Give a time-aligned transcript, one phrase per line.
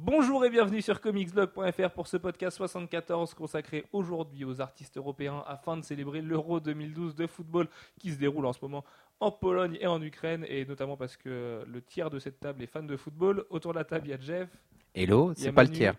[0.00, 5.76] Bonjour et bienvenue sur comicsblog.fr pour ce podcast 74 consacré aujourd'hui aux artistes européens afin
[5.76, 7.66] de célébrer l'Euro 2012 de football
[7.98, 8.84] qui se déroule en ce moment
[9.18, 12.68] en Pologne et en Ukraine et notamment parce que le tiers de cette table est
[12.68, 13.44] fan de football.
[13.50, 14.48] Autour de la table, il y a Jeff.
[14.94, 15.96] Hello, c'est pas le tiers.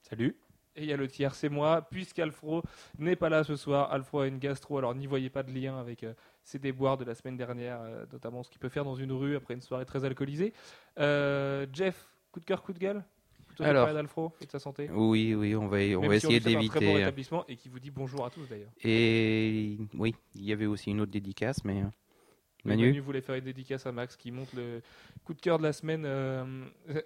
[0.00, 0.34] Salut.
[0.74, 2.62] Et il y a le tiers, c'est moi, puisqu'Alfro
[2.98, 3.92] n'est pas là ce soir.
[3.92, 7.04] Alfro a une gastro, alors n'y voyez pas de lien avec euh, ses déboires de
[7.04, 9.84] la semaine dernière, euh, notamment ce qu'il peut faire dans une rue après une soirée
[9.84, 10.54] très alcoolisée.
[10.98, 13.04] Euh, Jeff, coup de cœur, coup de gueule?
[13.48, 13.92] Plutôt Alors.
[13.92, 14.88] d'Alfro et de sa santé?
[14.90, 16.94] Oui, oui, on va, on Même va si essayer souhaite un très bon d'éviter.
[16.94, 18.70] rétablissement et qui vous dit bonjour à tous d'ailleurs.
[18.82, 21.82] Et oui, il y avait aussi une autre dédicace, mais
[22.64, 24.82] Oui, Manu, voulait faire une dédicace à Max qui monte le
[25.24, 26.44] coup de cœur de la semaine euh,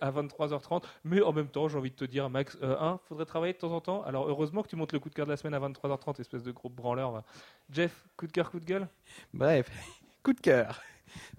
[0.01, 0.82] à 23h30.
[1.05, 3.59] Mais en même temps, j'ai envie de te dire, Max, euh, un, faudrait travailler de
[3.59, 4.02] temps en temps.
[4.02, 6.42] Alors heureusement que tu montes le coup de cœur de la semaine à 23h30, espèce
[6.42, 7.10] de gros branleur.
[7.10, 7.24] va.
[7.70, 8.88] Jeff, coup de cœur, coup de gueule?
[9.32, 9.70] Bref,
[10.23, 10.82] coup de cœur.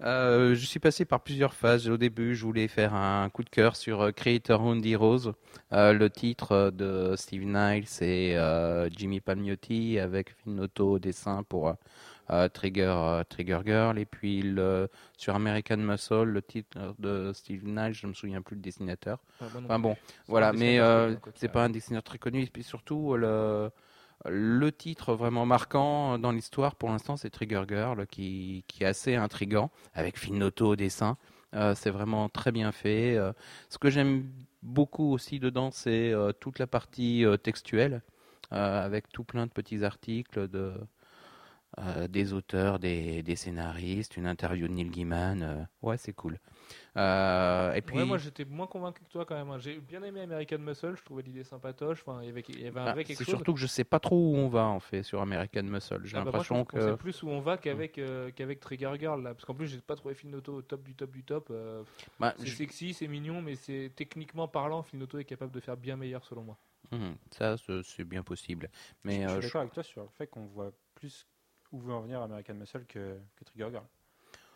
[0.02, 1.88] Euh, je suis passé par plusieurs phases.
[1.88, 5.32] Au début, je voulais faire un coup de cœur sur euh, Creator Owned Heroes,
[5.72, 11.74] euh, le titre de Steve Niles et euh, Jimmy Palmiotti avec Finotto au dessin pour
[12.52, 13.98] Trigger, euh, Trigger Girl.
[13.98, 18.56] Et puis le, sur American Muscle, le titre de Steve Niles, je me souviens plus
[18.56, 19.18] le dessinateur.
[19.40, 22.42] Enfin bon, voilà, mais euh, c'est pas un dessinateur très connu.
[22.42, 23.70] Et puis surtout, le,
[24.26, 29.14] le titre vraiment marquant dans l'histoire pour l'instant, c'est Trigger Girl, qui, qui est assez
[29.14, 31.16] intrigant, avec Finotto au dessin.
[31.54, 33.16] Euh, c'est vraiment très bien fait.
[33.16, 33.32] Euh,
[33.70, 34.30] ce que j'aime
[34.62, 38.02] beaucoup aussi dedans, c'est euh, toute la partie euh, textuelle,
[38.52, 40.74] euh, avec tout plein de petits articles de,
[41.78, 45.42] euh, des auteurs, des, des scénaristes, une interview de Neil Gaiman.
[45.42, 46.38] euh, ouais, c'est cool.
[46.96, 49.50] Euh, et puis, Ouais, moi j'étais moins convaincu que toi quand même.
[49.50, 49.58] hein.
[49.58, 52.02] J'ai bien aimé American Muscle, je trouvais l'idée sympatoche.
[52.06, 53.28] Enfin, il y avait, il y avait un ah, vrai quelque c'est chose.
[53.30, 56.00] surtout que je sais pas trop où on va en fait sur American Muscle.
[56.04, 57.98] J'ai Ah bah moi, je l'impression trouve qu'on que sait plus où on va qu'avec
[57.98, 59.34] euh, qu'avec Trigger Girl là.
[59.34, 61.48] Parce qu'en plus, j'ai pas trouvé Finotto au top du top du top.
[61.50, 61.84] euh,
[62.18, 65.76] Bah, c'est je- sexy, c'est mignon, mais c'est techniquement parlant, Finotto est capable de faire
[65.76, 66.58] bien meilleur selon moi.
[66.90, 68.70] Mhm, ça, c'est c'est bien possible.
[69.08, 71.26] je, Mais je euh, suis je- d'accord avec toi sur le fait qu'on voit plus
[71.72, 73.84] où veut en venir American Muscle que, que Trigger Girl?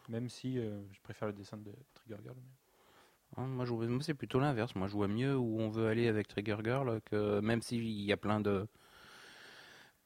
[0.08, 2.36] Même si euh, je préfère le dessin de Trigger Girl.
[2.36, 4.74] mais- hein, moi, je vois- moi, c'est plutôt l'inverse.
[4.74, 8.12] Moi, je vois mieux où on veut aller avec Trigger Girl que même s'il y
[8.12, 8.66] a plein de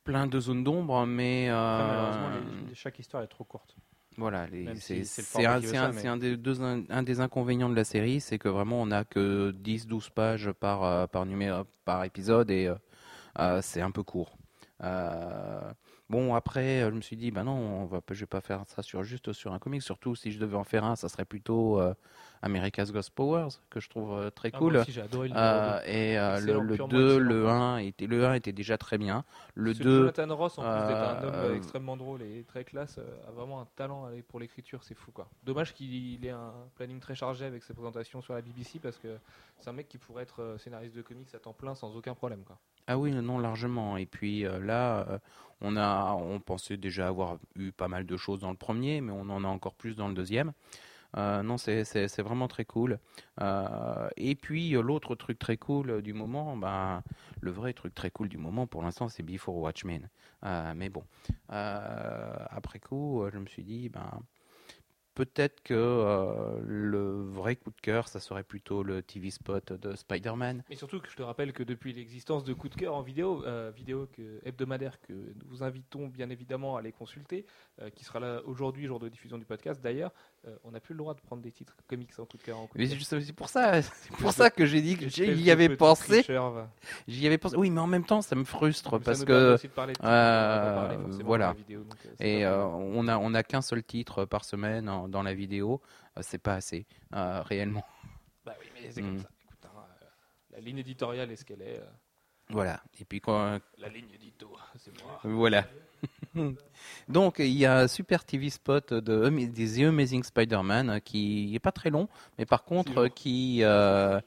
[0.05, 2.28] plein de zones d'ombre, mais Après, euh, malheureusement,
[2.62, 3.75] les- les- chaque histoire est trop courte.
[4.19, 4.47] Voilà,
[5.67, 8.81] c'est si un, mais- des, deux, un des inconvénients de la série, c'est que vraiment
[8.81, 12.73] on n'a que 10-12 pages par, euh, par, numéro, par épisode et
[13.38, 14.38] euh, c'est un peu court.
[14.83, 15.73] Euh,
[16.09, 18.65] bon, après, euh, je me suis dit, bah non, on va, je vais pas faire
[18.67, 21.25] ça sur, juste sur un comic, surtout si je devais en faire un, ça serait
[21.25, 21.94] plutôt euh,
[22.43, 24.73] America's Ghost Powers, que je trouve euh, très Ah, cool.
[24.75, 27.29] moi aussi, j'ai adoré le Euh, et euh, le, le purement 2, excellent.
[27.29, 29.25] le 1 était, le 1 était déjà très bien.
[29.55, 32.65] Le Ce 2, Jonathan Ross, en plus d'être un homme euh, extrêmement drôle et très
[32.65, 35.29] classe, a vraiment un talent pour l'écriture, c'est fou quoi.
[35.45, 39.17] Dommage qu'il ait un planning très chargé avec ses présentations sur la BBC parce que
[39.59, 42.43] c'est un mec qui pourrait être scénariste de comics à temps plein sans aucun problème
[42.45, 42.59] quoi.
[42.89, 43.97] Ah oui, non, largement.
[43.97, 45.19] Et puis euh, là, euh,
[45.61, 49.11] on a, on pensait déjà avoir eu pas mal de choses dans le premier, mais
[49.13, 50.53] on en a encore plus dans le deuxième.
[51.16, 52.99] Euh, non, c'est vraiment très cool.
[53.41, 57.03] Euh, et puis euh, l'autre truc très cool du moment, ben,
[57.41, 60.09] le vrai truc très cool du moment pour l'instant, c'est Before Watchmen.
[60.43, 61.05] Mais bon,
[61.49, 64.22] après coup, je me suis dit, ben,
[65.15, 70.62] peut-être que le vrai coup de cœur, ça serait plutôt le TV spot de Spider-Man.
[70.71, 73.44] Et surtout je te rappelle que depuis l'existence de Coup de cœur en vidéo,
[73.75, 74.09] vidéo
[74.44, 77.47] hebdomadaire que nous vous invitons bien évidemment à aller consulter,
[77.94, 80.12] qui sera là aujourd'hui, jour de diffusion du podcast d'ailleurs,
[80.47, 82.59] euh, on n'a plus le droit de prendre des titres comics en coup de cœur
[82.59, 83.81] en coup de Mais c'est pour ça,
[84.19, 86.25] pour ça que j'ai dit que j'y avais pensé.
[87.09, 87.57] J'y avais pensé.
[87.57, 91.53] Oui, mais en même temps, ça me frustre parce que parler parler euh, voilà.
[91.53, 95.09] vidéo, donc, euh, et euh, on a on a qu'un seul titre par semaine en-
[95.09, 95.81] dans la vidéo.
[96.21, 97.85] C'est pas assez réellement.
[98.45, 99.07] Bah oui, mais c'est Mm.
[99.07, 99.29] comme ça.
[99.45, 99.85] Écoute, hein,
[100.53, 101.83] la ligne éditoriale est ce qu'elle est.
[102.51, 102.81] Voilà.
[103.01, 105.19] Et puis quand la ligne édito, c'est moi.
[105.25, 105.67] voilà.
[107.09, 111.55] Donc il y a un super TV spot de des The Amazing Spider-Man euh, qui
[111.55, 114.21] est pas très long, mais par contre qui euh,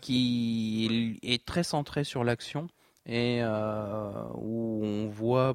[0.00, 2.68] qui est très centré sur l'action
[3.06, 5.54] et euh, où on voit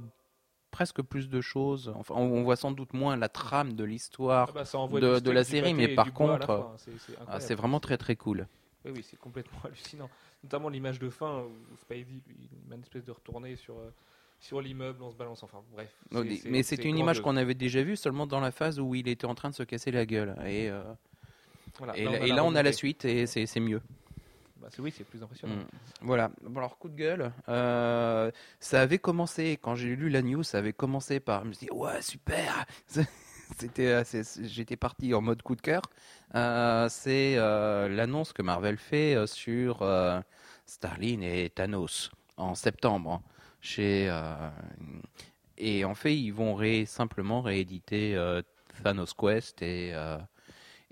[0.71, 1.91] presque plus de choses.
[1.95, 4.47] Enfin, on voit sans doute moins la trame de l'histoire.
[4.49, 4.65] Ah bah,
[5.01, 6.91] de- la série, mais par contre, c'est-
[7.27, 8.47] Ah, vraiment très très cool.
[8.85, 10.09] Oui, oui, c'est complètement hallucinant.
[10.43, 13.91] Notamment l'image de fin où Spidey, lui, il met une espèce de retourner sur, euh,
[14.41, 15.43] sur l'immeuble, on se balance.
[15.43, 15.95] Enfin, bref.
[16.11, 18.93] Non, mais c'était c'est une image qu'on avait déjà vue seulement dans la phase où
[18.95, 20.35] il était en train de se casser la gueule.
[20.45, 20.81] Et, euh,
[21.77, 22.73] Voilà, et, là, on a et la là, on a la remontée.
[22.73, 23.81] suite et c'est mieux.
[24.59, 25.55] Bah, c'est oui, c'est plus impressionnant.
[25.55, 25.67] Mm.
[26.01, 26.31] Voilà.
[26.43, 27.31] Bon, alors, coup de gueule.
[27.49, 31.43] euh, ça avait commencé, quand j'ai lu la news, ça avait commencé par.
[31.43, 32.65] Je me suis dit, ouais, super
[33.57, 34.03] C'était, euh,
[34.43, 35.81] J'étais parti en mode coup de cœur.
[36.35, 39.85] Euh, c'est euh, l'annonce que Marvel fait sur
[40.65, 43.21] Starlin et Thanos en septembre.
[43.61, 44.49] Chez, euh,
[45.57, 48.41] et en fait, ils vont simplement rééditer euh,
[48.83, 49.91] Thanos Quest et.
[49.93, 50.17] euh,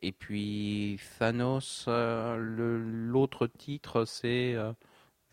[0.02, 4.56] et puis Thanos, l'autre titre c'est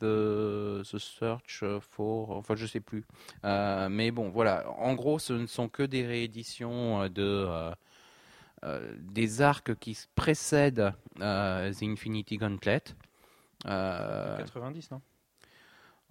[0.00, 3.04] The, The Search for, enfin je sais plus.
[3.44, 4.68] Mais bon, voilà.
[4.80, 7.46] En gros, ce ne sont que des rééditions de
[8.98, 12.82] des arcs qui précèdent The Infinity Gauntlet.
[13.66, 15.00] Euh, 90, non?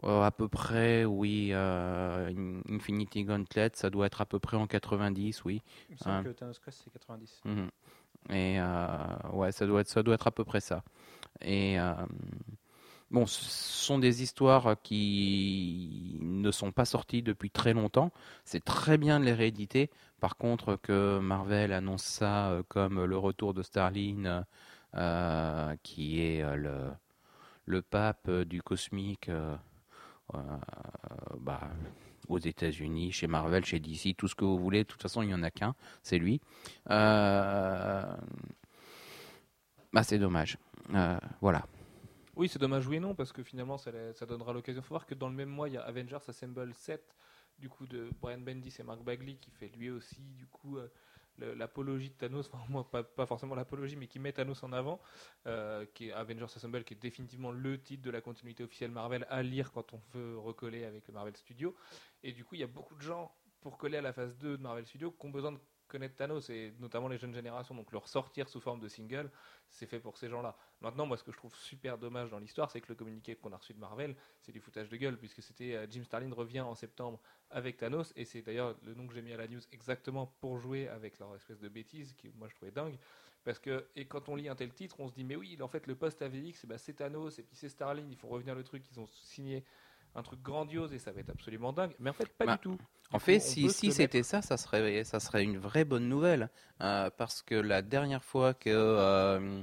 [0.03, 1.49] Euh, à peu près, oui.
[1.53, 5.61] euh, In- Infinity Gauntlet, ça doit être à peu près en 90, oui.
[5.89, 6.23] Il me semble Ah.
[6.23, 7.41] que Thanos Quest, c'est 90.
[7.45, 7.69] Mhm.
[8.31, 8.97] Et euh,
[9.33, 10.83] ouais, ça doit être, ça doit être à peu près ça.
[11.41, 11.77] Et
[13.11, 18.11] bon, ce sont des histoires qui ne sont pas sorties depuis très longtemps.
[18.45, 19.89] C'est très bien de les rééditer.
[20.19, 24.45] Par contre, que Marvel annonce ça comme le retour de Starlin,
[25.83, 26.89] qui est le,
[27.65, 29.29] le pape du cosmique.
[30.35, 31.61] Euh, bah,
[32.27, 34.79] aux États-Unis, chez Marvel, chez DC, tout ce que vous voulez.
[34.83, 36.41] De toute façon, il n'y en a qu'un, c'est lui.
[36.89, 38.15] Euh,
[39.93, 40.57] Bah, c'est dommage.
[40.93, 41.65] Euh, voilà.
[42.35, 43.91] Oui, c'est dommage, oui et non, parce que finalement, ça,
[44.27, 44.81] donnera l'occasion.
[44.81, 47.01] Il faut voir que dans le même mois, il y a Avengers Assemble 7,
[47.59, 50.77] du coup, de Brian Bendis et Mark Bagley, qui fait lui aussi, du coup,
[51.39, 54.99] l'apologie de Thanos, enfin, moi, pas, forcément l'apologie, mais qui met Thanos en avant,
[55.47, 59.25] euh, qui est Avengers Assemble, qui est définitivement le titre de la continuité officielle Marvel
[59.29, 61.75] à lire quand on veut recoller avec Marvel Studio.
[62.23, 64.57] Et du coup, il y a beaucoup de gens, pour coller à la phase 2
[64.57, 67.91] de Marvel Studio, qui ont besoin de connaître Thanos, et notamment les jeunes générations, donc
[67.91, 69.29] leur sortir sous forme de single,
[69.69, 70.55] c'est fait pour ces gens-là.
[70.81, 73.51] Maintenant, moi, ce que je trouve super dommage dans l'histoire, c'est que le communiqué qu'on
[73.53, 76.61] a reçu de Marvel, c'est du foutage de gueule, puisque c'était euh, Jim Starlin revient
[76.61, 79.61] en septembre avec Thanos, et c'est d'ailleurs le nom que j'ai mis à la news
[79.71, 82.97] exactement pour jouer avec leur espèce de bêtise, qui moi je trouvais dingue.
[83.43, 85.67] Parce que, et quand on lit un tel titre, on se dit, mais oui, en
[85.67, 88.55] fait, le post AVX, eh ben, c'est Thanos, et puis c'est Starlin, ils font revenir
[88.55, 89.63] le truc, ils ont signé
[90.15, 91.93] un truc grandiose, et ça va être absolument dingue.
[91.99, 92.77] Mais en fait, pas Bah, du tout.
[93.11, 96.49] En fait, si, si c'était ça, ça serait, ça serait une vraie bonne nouvelle.
[96.81, 99.61] Euh, parce que la dernière fois que euh,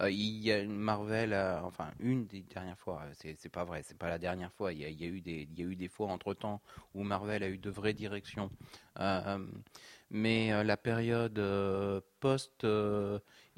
[0.00, 1.34] euh, il y a Marvel,
[1.64, 4.72] enfin une des dernières fois, c'est c'est pas vrai, c'est pas la dernière fois.
[4.72, 6.34] Il y a, il y a eu des, il y a eu des fois entre
[6.34, 6.60] temps
[6.94, 8.50] où Marvel a eu de vraies directions.
[10.14, 11.40] Mais la période
[12.20, 12.66] post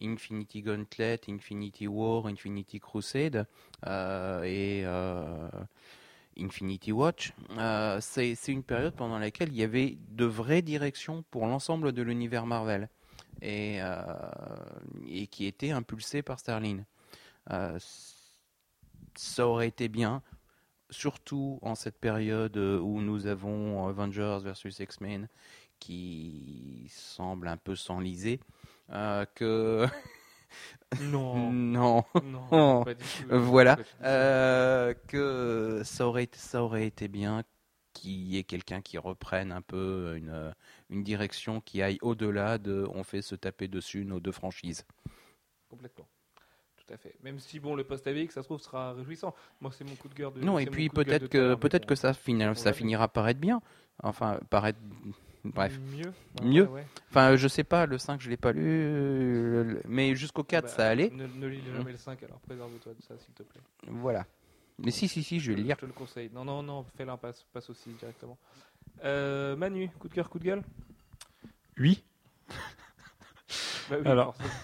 [0.00, 3.46] Infinity Gauntlet, Infinity War, Infinity Crusade
[3.84, 4.84] et
[6.38, 11.46] Infinity Watch, euh, c'est une période pendant laquelle il y avait de vraies directions pour
[11.46, 12.88] l'ensemble de l'univers Marvel
[13.42, 14.04] et, euh,
[15.30, 16.84] qui était impulsé par Starlin.
[17.50, 17.78] Euh,
[19.16, 20.22] ça aurait été bien,
[20.90, 25.28] surtout en cette période où nous avons Avengers versus X-Men
[25.84, 28.40] qui semble un peu s'enliser,
[28.90, 29.86] euh, que
[31.00, 32.04] Non, non.
[32.22, 33.24] non, pas du tout.
[33.30, 37.42] Voilà, euh, que ça aurait, été- ça aurait été bien
[37.92, 40.52] qu'il y ait quelqu'un qui reprenne un peu une,
[40.90, 44.84] une direction qui aille au-delà de on fait se taper dessus nos deux franchises.
[45.68, 46.06] Complètement.
[46.76, 47.14] Tout à fait.
[47.22, 49.34] Même si bon, le post AVX, ça se trouve, sera réjouissant.
[49.60, 50.40] Moi, c'est mon coup de cœur de.
[50.40, 53.62] Non, et puis peut-être que, peut-être que ça, on ça finira par être bien.
[54.02, 54.78] Enfin, par être.
[55.44, 55.78] Bref.
[55.94, 56.12] Mieux.
[56.42, 56.62] Mieux.
[56.62, 56.86] Ouais, ouais.
[57.10, 60.68] Enfin, je sais pas, le 5, je l'ai pas lu, le- mais jusqu'au 4, Bah,
[60.70, 61.10] ça allait.
[61.10, 63.60] Ne, ne lis jamais le 5, alors préserve-toi de ça, s'il te plaît.
[63.88, 64.24] Voilà.
[64.78, 65.76] Mais si, si, si, je vais le lire.
[65.76, 66.30] Je te le conseille.
[66.32, 68.38] Non, non, non, fais l'impasse, passe aussi directement.
[69.04, 70.62] Euh, Manu, coup de cœur, coup de gueule?
[71.78, 72.02] Oui.
[73.90, 74.34] Bah oui, Alors.
[74.36, 74.54] forcément.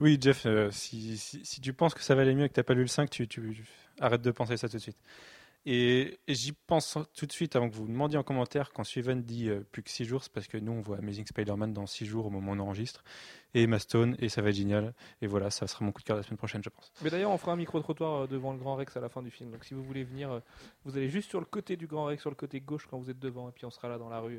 [0.00, 2.54] Oui, Jeff, euh, si, si, si tu penses que ça va aller mieux et que
[2.54, 3.64] tu n'as pas lu le 5, tu, tu-
[4.00, 4.96] arrête de penser ça tout de suite.
[5.68, 9.20] Et, j'y pense tout de suite avant que vous me demandiez en commentaire quand Steven
[9.20, 11.86] dit euh, plus que 6 jours, c'est parce que nous on voit Amazing Spider-Man dans
[11.86, 13.02] 6 jours au moment où on enregistre,
[13.52, 14.94] et Emma Stone, et ça va être génial.
[15.22, 16.92] Et voilà, ça sera mon coup de cœur la semaine prochaine, je pense.
[17.02, 19.32] Mais d'ailleurs, on fera un micro-trottoir euh, devant le Grand Rex à la fin du
[19.32, 19.50] film.
[19.50, 20.40] Donc si vous voulez venir, euh,
[20.84, 23.10] vous allez juste sur le côté du Grand Rex, sur le côté gauche quand vous
[23.10, 24.38] êtes devant, et puis on sera là dans la rue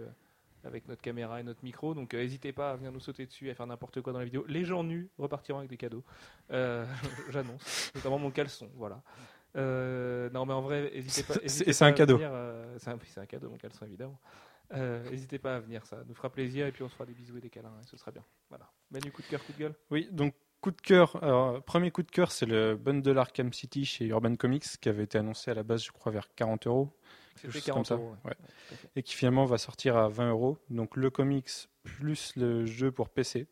[0.63, 1.93] avec notre caméra et notre micro.
[1.93, 4.45] Donc n'hésitez pas à venir nous sauter dessus, à faire n'importe quoi dans la vidéo.
[4.47, 6.05] Les gens nus repartiront avec des cadeaux.
[6.49, 8.69] J'annonce, notamment mon caleçon.
[8.75, 9.01] Voilà.
[9.55, 11.33] Euh, non, mais en vrai, n'hésitez pas.
[11.35, 12.17] C'est- hésitez c'est un à cadeau.
[12.17, 14.19] venir, euh, c'est un, oui, c'est un cadeau, mon caleçon, évidemment.
[14.73, 17.13] Euh, N'hésitez pas à venir, ça nous fera plaisir et puis on se fera des
[17.13, 18.23] bisous et des câlins, et ce sera bien.
[18.49, 18.69] Voilà.
[18.91, 19.73] Manu, coup de cœur, coup de gueule?
[19.91, 21.23] Oui, donc coup de cœur.
[21.23, 25.03] Alors, premier coup de cœur, c'est le bundle Arkham City chez Urban Comics qui avait
[25.03, 26.91] été annoncé à la base, je crois, vers 40 euros.
[27.35, 27.93] C'était chose comme 40 ça.
[27.95, 28.15] euros.
[28.25, 28.33] ouais.
[28.97, 30.57] Et qui finalement va sortir à 20 euros.
[30.69, 31.49] Donc le comics
[31.83, 33.47] plus le jeu pour PC.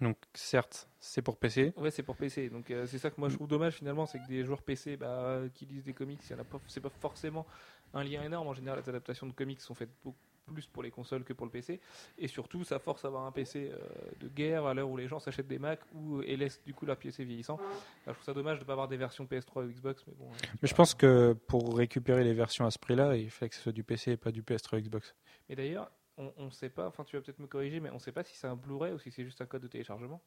[0.00, 1.72] Donc certes, c'est pour PC.
[1.76, 2.50] Ouais, c'est pour PC.
[2.50, 4.96] Donc euh, c'est ça que moi je trouve dommage finalement, c'est que des joueurs PC
[4.96, 7.46] bah, euh, qui lisent des comics, il y en a pas, c'est pas forcément
[7.94, 8.48] un lien énorme.
[8.48, 11.46] En général, les adaptations de comics sont faites beaucoup plus pour les consoles que pour
[11.46, 11.80] le PC.
[12.16, 13.78] Et surtout, ça force à avoir un PC euh,
[14.20, 16.86] de guerre à l'heure où les gens s'achètent des Mac ou et laissent du coup
[16.86, 17.56] leur PC vieillissant.
[17.56, 17.64] Bah,
[18.06, 20.30] je trouve ça dommage de ne pas avoir des versions PS3 ou Xbox, mais bon.
[20.62, 23.62] Mais je pense que pour récupérer les versions à ce prix-là, il fallait que ce
[23.62, 25.14] soit du PC et pas du PS3 Xbox.
[25.48, 26.86] Mais d'ailleurs, on, on sait pas.
[26.88, 28.98] Enfin, tu vas peut-être me corriger, mais on sait pas si c'est un Blu-ray ou
[28.98, 30.20] si c'est juste un code de téléchargement.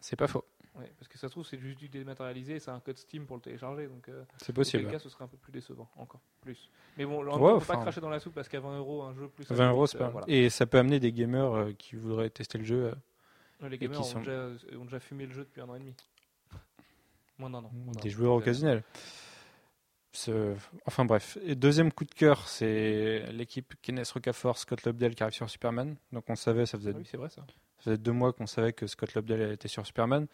[0.00, 0.44] C'est pas faux.
[0.74, 3.36] Ouais, parce que ça se trouve, c'est juste du dématérialisé, c'est un code Steam pour
[3.36, 3.88] le télécharger.
[3.88, 4.84] Donc, euh, C'est Dans possible.
[4.84, 6.70] quel cas, ce serait un peu plus décevant, encore plus.
[6.96, 9.02] Mais bon, on Ouais, ne peut pas cracher dans la soupe parce qu'à 20 euros,
[9.02, 9.50] un jeu plus.
[9.50, 10.08] un 20 comics, euros, c'est euh, pas.
[10.08, 10.26] voilà.
[10.28, 12.94] Et ça peut amener des gamers euh, qui voudraient tester le jeu.
[13.60, 15.78] Les gamers qui ont, sont- déjà, ont déjà fumé le jeu depuis un an et
[15.78, 15.94] demi.
[17.38, 17.70] Moins d'un an.
[17.72, 18.82] moins des joueurs occasionnels.
[20.12, 20.54] Ce-
[20.86, 21.38] Enfin bref.
[21.44, 25.96] Et deuxième coup de cœur, c'est l'équipe Kenneth Rocafort, Scott Lobdell qui arrive sur Superman.
[26.12, 27.42] Donc on savait, ça faisait, Ah oui, c'est vrai ça.
[27.78, 30.26] ça faisait deux mois qu'on savait que Scott Lobdell était sur Superman.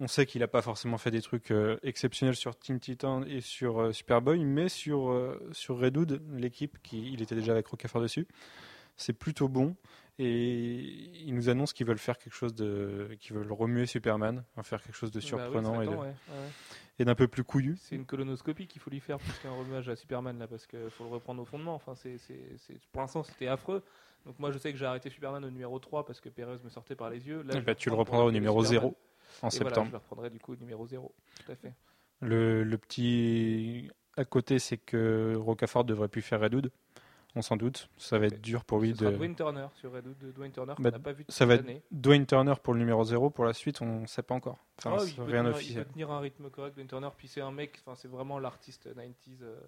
[0.00, 3.40] On sait qu'il n'a pas forcément fait des trucs euh, exceptionnels sur Teen Titan et
[3.40, 7.66] sur euh, Superboy, mais sur, euh, sur Red Hood, l'équipe, qui, il était déjà avec
[7.66, 8.26] Rocafort dessus,
[8.96, 9.76] c'est plutôt bon.
[10.18, 13.16] Et ils nous annoncent qu'ils veulent faire quelque chose de.
[13.20, 16.06] qu'ils veulent remuer Superman, en faire quelque chose de Bah surprenant et de- attend, ouais,
[16.08, 16.48] ouais, ouais.
[16.98, 17.76] et d'un peu plus couillu.
[17.80, 20.90] C'est une colonoscopie qu'il faut lui faire plus qu'un remuage à Superman là parce qu'il
[20.90, 21.74] faut le reprendre au fondement.
[21.74, 22.18] Enfin, c'est,
[22.92, 23.82] Pour l'instant, c'était affreux.
[24.26, 26.68] Donc moi, je sais que j'ai arrêté Superman au numéro 3 parce que Perez me
[26.68, 27.42] sortait par les yeux.
[27.42, 28.90] Là, vais tu le reprendras au numéro Superman.
[28.92, 28.96] 0
[29.42, 29.70] en Et septembre.
[29.72, 31.12] Voilà, je le reprendrai du coup au numéro 0.
[31.44, 31.72] Tout à fait.
[32.20, 36.70] Le, le petit à côté, c'est que Rocafort devrait plus faire Red Hood.
[37.34, 37.88] On s'en doute.
[37.96, 39.10] Ça va être dur pour lui Ce de.
[39.10, 41.66] Dwayne Turner sur Red de Dwayne Turner qu'on Bah, n'a pas vu Ça va être.
[41.90, 43.30] Dwayne Turner pour le numéro 0.
[43.30, 44.58] Pour la suite, on ne sait pas encore.
[44.78, 45.84] Enfin, c'est il, peut rien tenir, il officiel.
[45.84, 47.08] peut tenir un rythme correct, Dwayne Turner.
[47.16, 49.58] Puis c'est un mec, enfin c'est vraiment l'artiste 90s, euh,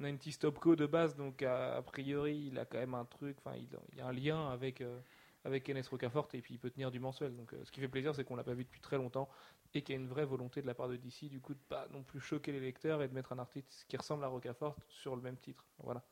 [0.00, 1.16] 90s Topco de base.
[1.16, 3.36] Donc a, a priori, il a quand même un truc.
[3.44, 4.98] Enfin, il, il y a un lien avec euh,
[5.44, 7.34] avec Kenneth Rocafort et puis il peut tenir du mensuel.
[7.34, 9.28] Donc euh, ce qui fait plaisir, c'est qu'on l'a pas vu depuis très longtemps
[9.74, 11.58] et qu'il y a une vraie volonté de la part de DC du coup de
[11.68, 14.76] pas non plus choquer les lecteurs et de mettre un artiste qui ressemble à Rocafort
[14.88, 15.64] sur le même titre.
[15.78, 16.02] Voilà.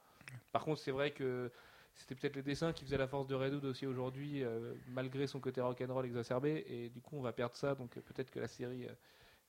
[0.52, 1.50] Par contre, c'est vrai que
[1.96, 5.26] c'était peut-être les dessins qui faisaient la force de Red Hood aussi aujourd'hui, euh, malgré
[5.26, 6.64] son côté rock'n'roll exacerbé.
[6.68, 7.74] Et du coup, on va perdre ça.
[7.74, 8.92] Donc euh, peut-être que la série euh,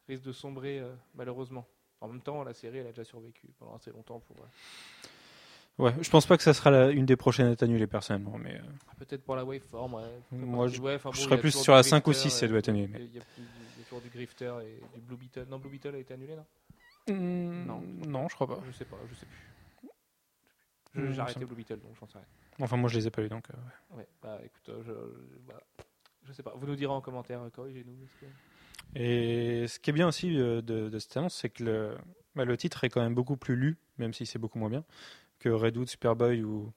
[0.07, 1.65] risque de sombrer, euh, malheureusement.
[2.01, 4.19] En même temps, la série, elle a déjà survécu pendant assez longtemps.
[4.19, 4.35] Pour,
[5.77, 8.37] Ouais, je pense pas que ça sera la- une des prochaines à être annulée personnellement,
[8.37, 8.63] mais euh,
[8.99, 9.93] peut-être pour la waveform.
[9.95, 12.11] Ouais, Moi, je- Ouais, enfin, bon, je il y serais plus sur la 5 ou
[12.11, 12.89] Grifter 6, ça doit être annulé.
[12.95, 15.45] Il y, a, il y a toujours du Grifter et du Blue Beetle.
[15.49, 16.45] Non, Blue Beetle a été annulé, non?
[17.65, 18.59] Non, non, je crois pas.
[18.65, 19.49] Je sais pas, je sais plus.
[20.95, 22.27] J'ai arrêté ça- Blue Beetle, donc j'en sais rien.
[22.59, 23.45] Enfin, moi, je les ai pas lus, donc.
[23.49, 23.97] euh, ouais.
[23.99, 25.61] Ouais, bah écoute, euh, je, je- bah,
[26.25, 26.53] je sais pas.
[26.55, 27.95] Vous nous direz en commentaire, euh, corrigez-nous.
[28.19, 31.97] que- Et ce qui est bien aussi de, de cette annonce, c'est que le,
[32.35, 34.83] bah, le titre est quand même beaucoup plus lu, même si c'est beaucoup moins bien,
[35.39, 36.71] que Red Hood, Superboy ou,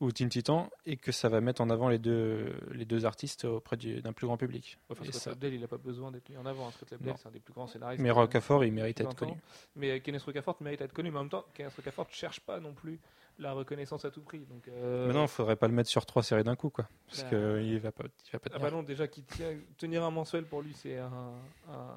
[0.00, 3.44] ou Teen Titan, et que ça va mettre en avant les deux, les deux artistes
[3.46, 4.78] auprès du- d'un plus grand public.
[4.90, 6.68] Enfin, Scott ça- Lobdell, il n'a pas besoin d'être mis en avant.
[6.68, 6.70] hein.
[6.72, 7.14] Scott Non.
[7.16, 8.02] c'est un des plus grands scénaristes.
[8.02, 9.26] Mais Rocafort, il mérite d'être 20 ans.
[9.30, 9.40] connu.
[9.74, 12.40] Mais euh, Kenneth Rocafort mérite d'être connu, mais en même temps, Kenneth Rocafort ne cherche
[12.40, 13.00] pas non plus
[13.38, 14.40] la reconnaissance à tout prix.
[14.40, 16.88] Donc, euh, Mais non, il faudrait pas le mettre sur trois séries d'un coup, quoi.
[17.06, 17.28] Parce Bah.
[17.30, 18.60] qu'il va pas, il va pas Ah tenir.
[18.60, 21.10] bah non, déjà tient- tenir un mensuel pour lui, c'est un,
[21.70, 21.96] un-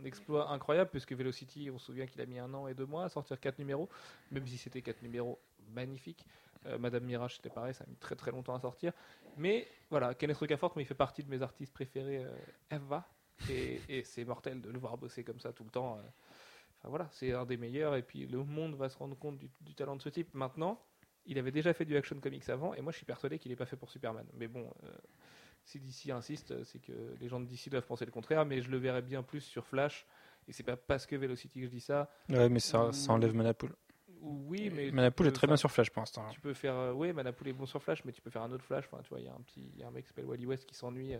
[0.00, 2.86] un exploit incroyable, puisque Velocity, on se souvient qu'il a mis un an et deux
[2.86, 3.88] mois à sortir quatre numéros,
[4.30, 5.38] même si c'était quatre numéros
[5.74, 6.24] magnifiques.
[6.66, 8.92] Euh, Madame Mirage, c'était pareil, ça a mis très très longtemps à sortir.
[9.36, 13.06] Mais voilà, Kenneth Rocafort, moi, il fait partie de mes artistes préférés, euh, Eva,
[13.50, 15.96] et, c'est mortel de le voir bosser comme ça tout le temps.
[15.98, 16.02] euh.
[16.78, 19.74] Enfin voilà, c'est un des meilleurs, et puis le monde va se rendre compte du,
[19.74, 20.32] talent de ce type.
[20.34, 20.80] Maintenant,
[21.26, 23.56] il avait déjà fait du action comics avant, et moi je suis persuadé qu'il n'est
[23.56, 24.26] pas fait pour Superman.
[24.34, 24.70] Mais bon,
[25.64, 28.70] si DC insiste, c'est que les gens de DC doivent penser le contraire, mais je
[28.70, 30.06] le verrais bien plus sur Flash.
[30.46, 32.10] Et c'est pas parce que Velocity que je dis ça.
[32.28, 33.74] Ouais, mais ça, ça enlève Manapool.
[34.24, 36.26] Ou Oui, mais Manapool est très bien sur Flash pour l'instant.
[36.30, 38.50] Tu peux faire, euh, oui, Manapool est bon sur Flash, mais tu peux faire un
[38.52, 38.84] autre Flash.
[38.90, 40.46] Enfin, tu vois, il y a un petit, y a un mec qui s'appelle Wally
[40.46, 41.14] West qui s'ennuie.
[41.14, 41.18] euh,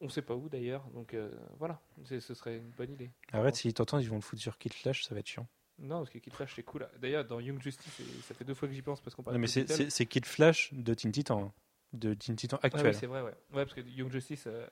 [0.00, 3.10] on sait pas où d'ailleurs, donc euh, voilà, ce serait une bonne idée.
[3.32, 5.46] Arrête, s'ils t'entendent, ils vont le foutre sur Kid Flash, ça va être chiant.
[5.78, 6.86] Non, parce que Kid Flash c'est cool.
[7.00, 9.40] D'ailleurs, dans Young Justice, ça fait deux fois que j'y pense parce qu'on parle Non,
[9.40, 11.44] mais c'est- Kid Flash de Teen Titan.
[11.44, 11.52] hein.
[11.94, 12.94] De Teen Titan Ah oui, actuel.
[12.94, 13.30] c'est vrai, ouais.
[13.52, 14.66] Ouais, parce que Young Justice euh,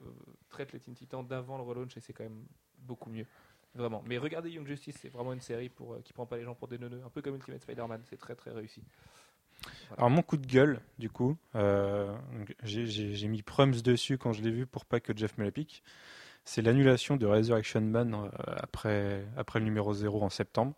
[0.50, 2.44] traite les Teen Titans d'avant le relaunch et c'est quand même
[2.76, 3.26] beaucoup mieux.
[3.76, 4.02] Vraiment.
[4.06, 6.54] Mais regardez Young Justice, c'est vraiment une série pour, euh, qui prend pas les gens
[6.54, 7.02] pour des neuneux.
[7.04, 8.82] Un peu comme Ultimate Spider-Man, c'est très très réussi.
[9.96, 12.14] Alors mon coup de gueule, du coup, euh,
[12.62, 15.82] j'ai- mis Prums dessus quand je l'ai vu pour pas que Jeff me la pique.
[16.44, 20.74] C'est l'annulation de Resurrection Man euh, après, après le numéro 0 en septembre.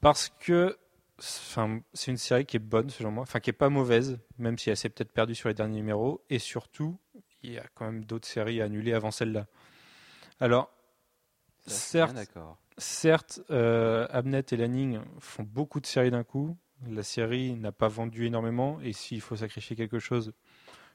[0.00, 0.78] Parce que
[1.18, 4.70] c'est une série qui est bonne selon moi, enfin qui est pas mauvaise, même si
[4.70, 6.22] elle s'est peut-être perdue sur les derniers numéros.
[6.30, 6.98] Et surtout,
[7.42, 9.46] il y a quand même d'autres séries à annuler avant celle-là.
[10.38, 10.70] Alors,
[11.74, 12.58] certes, bien D'accord.
[12.78, 16.56] Certes, euh, Abnet et Lanning font beaucoup de séries d'un coup.
[16.88, 20.32] La série n'a pas vendu énormément et s'il faut sacrifier quelque chose,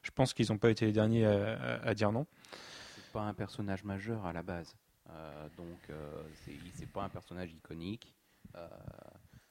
[0.02, 2.26] Je pense qu'ils n'ont pas été les derniers à, à- à dire non.
[2.94, 4.76] C'est pas un personnage majeur à la base.
[5.10, 6.22] Euh, donc, euh,
[6.74, 8.14] c'est pas un personnage iconique.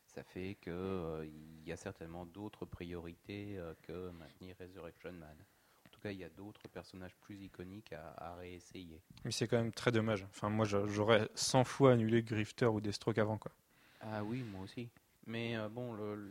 [0.08, 5.36] Ça fait que il y a certainement d'autres priorités que maintenir Resurrection Man.
[6.06, 9.02] Cas, il y a d'autres personnages plus iconiques à, à réessayer.
[9.24, 10.24] Mais c'est quand même très dommage.
[10.30, 13.40] Enfin, moi, j'aurais 100 fois annulé Grifter ou Deathstroke avant.
[13.40, 13.52] Quoi.
[14.02, 14.88] Ah oui, moi aussi.
[15.26, 16.30] Mais euh, bon, le, le-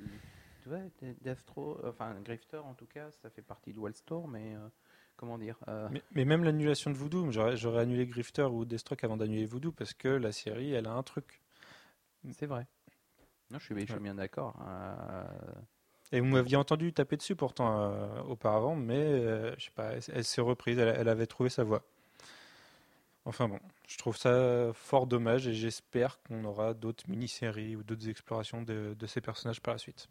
[0.62, 4.54] tu vois, De- Deathstroke, enfin Grifter en tout cas, ça fait partie de Wellstore, mais
[4.54, 4.68] euh,
[5.16, 9.16] comment dire euh, Mais, mais même l'annulation de Voodoo, j'aurais annulé Grifter ou Deathstroke avant
[9.16, 11.40] d'annuler Voodoo parce que la série, elle a un truc.
[12.30, 12.68] C'est vrai.
[13.50, 13.98] Non, je suis, je suis Ouais.
[13.98, 14.54] bien d'accord.
[16.14, 20.02] Et vous m'aviez entendu taper dessus pourtant euh, auparavant, mais euh, je sais pas, elle,
[20.12, 21.82] elle s'est reprise, elle, elle avait trouvé sa voie.
[23.24, 28.08] Enfin bon, je trouve ça fort dommage et j'espère qu'on aura d'autres mini-séries ou d'autres
[28.08, 30.08] explorations de, de ces personnages par la suite.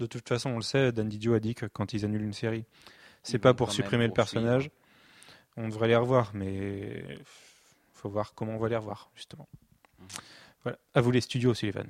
[0.00, 2.32] De toute façon, on le sait, Dan Didio a dit que quand ils annulent une
[2.32, 2.64] série,
[3.22, 4.70] c'est pas pour supprimer le personnage.
[5.58, 7.04] On devrait les revoir, mais
[7.92, 9.48] faut voir comment on va les revoir, justement.
[9.98, 10.06] Mhm.
[10.62, 10.78] Voilà.
[10.94, 11.86] À vous les studios, Sullivan.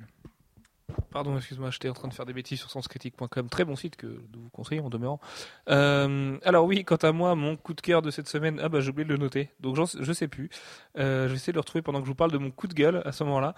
[1.11, 3.49] Pardon, excuse-moi, j'étais en train de faire des bêtises sur senscritique.com.
[3.49, 5.19] Très bon site que de vous conseiller en demeurant.
[5.69, 8.79] Euh, alors oui, quant à moi, mon coup de cœur de cette semaine, ah bah
[8.81, 10.49] j'ai oublié de le noter, donc je sais plus.
[10.97, 12.67] Euh, je vais essayer de le retrouver pendant que je vous parle de mon coup
[12.67, 13.55] de gueule à ce moment-là.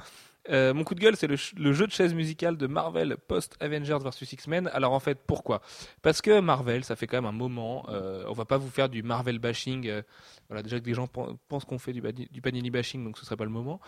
[0.49, 1.35] Euh, mon coup de gueule, c'est le,
[1.73, 4.67] jeu de chaise musicale de Marvel post-Avengers vs X-Men.
[4.73, 5.61] Alors en fait, pourquoi?
[6.01, 7.85] Parce que Marvel, ça fait quand même un moment.
[7.89, 9.91] Euh, on va pas vous faire du Marvel bashing.
[10.49, 13.25] voilà, déjà que des gens pen- pensent qu'on fait du, du Panini bashing, donc ce
[13.25, 13.79] serait pas le moment.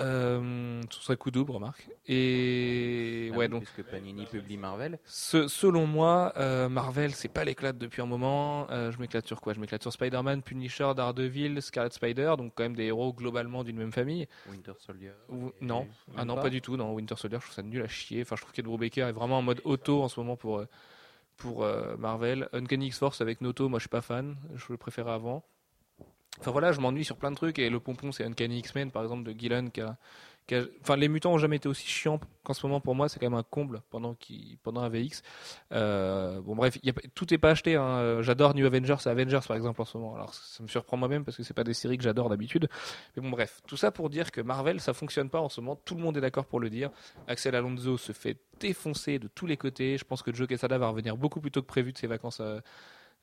[0.00, 1.88] Euh, ce serait coup double, remarque.
[2.08, 4.98] Et ah ouais, oui, donc puisque Panini publie Marvel.
[5.04, 8.66] ce- selon moi, euh, Marvel, c'est pas l'éclate depuis un moment.
[8.70, 9.52] Euh, je m'éclate sur quoi?
[9.52, 13.76] Je m'éclate sur Spider-Man, Punisher, Daredevil, Scarlet Spider, donc quand même des héros globalement d'une
[13.76, 14.26] même famille.
[14.50, 15.12] Winter Soldier.
[15.28, 15.86] Ou- non,
[16.16, 16.50] ah non, pas.
[16.50, 16.76] du tout.
[16.76, 18.22] Non, Winter Soldier, je trouve ça nul à chier.
[18.22, 20.66] Enfin, je trouve qu'Ed Brubaker est vraiment en mode auto en ce moment pour euh,
[21.36, 21.66] pour
[21.98, 22.48] Marvel.
[22.52, 24.36] Uncanny X-Force avec Noto, moi je suis pas fan.
[24.54, 25.44] Je le préférais avant.
[26.40, 29.02] Enfin voilà, je m'ennuie sur plein de trucs et le pompon c'est Uncanny X-Men par
[29.02, 29.70] exemple de Gillen
[30.82, 33.30] Enfin les mutants ont jamais été aussi chiants qu'en ce moment pour moi c'est quand
[33.30, 34.86] même un comble pendant qui pendant.
[35.72, 36.78] Euh, bon bref,
[37.14, 37.76] tout est pas acheté.
[37.76, 38.20] hein.
[38.20, 40.14] J'adore New Avengers et Avengers par exemple en ce moment.
[40.16, 42.68] Alors ça me surprend moi-même parce que c'est pas des séries que j'adore d'habitude.
[43.16, 45.80] Mais bon bref, tout ça pour dire que Marvel ça fonctionne pas en ce moment.
[45.82, 46.90] Tout le monde est d'accord pour le dire.
[47.26, 49.96] Axel Alonso se fait défoncer de tous les côtés.
[49.96, 52.40] Je pense que Joe Quesada va revenir beaucoup plus tôt que prévu de ses vacances
[52.40, 52.60] euh,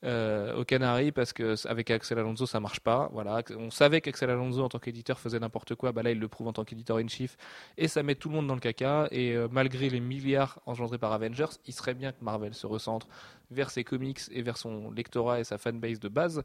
[0.04, 3.10] euh, aux Canaries parce que avec Axel Alonso ça marche pas.
[3.14, 5.92] Voilà, on savait qu'Axel Alonso en tant qu'éditeur faisait n'importe quoi.
[5.92, 7.38] Bah là il le prouve en tant qu'éditeur in chief
[7.78, 9.08] et ça met tout le monde dans le caca.
[9.12, 13.08] Et euh, malgré les milliards engendrés par Avengers, il serait bien que Marvel se recentre
[13.52, 16.42] vers ses comics et vers son lectorat et sa fanbase de base.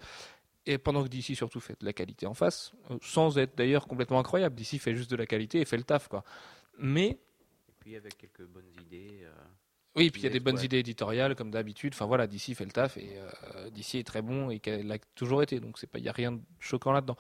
[0.67, 3.87] Et pendant que DC surtout fait de la qualité en face, euh, sans être d'ailleurs
[3.87, 4.57] complètement incroyable.
[4.57, 6.09] DC fait juste de la qualité et fait le taf.
[6.79, 7.19] Mais
[7.69, 9.21] Et puis avec quelques bonnes idées.
[9.23, 9.33] euh,
[9.97, 10.65] oui, puis il y a des bonnes Ouais.
[10.65, 11.93] idées éditoriales comme d'habitude.
[11.95, 14.99] Enfin voilà, DC fait le taf et euh, DC est très bon et qu'elle l'a
[15.15, 15.59] toujours été.
[15.61, 17.17] Donc c'est pas, il y a rien de choquant là-dedans.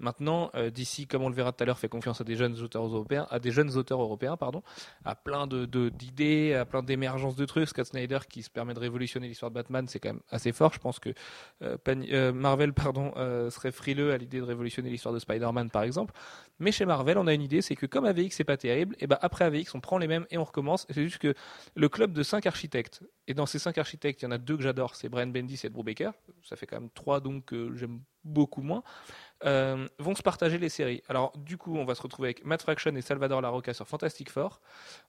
[0.00, 2.60] Maintenant, euh, DC, comme on le verra tout à l'heure, fait confiance à des jeunes
[2.60, 4.62] auteurs européens, à des jeunes auteurs européens, pardon,
[5.04, 7.68] à plein de d'idées, à plein d'émergences de trucs.
[7.68, 10.72] Scott Snyder qui se permet de révolutionner l'histoire de Batman, c'est quand même assez fort.
[10.72, 11.10] Je pense que
[11.62, 13.12] euh, euh, Marvel, pardon,
[13.50, 16.14] serait frileux à l'idée de révolutionner l'histoire de Spider-Man, par exemple.
[16.60, 19.06] Mais chez Marvel, on a une idée, c'est que comme AVX c'est pas terrible, et
[19.06, 20.86] ben après AVX on prend les mêmes et on recommence.
[20.90, 21.34] C'est juste que
[21.74, 24.56] le club de cinq architectes, et dans ces cinq architectes, il y en a deux
[24.56, 26.12] que j'adore, c'est Brian Bendis et Ed Brubaker.
[26.42, 28.82] Ça fait quand même trois donc que j'aime beaucoup moins.
[29.44, 31.02] Euh, vont se partager les séries.
[31.08, 34.30] Alors du coup, on va se retrouver avec Matt Fraction et Salvador Larroca sur Fantastic
[34.30, 34.60] Four.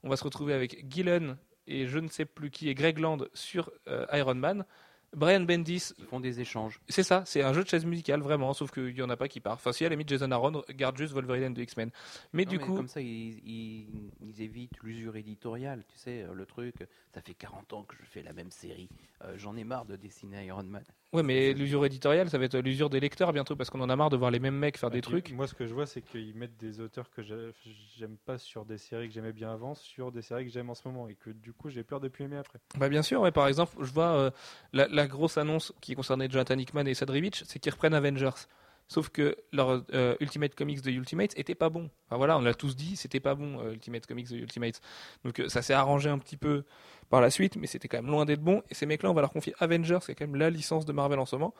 [0.03, 1.37] On va se retrouver avec Gillen
[1.67, 4.65] et je ne sais plus qui et Greg Land sur euh, Iron Man.
[5.15, 6.79] Brian Bendis, Ils font des échanges.
[6.87, 9.27] c'est ça, c'est un jeu de chaise musicale vraiment, sauf qu'il y en a pas
[9.27, 9.53] qui part.
[9.55, 11.89] Enfin, si à la limite Jason Aaron garde juste Wolverine de X-Men.
[12.31, 15.83] Mais Non, du mais coup, comme ça, ils, ils- ils évitent l'usure éditoriale.
[15.91, 16.75] Tu sais, euh, le truc,
[17.11, 18.87] ça fait 40 ans que je fais la même série.
[19.23, 20.83] Euh, J'en ai marre de dessiner Iron Man.
[21.11, 23.95] ouais, mais l'usure éditoriale, ça va être l'usure des lecteurs bientôt parce qu'on en a
[23.97, 25.31] marre de voir les mêmes mecs faire des Et puis, trucs.
[25.33, 27.51] Moi, ce que je vois, c'est qu'ils mettent des auteurs que j'ai-
[27.97, 30.75] j'aime pas sur des séries que j'aimais bien avant, sur des séries que j'aime en
[30.75, 32.59] ce moment, et que du coup, j'ai peur de plus aimer après.
[32.77, 34.31] Bah bien sûr, ouais, par exemple, je vois euh,
[34.71, 38.45] la, la grosse annonce qui concernait Jonathan Hickman et Sadrivich, c'est qu'ils reprennent Avengers.
[38.91, 41.91] Sauf que leur euh, Ultimate Comics de Ultimates était pas bon.
[42.07, 44.81] Enfin voilà, on l'a tous dit, c'était pas bon euh, Ultimate Comics de Ultimates.
[45.23, 46.63] Donc euh, ça s'est arrangé un petit peu
[47.09, 48.61] par la suite, mais c'était quand même loin d'être bon.
[48.69, 50.93] Et ces mecs-là, on va leur confier Avengers, qui est quand même la licence de
[50.93, 51.53] Marvel en ce moment.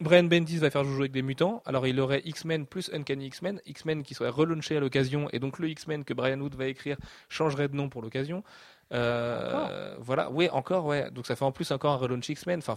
[0.00, 1.62] Brian Bendis va faire jouer avec des mutants.
[1.66, 5.58] Alors il aurait X-Men plus Uncanny X-Men, X-Men qui serait relaunché à l'occasion, et donc
[5.58, 6.96] le X-Men que Brian Wood va écrire
[7.28, 8.44] changerait de nom pour l'occasion.
[8.92, 11.10] Euh, voilà, oui, encore, ouais.
[11.10, 12.60] Donc ça fait en plus encore un relaunch X-Men.
[12.60, 12.76] Enfin,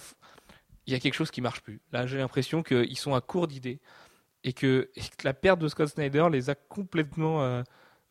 [0.88, 1.80] il y a quelque chose qui marche plus.
[1.92, 3.80] Là, j'ai l'impression qu'ils sont à court d'idées
[4.44, 7.62] et que, et que la perte de Scott Snyder les a complètement euh,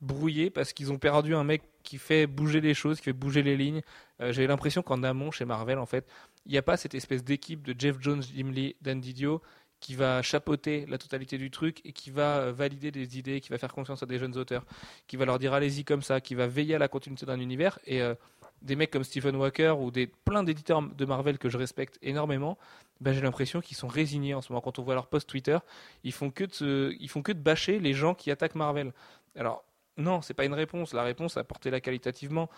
[0.00, 3.42] brouillé parce qu'ils ont perdu un mec qui fait bouger les choses, qui fait bouger
[3.42, 3.82] les lignes.
[4.20, 6.06] Euh, J'ai l'impression qu'en amont, chez Marvel, en fait,
[6.46, 9.42] il n'y a pas cette espèce d'équipe de Jeff Jones, Jim Lee, Dan Didio
[9.80, 13.48] qui va chapeauter la totalité du truc et qui va euh, valider des idées, qui
[13.48, 14.64] va faire confiance à des jeunes auteurs,
[15.06, 17.78] qui va leur dire allez-y comme ça, qui va veiller à la continuité d'un univers.
[17.86, 18.14] Et euh,
[18.62, 22.58] des mecs comme Stephen Walker ou des, plein d'éditeurs de Marvel que je respecte énormément,
[23.00, 24.60] ben, j'ai l'impression qu'ils sont résignés en ce moment.
[24.60, 25.58] Quand on voit leur post Twitter,
[26.04, 28.92] ils font que de, ils font que de bâcher les gens qui attaquent Marvel.
[29.34, 29.64] Alors,
[30.00, 30.94] non, c'est pas une réponse.
[30.94, 32.48] La réponse, apportez-la qualitativement.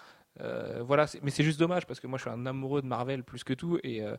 [0.40, 3.22] Euh, voilà, mais c'est juste dommage parce que moi je suis un amoureux de Marvel
[3.22, 4.16] plus que tout et euh,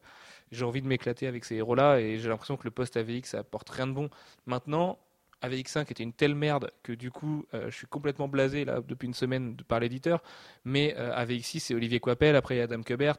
[0.52, 3.40] j'ai envie de m'éclater avec ces héros-là et j'ai l'impression que le post AVX ça
[3.40, 4.10] apporte rien de bon.
[4.46, 5.00] Maintenant,
[5.42, 9.08] AVX5 était une telle merde que du coup euh, je suis complètement blasé là depuis
[9.08, 10.22] une semaine par l'éditeur,
[10.66, 13.18] mais euh, AVX6 c'est Olivier Coipel, après il y a Adam Kubert.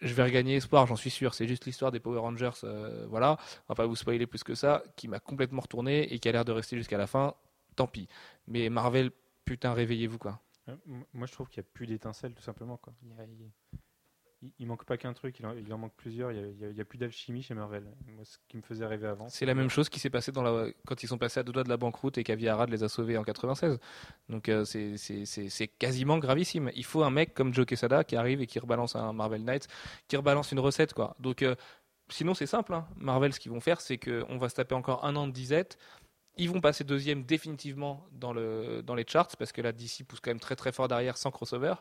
[0.00, 1.32] Je vais regagner espoir, j'en suis sûr.
[1.32, 2.50] C'est juste l'histoire des Power Rangers,
[3.08, 3.38] voilà.
[3.70, 6.52] On vous spoiler plus que ça, qui m'a complètement retourné et qui a l'air de
[6.52, 7.34] rester jusqu'à la fin.
[7.76, 8.08] Tant pis.
[8.48, 9.10] Mais Marvel,
[9.44, 10.40] putain, réveillez-vous quoi.
[10.68, 10.74] Euh,
[11.14, 12.76] Moi, je trouve qu'il n'y a plus d'étincelles, tout simplement.
[12.76, 12.92] Quoi.
[14.42, 16.30] Il, il- manque pas qu'un truc, il en, il en manque plusieurs.
[16.32, 17.84] Il y a- plus d'alchimie chez Marvel.
[18.14, 19.28] Moi, ce qui me faisait rêver avant.
[19.28, 20.68] C'est la même chose qui s'est passé dans la...
[20.86, 22.88] quand ils sont passés à deux doigts de la banqueroute et qu'Avi Arad les a
[22.88, 23.78] sauvés en 96.
[24.28, 26.70] Donc euh, c'est quasiment gravissime.
[26.74, 29.68] Il faut un mec comme Joe Quesada qui arrive et qui rebalance un Marvel Knights,
[30.08, 30.94] qui rebalance une recette.
[30.94, 31.16] quoi.
[31.20, 31.54] Donc euh,
[32.08, 32.74] sinon c'est simple.
[32.74, 32.86] hein.
[32.96, 35.78] Marvel, ce qu'ils vont faire, c'est qu'on va se taper encore un an de disette.
[36.36, 40.20] Ils vont passer deuxième définitivement dans, le, dans les charts parce que là DC pousse
[40.20, 41.74] quand même très très fort derrière sans crossover.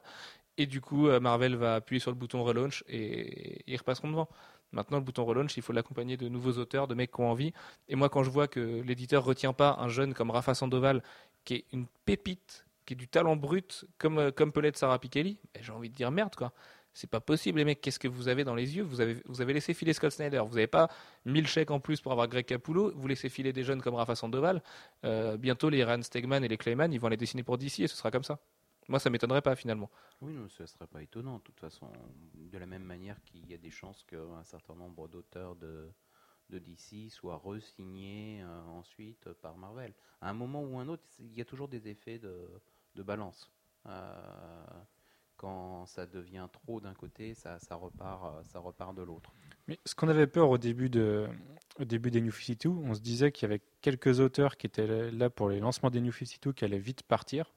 [0.57, 4.29] Et du coup, euh, Marvel va appuyer sur le bouton relaunch et, ils repasseront devant.
[4.71, 7.53] Maintenant, le bouton relaunch, il faut l'accompagner de nouveaux auteurs, de mecs qui ont envie.
[7.87, 11.03] Et moi, quand je vois que l'éditeur retient pas un jeune comme Rafa Sandoval,
[11.43, 14.99] qui est une pépite, qui est du talent brut, comme, euh, comme peut l'être Sarah
[14.99, 16.53] Pikeli, ben, j'ai envie de dire merde, quoi.
[16.95, 17.81] C'est pas possible, les mecs.
[17.81, 18.83] Qu'est-ce que vous avez dans les yeux?
[18.83, 20.41] Vous avez, vous avez laissé filer Scott Snyder.
[20.47, 20.89] Vous n'avez pas
[21.25, 22.93] 1000 chèques en plus pour avoir Greg Capullo.
[22.95, 24.63] Vous laissez filer des jeunes comme Rafa Sandoval.
[25.03, 27.87] Euh, bientôt, les Ryan Stegman et les Clayman, ils vont les dessiner pour DC et
[27.87, 28.39] ce sera comme ça.
[28.87, 29.91] Moi, ça m'étonnerait pas finalement.
[30.21, 31.39] Oui, non, ce ne serait pas étonnant.
[31.39, 31.91] De toute façon,
[32.33, 35.89] de la même manière qu'il y a des chances qu'un certain nombre d'auteurs de,
[36.49, 39.93] DC soient re-signés euh, ensuite par Marvel.
[40.21, 42.47] À un moment ou un autre, il y a toujours des effets de,
[42.95, 43.51] de balance.
[43.87, 44.65] Euh,
[45.37, 49.33] quand ça devient trop d'un côté, ça, ça, repart, euh, ça repart de l'autre.
[49.67, 51.27] Mais ce qu'on avait peur au début, de,
[51.79, 55.11] au début des New 52, on se disait qu'il y avait quelques auteurs qui étaient
[55.11, 57.53] là pour les lancements des New 52 qui allaient vite partir.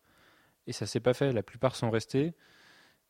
[0.66, 1.32] Et ça s'est pas fait.
[1.32, 2.34] La plupart sont restés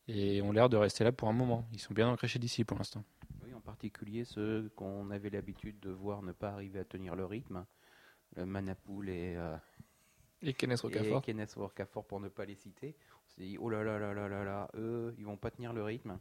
[0.07, 1.67] et ont l'air de rester là pour un moment.
[1.71, 3.03] Ils sont bien ancrés chez DC pour l'instant.
[3.43, 7.25] Oui, en particulier ceux qu'on avait l'habitude de voir ne pas arriver à tenir le
[7.25, 7.65] rythme.
[8.35, 9.55] Le Manapool et, euh,
[10.41, 11.21] Et Kenneth et Rocafort.
[11.21, 12.95] Kenneth Rocafort pour ne pas les citer.
[13.39, 15.81] S'est dit, oh là là là là là là, eux, ils vont pas tenir le
[15.81, 16.19] rythme.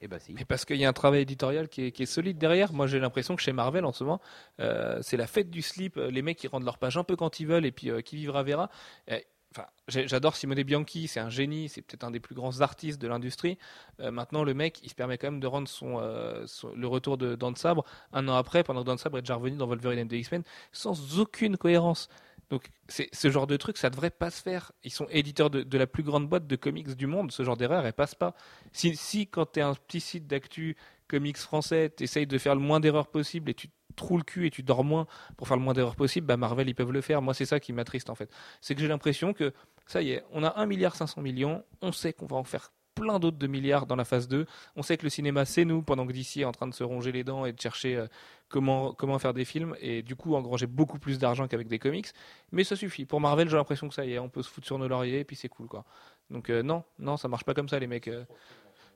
[0.00, 0.32] Et bah si.
[0.34, 2.72] Mais parce qu'il y a un travail éditorial qui est, solide derrière.
[2.72, 4.20] Moi, j'ai l'impression que chez Marvel, en ce moment,
[4.60, 5.96] euh, c'est la fête du slip.
[5.96, 8.00] Euh, Les mecs qui rendent leur page un peu quand ils veulent et puis euh,
[8.02, 8.70] qui vivra verra.
[9.08, 13.02] Et, Enfin, j'adore Simone Bianchi, c'est un génie, c'est peut-être un des plus grands artistes
[13.02, 13.58] de l'industrie.
[13.98, 17.56] Maintenant, le mec, il se permet quand même de rendre son- le retour de Dan
[17.56, 20.12] Sabre un an après, pendant que Dan Sabre est déjà revenu dans Wolverine and the
[20.12, 22.08] X-Men, sans aucune cohérence.
[22.50, 24.72] Donc, ce genre de truc, ça devrait pas se faire.
[24.82, 27.30] Ils sont éditeurs de, la plus grande boîte de comics du monde.
[27.30, 28.34] Ce genre d'erreur, elle passe pas.
[28.72, 32.54] Si, si quand tu es un petit site d'actu comics français, tu essayes de faire
[32.56, 35.46] le moins d'erreurs possible et tu te trous le cul et tu dors moins pour
[35.46, 37.22] faire le moins d'erreurs possible, bah Marvel, ils peuvent le faire.
[37.22, 38.30] Moi, c'est ça qui m'attriste en fait.
[38.60, 39.52] C'est que j'ai l'impression que
[39.86, 42.72] ça y est, on a 1 milliard 500 millions, on sait qu'on va en faire
[43.00, 44.46] plein d'autres de milliards dans la phase 2.
[44.76, 46.84] On sait que le cinéma, c'est nous, pendant que DC est en train de se
[46.84, 48.06] ronger les dents et de chercher euh,
[48.48, 52.08] comment, comment faire des films, et du coup engranger beaucoup plus d'argent qu'avec des comics.
[52.52, 53.06] Mais ça suffit.
[53.06, 55.20] Pour Marvel, j'ai l'impression que ça y est, on peut se foutre sur nos lauriers,
[55.20, 55.84] et puis c'est cool, quoi.
[56.30, 58.08] Donc euh, non, non, ça marche pas comme ça, les mecs.
[58.08, 58.24] Euh,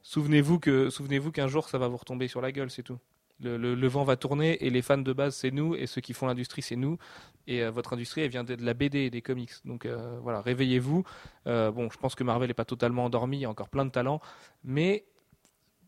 [0.07, 2.99] Souvenez-vous souvenez-vous qu'un jour, ça va vous retomber sur la gueule, c'est tout.
[3.45, 6.27] Le, vent va tourner et les fans de base c'est nous et ceux qui font
[6.27, 6.99] l'industrie c'est nous.
[7.47, 9.53] Et euh, votre industrie elle vient de, la BD et des comics.
[9.65, 11.05] Donc euh, voilà réveillez-vous.
[11.47, 13.85] Euh, bon je pense que Marvel n'est pas totalement endormi il y a encore plein
[13.85, 14.21] de talents.
[14.65, 15.05] Mais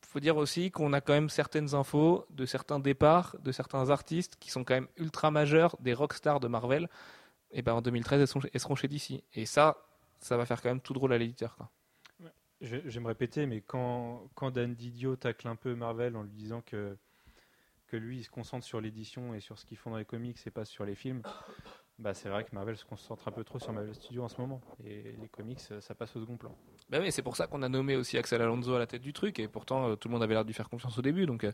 [0.02, 4.36] faut dire aussi qu'on a quand même certaines infos de certains départs de certains artistes
[4.38, 6.88] qui sont quand même ultra majeurs des rockstars de Marvel.
[7.52, 9.78] Et ben en 2013 elles, sont, elles seront chez DC et ça
[10.18, 11.56] ça va faire quand même tout drôle à l'éditeur
[12.60, 16.32] je vais me répéter, mais quand, quand Dan Didio tacle un peu Marvel en lui
[16.32, 16.96] disant que,
[17.86, 20.38] que lui, il se concentre sur l'édition et sur ce qu'ils font dans les comics
[20.46, 21.22] et pas sur les films,
[21.98, 24.40] bah c'est vrai que Marvel se concentre un peu trop sur Marvel Studios en ce
[24.40, 24.60] moment.
[24.84, 26.54] Et les comics, ça ça passe au second plan.
[26.90, 29.12] Ben oui, c'est pour ça qu'on a nommé aussi Axel Alonso à la tête du
[29.12, 31.26] truc, et pourtant euh, tout le monde avait l'air de lui faire confiance au début.
[31.26, 31.52] Donc, euh,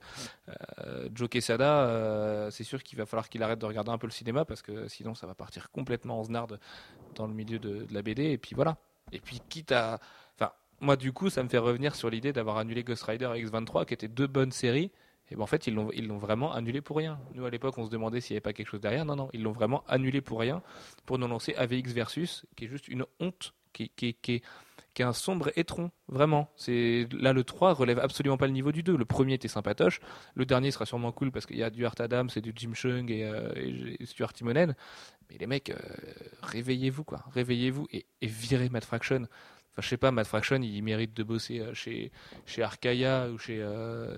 [0.80, 4.06] euh, Joe Quesada, euh, c'est sûr qu'il va falloir qu'il arrête de regarder un peu
[4.06, 6.58] le cinéma, parce que sinon ça va partir complètement en snarde
[7.14, 8.78] dans le milieu de, de la BD, et puis voilà.
[9.12, 10.00] Et puis, quitte à.
[10.38, 13.44] Enfin, moi, du coup, ça me fait revenir sur l'idée d'avoir annulé Ghost Rider et
[13.44, 14.90] X23, qui étaient deux bonnes séries.
[15.32, 17.18] Et ben en fait, ils l'ont, vraiment annulé pour rien.
[17.34, 19.06] Nous, à l'époque, on se demandait s'il n'y avait pas quelque chose derrière.
[19.06, 20.62] Non, non, ils l'ont vraiment annulé pour rien
[21.06, 24.42] pour nous lancer AVX Versus, qui est juste une honte, qui, qui, qui, est,
[24.92, 26.50] qui est un sombre étron, vraiment.
[26.56, 28.94] C'est Là, le 3 relève absolument pas le niveau du 2.
[28.94, 30.00] Le premier était sympatoche.
[30.34, 32.74] Le dernier sera sûrement cool parce qu'il y a du Art Adams et du Jim
[32.74, 34.74] Chung et, euh, Stuart Timonen.
[35.30, 35.76] Mais les mecs, euh,
[36.42, 37.24] réveillez-vous, quoi.
[37.32, 39.26] Réveillez-vous et, et virez Matt Fraction.
[39.72, 42.12] Enfin, je sais pas, Matt Fraction, il mérite de bosser euh, chez,
[42.44, 44.14] chez Arcaia ou chez, euh,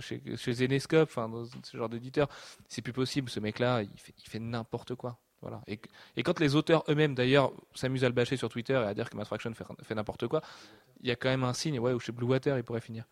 [0.00, 1.30] chez, chez Zenescope, enfin,
[1.62, 2.28] ce genre d'éditeur.
[2.68, 3.88] C'est plus possible, ce mec-là, il
[4.28, 5.18] fait, n'importe quoi.
[5.42, 5.62] Voilà.
[5.68, 5.78] Et,
[6.24, 9.16] quand les auteurs eux-mêmes, d'ailleurs, s'amusent à le bâcher sur Twitter et à dire que
[9.16, 10.42] Matt Fraction fait, n'importe quoi,
[11.00, 13.04] il y a quand même un signe, ouais, ou chez Blue Water, il pourrait finir.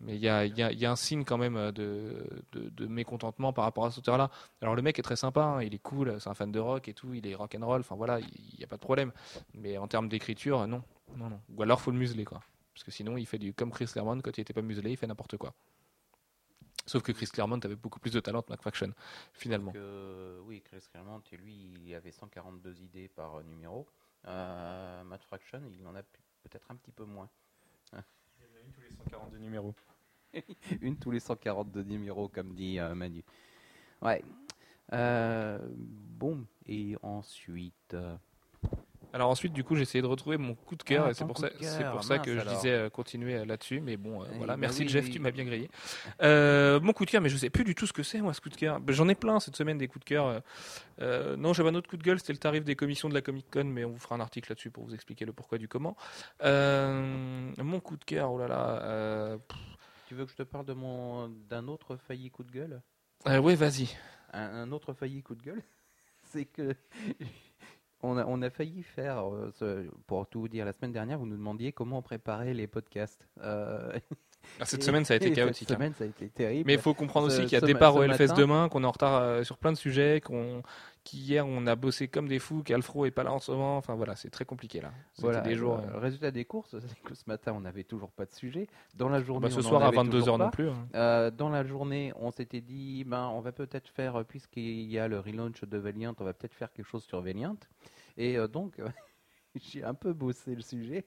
[0.00, 3.90] Mais il y a, un signe quand même de, de, de mécontentement par rapport à
[3.90, 4.30] cet auteur-là.
[4.60, 6.88] Alors le mec est très sympa, hein, il est cool, c'est un fan de rock
[6.88, 9.12] et tout, il est rock and roll, enfin voilà, il n'y a pas de problème.
[9.54, 10.82] Mais en termes d'écriture, non,
[11.16, 11.40] non, non.
[11.48, 12.42] Ou alors faut le museler quoi.
[12.72, 14.96] Parce que sinon il fait du comme Chris Claremont quand il était pas muselé, il
[14.96, 15.54] fait n'importe quoi.
[16.86, 18.92] Sauf que Chris Claremont avait beaucoup plus de talent que McFaction,
[19.32, 19.72] finalement.
[19.72, 23.86] Donc, euh, oui, Chris Claremont, et lui, il avait 142 idées par euh, numéro.
[24.26, 27.28] Euh, Matt Fraction, il en a peut-être un petit peu moins.
[27.92, 29.74] Une tous les 142 numéros.
[30.80, 33.22] Une tous les 142 numéros, comme dit euh, Manu.
[34.02, 34.22] Ouais.
[34.92, 37.96] Euh, bon, et ensuite.
[39.14, 41.24] Alors ensuite, du coup, j'ai essayé de retrouver mon coup de cœur Ah, et c'est
[41.24, 43.80] pour ça, de c'est cœur, pour ça mince que je disais euh, continuer euh, là-dessus.
[43.80, 44.54] Mais bon, euh, Eh voilà.
[44.54, 45.12] ben Merci oui, Jeff, oui.
[45.12, 45.70] tu m'as bien grillé.
[46.20, 48.34] Euh, mon coup de cœur, mais je sais plus du tout ce que c'est moi
[48.34, 48.80] ce coup de cœur.
[48.80, 50.42] Ben, J'en ai plein cette semaine des coups de cœur.
[51.38, 53.46] non, j'avais un autre coup de gueule, c'était le tarif des commissions de la Comic
[53.52, 55.96] Con, mais on vous fera un article là-dessus pour vous expliquer le pourquoi du comment.
[56.42, 59.38] Mon coup de cœur, oh là là.
[60.08, 62.82] Tu veux que je te parle de mon d'un autre failli coup de gueule?
[63.26, 63.88] Ouais, vas-y.
[64.32, 65.62] un, un autre failli coup de gueule,
[66.24, 66.74] c'est que
[68.02, 69.24] on a, failli faire,
[69.62, 72.66] euh, pour tout vous dire, la semaine dernière, vous nous demandiez comment on préparait les
[72.66, 73.28] podcasts.
[73.40, 73.98] Euh,
[74.60, 75.68] Ah, cette et- semaine, ça a été chaotique.
[75.68, 75.74] Cette hein.
[75.74, 76.64] semaine, ça a été terrible.
[76.66, 78.68] Mais il faut comprendre Ce- aussi qu'il y a ce départ au ce matin- demain,
[78.68, 80.62] qu'on est en retard euh, sur plein de sujets, qu'on
[81.02, 83.76] qu'hier on a bossé comme des fous, qu'Alfro est pas là en ce moment.
[83.76, 84.90] Enfin voilà, c'est très compliqué là.
[85.12, 85.74] C'était Voilà, des jours.
[85.78, 88.68] euh, euh, résultat des courses, c'est que ce matin, on n'avait toujours pas de sujet.
[88.94, 90.68] Dans la journée, bah, ce on en soir à avait 22h toujours non plus.
[90.70, 90.88] hein.
[90.94, 95.06] Euh, dans la journée, on s'était dit, ben, on va peut-être faire, puisqu'il y a
[95.08, 97.56] le relaunch de Valiant, on va peut-être faire quelque chose sur Valiant.
[98.16, 98.76] Et euh, donc,
[99.56, 101.04] j'ai un peu bossé le sujet.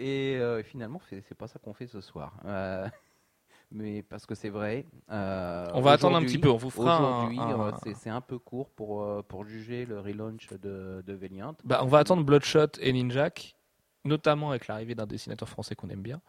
[0.00, 2.32] Et euh, finalement, c'est pas ça qu'on fait ce soir.
[2.46, 2.88] Euh,
[3.70, 4.86] mais parce que c'est vrai.
[5.10, 8.20] euh, On va attendre un petit peu, on vous fera Aujourd'hui, un- euh, c'est- un
[8.22, 11.54] peu court pour, pour juger le relaunch de, de Valiant.
[11.64, 13.54] Bah, on va attendre Bloodshot et Ninjak,
[14.04, 16.20] notamment avec l'arrivée d'un dessinateur français qu'on aime bien.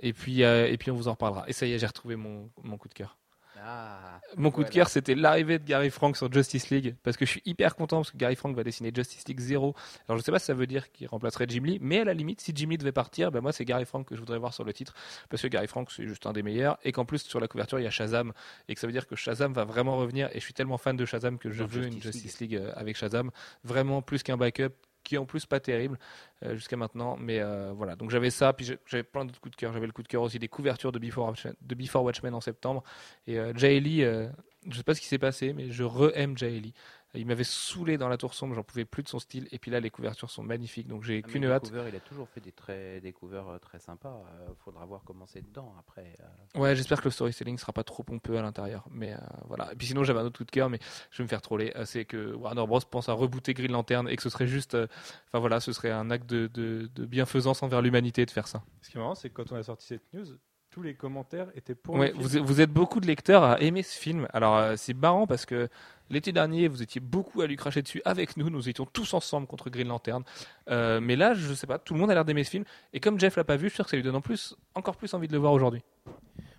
[0.00, 1.44] Et puis et puis on vous en reparlera.
[1.48, 3.18] Et ça y est, j'ai retrouvé mon, mon coup de cœur.
[3.64, 7.24] Ah, Mon coup de cœur, c'était l'arrivée de Gary Frank sur Justice League, parce que
[7.24, 9.74] je suis hyper content parce que Gary Frank va dessiner Justice League 0.
[10.08, 12.14] Alors je sais pas si ça veut dire qu'il remplacerait Jim Lee, mais à la
[12.14, 14.54] limite, si Jim Lee devait partir, ben moi c'est Gary Frank que je voudrais voir
[14.54, 14.94] sur le titre,
[15.28, 17.80] parce que Gary Frank c'est juste un des meilleurs, et qu'en plus sur la couverture
[17.80, 18.32] il y a Shazam,
[18.68, 20.96] et que ça veut dire que Shazam va vraiment revenir, et je suis tellement fan
[20.96, 23.30] de Shazam que je veux une Justice Justice League euh, avec Shazam,
[23.64, 24.74] vraiment plus qu'un backup
[25.08, 25.98] qui est en plus pas terrible
[26.44, 27.96] euh, jusqu'à maintenant mais euh, voilà.
[27.96, 29.72] Donc j'avais ça puis j'avais plein d'autres coups de cœur.
[29.72, 32.40] J'avais le coup de cœur aussi des couvertures de Before Watchmen, de Before Watchmen en
[32.40, 32.82] septembre.
[33.26, 34.28] Et euh, Jay Lee, euh,
[34.68, 36.74] je sais pas ce qui s'est passé, mais je re-aime Jay Lee.
[37.14, 39.48] Il m'avait saoulé dans la tour sombre, j'en pouvais plus de son style.
[39.50, 41.64] Et puis là, les couvertures sont magnifiques, donc j'ai Ah, qu'une hâte.
[41.64, 44.22] couvreurs, il a toujours fait des, très, des couverts euh, très sympas.
[44.48, 46.14] Il faudra voir comment c'est dedans après.
[46.20, 46.60] euh.
[46.60, 48.84] Ouais, j'espère que le storytelling sera pas trop pompeux à l'intérieur.
[48.90, 49.72] Mais euh, voilà.
[49.72, 50.78] Et puis sinon, j'avais un autre coup de cœur, mais
[51.10, 51.72] je vais me faire troller.
[51.76, 54.74] Euh, C'est que Warner Bros pense à rebooter Green Lantern et que ce serait juste,
[54.74, 54.86] euh,
[55.28, 58.62] enfin voilà, ce serait un acte de, de, de bienfaisance envers l'humanité de faire ça.
[58.82, 60.26] Ce qui est marrant, c'est que quand on a sorti cette news,
[60.70, 62.22] tous les commentaires étaient pour Ouais, le film.
[62.22, 64.26] vous, êtes- vous êtes beaucoup de lecteurs à aimer ce film.
[64.32, 65.68] Alors euh, c'est marrant parce que
[66.10, 68.50] l'été dernier, vous étiez beaucoup à lui cracher dessus avec nous.
[68.50, 70.22] Nous étions tous ensemble contre Green Lantern.
[70.70, 72.64] Euh, mais là, je sais pas, tout le monde a l'air d'aimer ce film.
[72.92, 74.56] Et comme Jeff l'a pas vu, je suis sûr que ça lui donne en plus,
[74.74, 75.82] encore plus envie de le voir aujourd'hui.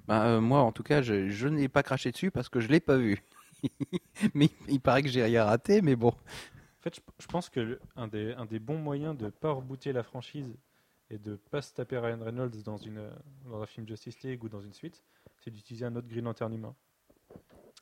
[0.07, 2.67] Ben, euh, moi, en tout cas, je, je n'ai pas craché dessus parce que je
[2.67, 3.21] l'ai pas vu.
[4.33, 6.09] mais il paraît que j'ai rien raté, mais bon.
[6.09, 9.51] En fait, je, je pense que le- un, des, un des bons moyens de pas
[9.51, 10.55] rebooter la franchise
[11.09, 13.01] et de pas se taper Ryan Reynolds dans, une,
[13.49, 15.03] dans un film Justice League ou dans une suite,
[15.43, 16.75] c'est d'utiliser un autre Green Lantern humain.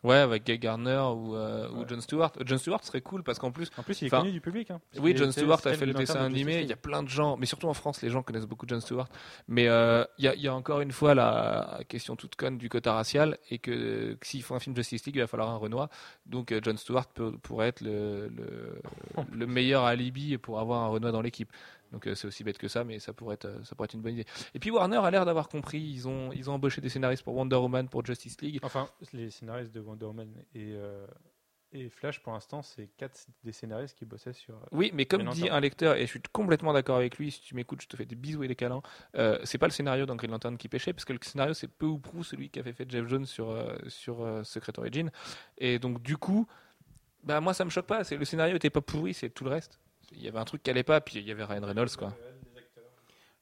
[0.03, 1.83] Ouais, avec Guy Garner ou, euh, ou.
[1.87, 2.31] John Stewart.
[2.45, 4.69] John Stewart serait cool parce qu'en plus, En plus, il est connu du public.
[4.69, 6.61] hein, Oui, John Stewart a fait le dessin animé.
[6.61, 8.79] Il y a plein de gens, mais surtout en France, les gens connaissent beaucoup John
[8.79, 9.07] Stewart.
[9.47, 12.59] Mais euh, il y, a, il y a encore une fois la question toute conne
[12.59, 15.49] du quota racial et que, que s'il faut un film Justice League, il va falloir
[15.49, 15.89] un Renoir.
[16.27, 18.79] Donc euh, John Stewart peut, pourrait être le, le,
[19.33, 21.51] le meilleur alibi pour avoir un Renoir dans l'équipe.
[21.91, 23.93] Donc euh, c'est aussi bête que ça, mais ça pourrait être, euh, ça pourrait être
[23.93, 24.25] une bonne idée.
[24.53, 25.79] Et puis Warner a l'air d'avoir compris.
[25.79, 28.59] Ils ont, ils ont embauché des scénaristes pour Wonder Woman, pour Justice League.
[28.63, 31.07] Enfin, les scénaristes de Wonder Woman et, euh,
[31.73, 34.55] Et Flash, pour l'instant, c'est quatre des scénaristes qui bossaient sur.
[34.71, 37.55] Oui, mais comme dit un lecteur, et je suis complètement d'accord avec lui, si tu
[37.55, 38.81] m'écoutes, je te fais des bisous et des câlins,
[39.15, 41.67] euh, c'est pas le scénario dans Green Lantern qui pêchait, parce que le scénario, c'est
[41.67, 43.53] peu ou prou celui qu'avait fait Jeff Jones sur,
[43.87, 45.11] sur Secret Origin.
[45.57, 46.47] Et donc, du coup,
[47.23, 48.05] bah, moi, ça me choque pas.
[48.05, 49.77] C'est, le scénario était pas pourri, c'est tout le reste.
[50.13, 52.13] Il y avait un truc qui allait pas, puis il y avait Ryan Reynolds, quoi.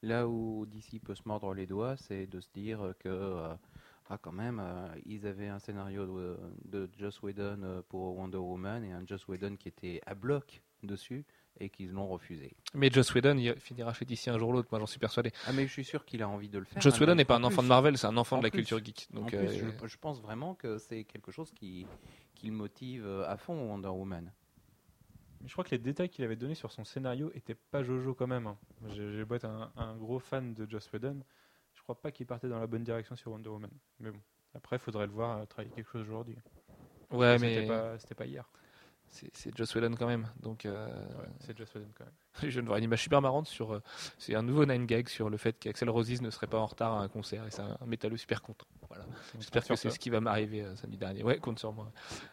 [0.02, 3.54] Là où DC peut se mordre les doigts, c'est de se dire que, euh,
[4.10, 8.36] ah, quand même, euh, ils avaient un scénario de, de Joss Whedon euh, pour Wonder
[8.36, 11.24] Woman et un Joss Whedon qui était à bloc dessus
[11.58, 12.54] et qu'ils l'ont refusé.
[12.74, 15.32] Mais Joss Whedon, il finira chez DC un jour ou l'autre, moi, j'en suis persuadé.
[15.46, 16.80] Ah, mais je suis sûr qu'il a envie de le faire.
[16.82, 18.44] Joss Whedon mais n'est pas un enfant plus- de Marvel, c'est un enfant en de
[18.44, 19.08] la plus- culture geek.
[19.14, 21.86] en Donc, plus, je, je pense vraiment que c'est quelque chose qui,
[22.34, 24.30] qui le motive à fond, Wonder Woman.
[25.46, 28.26] Je crois que les détails qu'il avait donnés sur son scénario étaient pas Jojo quand
[28.26, 28.46] même.
[28.46, 28.58] hein.
[28.88, 31.20] J'ai beau être un, un gros fan de Joss Whedon,
[31.74, 33.70] je crois pas qu'il partait dans la bonne direction sur Wonder Woman.
[34.00, 34.20] Mais bon,
[34.54, 36.36] après, il faudrait le voir euh, travailler quelque chose aujourd'hui.
[37.10, 38.48] ouais, mais pas, c'était pas hier.
[39.08, 40.28] c'est, c'est Joss Whedon quand même.
[40.40, 40.86] Donc, euh,
[41.18, 42.14] Ouais, c'est Joss Whedon quand même.
[42.42, 43.72] Je viens de voir une image super marrante sur.
[43.72, 43.82] euh,
[44.18, 46.94] c'est un nouveau Nine Gag sur le fait qu'Axel Rosies ne serait pas en retard
[46.94, 48.66] à un concert et c'est un, un métalleux super content.
[48.88, 49.04] Voilà.
[49.38, 51.22] J'espère que c'est ce qui va m'arriver euh, samedi dernier.
[51.22, 51.90] Ouais, compte sur moi.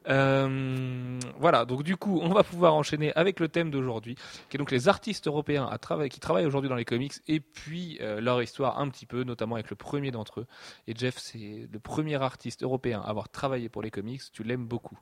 [0.07, 4.15] Euh, voilà, donc du coup, on va pouvoir enchaîner avec le thème d'aujourd'hui,
[4.49, 5.77] qui est donc les artistes européens à
[6.09, 9.55] qui travaillent aujourd'hui dans les comics et puis euh, leur histoire un petit peu, notamment
[9.55, 10.47] avec le premier d'entre eux.
[10.87, 14.21] Et Jeff, c'est le premier artiste européen à avoir travaillé pour les comics.
[14.31, 14.97] Tu l'aimes beaucoup.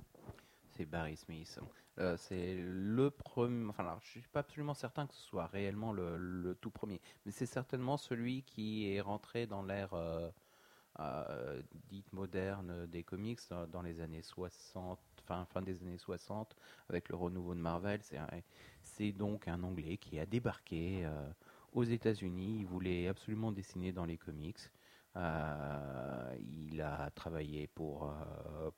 [0.76, 1.60] C'est Barry Smith.
[2.02, 3.70] Euh, c'est le premier.
[3.70, 7.32] Enfin, alors, je suis pas absolument certain que ce soit réellement le, tout premier, mais
[7.32, 10.30] c'est certainement celui qui est rentré dans l'ère euh,
[11.00, 13.40] euh, dite moderne des comics
[13.72, 16.56] dans les années 60, fin, fin des années 60,
[16.90, 18.02] avec le renouveau de Marvel.
[18.82, 21.08] C'est donc un Anglais qui a débarqué
[21.74, 22.58] aux États-Unis.
[22.62, 24.60] Il voulait absolument dessiner dans les comics.
[25.16, 28.14] Il a travaillé pour,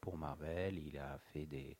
[0.01, 1.77] pour Marvel, il a fait des,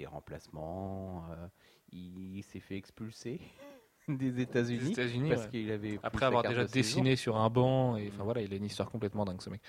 [0.00, 1.46] des remplacements, euh,
[1.92, 3.40] il s'est fait expulser
[4.08, 5.50] des États-Unis parce ouais.
[5.50, 8.56] qu'il avait Après avoir déjà de dessiné sur un banc, et enfin voilà, il a
[8.56, 9.60] une histoire complètement dingue ce mec.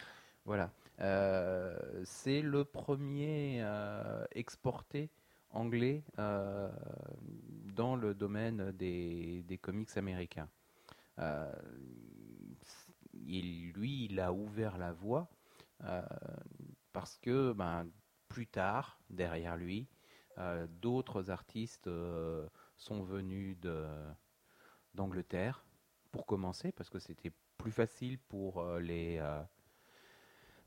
[0.46, 0.72] Voilà.
[1.02, 5.10] Euh, c'est le premier euh, exporté
[5.50, 6.70] anglais euh,
[7.76, 10.48] dans le domaine des, des comics américains.
[13.14, 15.30] Il, lui, il a ouvert la voie
[16.94, 17.86] parce que ben,
[18.28, 19.88] plus tard, derrière lui,
[20.82, 23.58] d'autres artistes euh, sont venus
[24.94, 25.64] d'Angleterre
[26.12, 29.42] pour commencer, parce que c'était plus facile pour euh, les euh,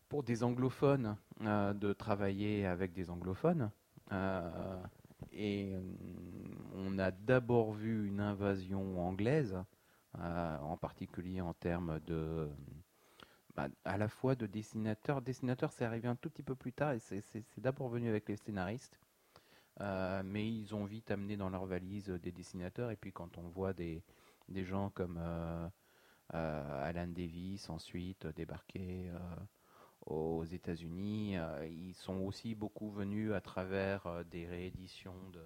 [0.09, 3.70] pour des anglophones euh, de travailler avec des anglophones.
[4.12, 4.83] Euh,
[5.33, 5.81] et euh,
[6.74, 9.57] on a d'abord vu une invasion anglaise,
[10.18, 12.48] euh, en particulier en termes de
[13.57, 15.22] bah, à la fois de dessinateurs.
[15.22, 18.37] Dessinateurs, c'est arrivé un tout petit peu plus tard et c'est d'abord venu avec les
[18.37, 18.98] scénaristes.
[19.80, 22.90] Euh, mais ils ont vite amené dans leur valise des dessinateurs.
[22.90, 24.02] Et puis quand on voit des,
[24.48, 25.66] des gens comme euh,
[26.34, 29.18] euh, Alan Davis ensuite débarquer euh,
[30.06, 35.42] aux États-Unis, euh, ils sont aussi beaucoup venus à travers euh, des rééditions de,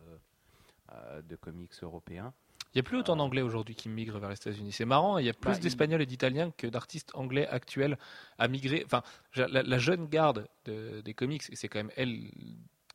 [0.92, 2.34] euh, de comics européens.
[2.74, 4.72] Il n'y a plus autant d'anglais aujourd'hui qui migrent vers les États-Unis.
[4.72, 7.96] C'est marrant, il y a plus Bah, il- d'espagnols et d'italiens que d'artistes anglais actuels
[8.36, 8.82] à migrer.
[8.84, 9.02] Enfin,
[9.36, 12.30] la, la jeune garde de- des comics, et c'est quand même elle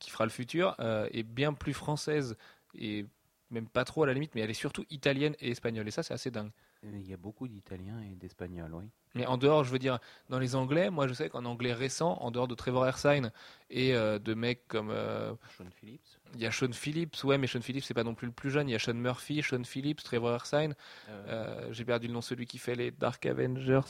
[0.04, 2.36] qui fera le futur, euh, est bien plus française
[2.76, 3.06] et
[3.50, 5.88] même pas trop à la limite, mais elle est surtout italienne et espagnole.
[5.88, 6.52] Et ça, c'est assez dingue.
[6.82, 8.86] Il y a beaucoup d'Italiens et d'Espagnols, oui.
[9.16, 12.18] Mais en dehors, je veux dire, dans les anglais, moi je sais qu'en anglais récent,
[12.20, 13.32] en dehors de Trevor Ersine
[13.70, 14.90] et euh, de mecs comme.
[14.90, 16.02] euh, Sean Phillips.
[16.34, 18.50] il y a Sean Phillips, ouais, mais Sean Phillips, c'est pas non plus le plus
[18.50, 18.68] jeune.
[18.68, 20.74] Il y a Sean Murphy, Sean Phillips, Trevor Ersine.
[21.10, 23.82] Euh, J'ai perdu le nom, celui qui fait les Dark Avengers.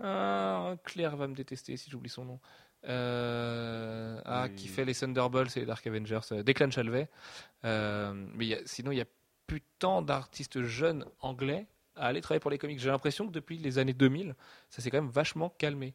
[0.00, 2.40] ah, Claire va me détester si j'oublie son nom.
[2.88, 6.20] Euh, ah, qui fait les Thunderbolts et les Dark Avengers.
[6.32, 7.08] euh, Declan Chalvet.
[7.64, 9.06] Euh, mais il y a- sinon, il y a
[9.46, 11.66] plus tant d'artistes jeunes anglais
[11.96, 12.78] à aller travailler pour les comics.
[12.80, 14.34] J'ai l'impression que depuis les années 2000,
[14.70, 15.94] ça s'est quand même vachement calmé.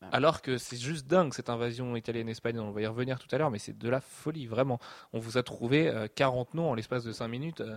[0.00, 0.08] Ah.
[0.12, 3.50] Alors que c'est juste dingue cette invasion italienne-espagnole, on va y revenir tout à l'heure,
[3.50, 4.78] mais c'est de la folie, vraiment.
[5.12, 7.76] On vous a trouvé euh, 40 noms en l'espace de 5 minutes euh,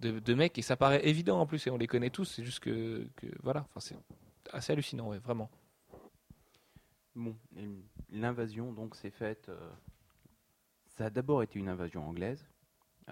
[0.00, 2.44] de, de mecs, et ça paraît évident en plus, et on les connaît tous, c'est
[2.44, 3.96] juste que, que voilà, enfin, c'est
[4.52, 5.48] assez hallucinant, ouais, vraiment.
[7.14, 7.36] Bon,
[8.10, 9.48] l'invasion donc s'est faite.
[9.48, 9.70] euh,
[10.96, 12.46] ça a d'abord été une invasion anglaise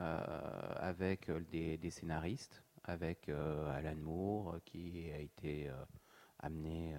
[0.00, 5.70] euh, avec euh, des, des scénaristes, avec euh, Alan Moore qui a été
[6.40, 6.96] amené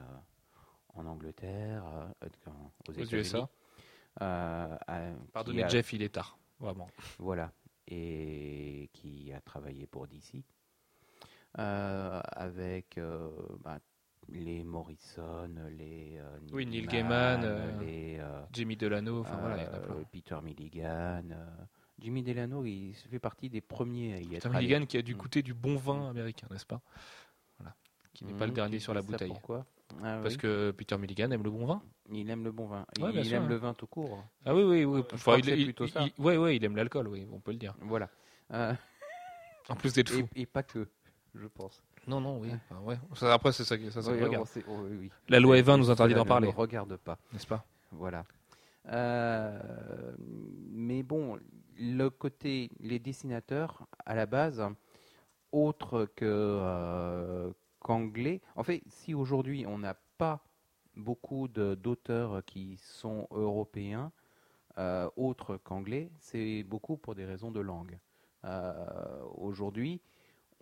[0.93, 1.83] en Angleterre,
[2.21, 3.19] aux, Aux États-Unis.
[3.19, 3.49] USA.
[5.33, 6.87] Pardonnez a- Jeff, il est tard, vraiment.
[7.19, 7.51] Voilà.
[7.87, 10.43] Et qui a travaillé pour DC.
[11.55, 12.97] Avec
[13.59, 13.79] bah,
[14.29, 19.63] les Morrison, les euh, Oui, Neil Gaiman, euh, les euh, Jimmy Delano, enfin voilà, il
[19.63, 19.95] y en a plein.
[20.11, 21.23] Peter Milligan.
[21.99, 24.67] Jimmy Delano, il fait partie des premiers à y être allé.
[24.67, 25.17] Milligan qui a dû Mm.
[25.17, 26.81] goûter du bon vin américain, n'est-ce pas?
[27.59, 27.75] Voilà.
[28.13, 29.29] Qui n'est pas le Mhm, dernier sur la bouteille.
[29.29, 29.65] Pourquoi?
[30.03, 31.81] Ah Parce oui, que Peter Milligan aime le bon vin.
[32.11, 32.85] il aime le bon vin.
[32.99, 33.47] Ouais, il sûr, aime hein.
[33.47, 34.23] le vin tout court.
[34.45, 35.03] Ah oui, oui, oui.
[35.03, 36.05] Que il, il- plutôt il- ça.
[36.17, 37.75] ouais, ouais, il aime l'alcool, oui, on peut le dire.
[37.81, 38.09] Voilà.
[38.51, 38.73] Euh,
[39.69, 40.27] En plus d'être fou.
[40.35, 40.89] et, et pas que,
[41.35, 41.81] je pense.
[42.07, 42.49] Non, non, oui.
[42.53, 42.97] enfin, ouais.
[43.15, 44.47] Ça, après, c'est ça, qui- ça, ça Oui, me regarde.
[44.67, 45.11] on oh, oui, oui.
[45.29, 47.17] La loi Evin nous interdit d'en ne parler, nous regarde pas.
[47.31, 47.65] n'est-ce pas?
[47.91, 48.25] Voilà.
[48.87, 50.13] Euh,
[50.71, 51.39] mais bon,
[51.79, 54.61] le côté, les dessinateurs, à la base,
[55.51, 58.41] autre que euh, qu'anglais.
[58.55, 60.43] En fait, si aujourd'hui on n'a pas
[60.95, 64.11] beaucoup de- d'auteurs qui sont européens,
[64.77, 67.97] euh, autres qu'anglais, c'est beaucoup pour des raisons de langue.
[68.45, 70.01] Euh, aujourd'hui,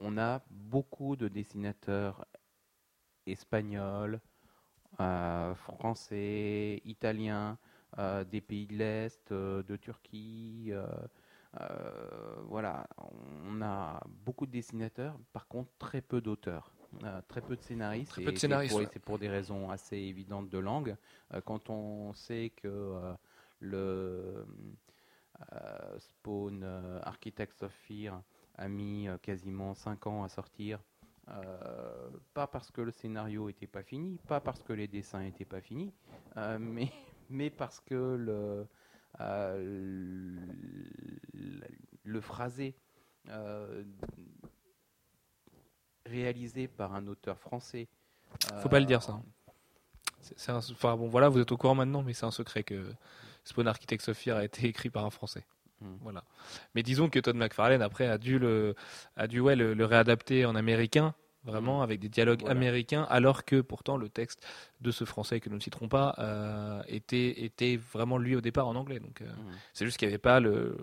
[0.01, 2.25] on a beaucoup de dessinateurs
[3.25, 4.19] espagnols,
[4.99, 7.57] euh, français, italiens,
[7.97, 10.71] euh, des pays de l'Est, euh, de Turquie.
[12.47, 12.87] voilà,
[13.45, 16.71] on a beaucoup de dessinateurs, par contre très peu d'auteurs.
[17.27, 18.11] très peu de scénaristes.
[18.11, 18.99] Très peu de et c'est scénaristes, pour- ouais.
[19.05, 20.95] Pour des raisons assez évidentes de langue.
[21.45, 23.13] Quand on sait que
[23.59, 24.45] le
[25.99, 26.63] Spawn
[27.03, 28.21] Architects of Fear
[28.62, 30.80] a mis euh, quasiment 5 ans à sortir.
[31.30, 35.45] euh, pas parce que le scénario n'était pas fini, pas parce que les dessins n'étaient
[35.45, 35.91] pas finis,
[36.38, 36.91] euh, mais,
[37.30, 38.68] mais parce que le,
[42.03, 42.76] le, phrasé
[46.05, 47.88] réalisé par un auteur français.
[48.62, 49.14] Faut pas le dire, ça.
[49.14, 49.24] Un-
[50.72, 52.93] Enfin bon, voilà, vous êtes au courant maintenant, mais c'est un secret que
[53.43, 55.45] Spawn Architects of Fear a été écrit par un Français.
[55.82, 55.95] Hmm.
[56.01, 56.23] Voilà.
[56.75, 58.75] Mais disons que Todd McFarlane après a dû le,
[59.17, 61.13] a dû ouais, le, le réadapter en américain,
[61.43, 61.84] vraiment Hmm.
[61.84, 62.55] avec des dialogues Voilà.
[62.55, 64.45] américains, alors que pourtant le texte
[64.79, 68.67] de ce Français que nous ne citerons pas euh, était, était vraiment lui au départ
[68.67, 68.99] en anglais.
[68.99, 69.53] Donc euh, Mhm.
[69.73, 70.77] c'est juste qu'il n'y avait pas le,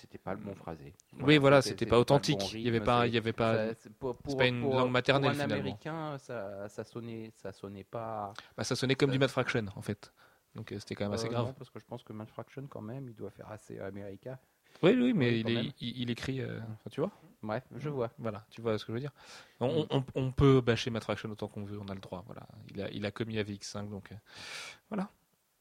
[0.00, 0.92] C'était pas le bon phrasé.
[1.20, 2.38] oui voilà, c'était pas authentique.
[2.40, 3.72] bon il y avait pas, il y avait pas.
[3.74, 5.60] ça- pour- pour- pas une pour- langue maternelle, Pour un finalement.
[5.62, 8.34] américain, ça, ça sonnait, ça sonnait pas.
[8.56, 10.12] bah, ça sonnait comme du Mad Fraction en fait.
[10.54, 11.46] Donc euh, c'était quand même assez Euh, grave.
[11.46, 14.38] non, parce que je pense que Mad Fraction, quand même, il doit faire assez américain.
[14.82, 15.72] Oui, oui, mais il, quand est- même.
[15.80, 16.40] il, il écrit.
[16.40, 17.10] euh, tu vois.
[17.42, 18.10] Bref, je vois.
[18.18, 19.12] Voilà, tu vois ce que je veux dire.
[19.60, 19.64] Mm.
[19.64, 22.22] On, on- on peut bâcher Matt Fraction autant qu'on veut, on a le droit.
[22.26, 24.96] Voilà, il a, il a commis AVX5, donc euh,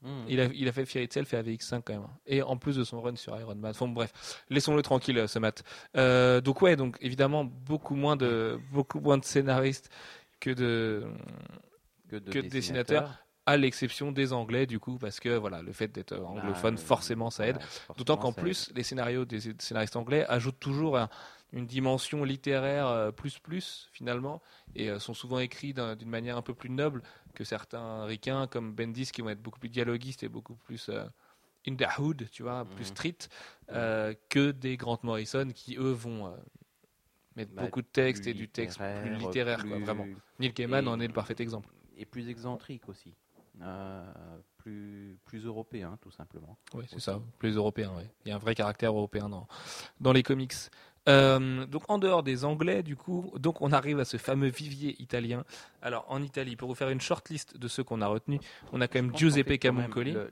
[0.04, 0.26] Mhm.
[0.28, 2.08] il a, il a fait Fear Itself et AVX5 quand même.
[2.26, 3.70] Et en plus de son run sur Iron Man.
[3.70, 5.64] Enfin bref, laissons-le tranquille, ce Matt.
[5.96, 9.92] Euh, donc ouais, donc évidemment beaucoup moins de, beaucoup moins de scénaristes
[10.40, 11.06] que de,
[12.10, 13.16] que de, que de dessinateurs.
[13.46, 16.82] À l'exception des Anglais du coup, parce que voilà, le fait d'être euh, anglophone, Bah,
[16.82, 17.58] forcément ça aide.
[17.98, 21.10] D'autant qu'en plus, les scénarios des scénaristes anglais ajoutent toujours un-
[21.54, 24.42] une dimension littéraire euh, plus plus finalement
[24.76, 27.02] et euh, sont souvent écrits d'un- d'une manière un peu plus noble
[27.34, 31.04] que certains ricains comme Bendis qui vont être beaucoup plus dialoguistes et beaucoup plus euh,
[31.68, 32.90] in the hood, tu vois, plus Mhm.
[32.92, 33.18] street
[33.72, 36.34] euh, que des Grant Morrison qui eux vont
[37.36, 40.08] mettre Bah, beaucoup de texte plus et du texte plus littéraire, quoi, vraiment.
[40.40, 41.70] Neil Gaiman et- en est le parfait exemple.
[41.98, 43.14] Et plus excentrique aussi.
[43.62, 44.04] Euh,
[44.58, 46.58] plus, plus européen, tout simplement.
[46.74, 47.92] Oui, c'est ça, plus européen.
[47.98, 48.10] ouais.
[48.26, 49.48] Il y a un vrai caractère européen dans,
[50.00, 50.54] dans les comics.
[51.10, 54.96] Euh, donc en dehors des Anglais, du coup, donc on arrive à ce fameux vivier
[55.02, 55.44] italien.
[55.82, 58.40] Alors en Italie, pour vous faire une short list de ceux qu'on a retenus,
[58.72, 60.12] on a quand même Giuseppe même, Camuncoli.
[60.12, 60.32] le-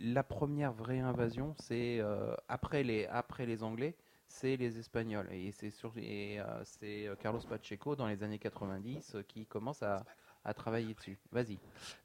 [0.00, 3.94] La première vraie invasion, c'est euh, après, les, après les Anglais,
[4.26, 5.28] c'est les Espagnols.
[5.30, 10.04] Et c'est euh, c'est Carlos Pacheco dans les années 90 euh, qui commence à,
[10.46, 11.18] à travailler dessus.
[11.32, 11.58] Vas-y.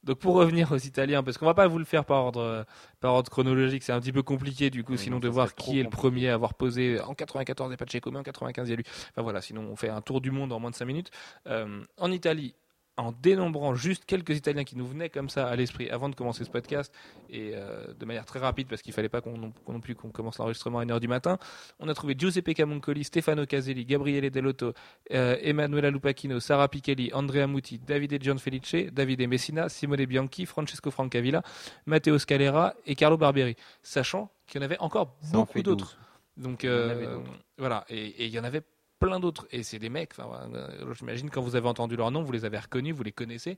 [0.03, 2.65] Donc pour revenir aux Italiens, parce qu'on va pas vous le faire par ordre,
[2.99, 5.53] par ordre chronologique, c'est un petit peu compliqué du coup, Oui, sinon non, de voir
[5.53, 8.09] qui est le premier à avoir posé en 94 il n'y a pas de Checo,
[8.11, 8.85] mais en 95 il y a lui.
[9.11, 11.11] Enfin voilà, sinon on fait un tour du monde en moins de 5 minutes.
[11.47, 12.55] Euh, en Italie,
[12.97, 16.43] en dénombrant juste quelques Italiens qui nous venaient comme ça à l'esprit avant de commencer
[16.43, 16.93] ce podcast
[17.29, 20.37] et euh, de manière très rapide parce qu'il fallait pas qu'on non, plus qu'on commence
[20.37, 21.37] l'enregistrement à 1h du matin,
[21.79, 24.73] on a trouvé Giuseppe Camuncoli, Stefano Caselli, Gabriele Dell'Otto,
[25.11, 31.43] euh, Emanuela Lupacchino, Sara Pichelli, Andrea Muti, Davide Gianfelice, Davide Messina, Simone Bianchi, Francesco Francavilla,
[31.85, 35.63] Matteo Scalera et Carlo Barberi, sachant qu'il y en avait encore Ça en beaucoup fait
[35.63, 35.97] d'autres.
[36.37, 36.45] 12.
[36.45, 37.19] Donc euh,
[37.57, 38.61] voilà, et il y en avait
[39.02, 39.47] plein d'autres.
[39.52, 42.60] Et c'est des mecs, euh, j'imagine quand vous avez entendu leur nom, vous les avez
[42.60, 43.58] reconnus, vous les connaissez,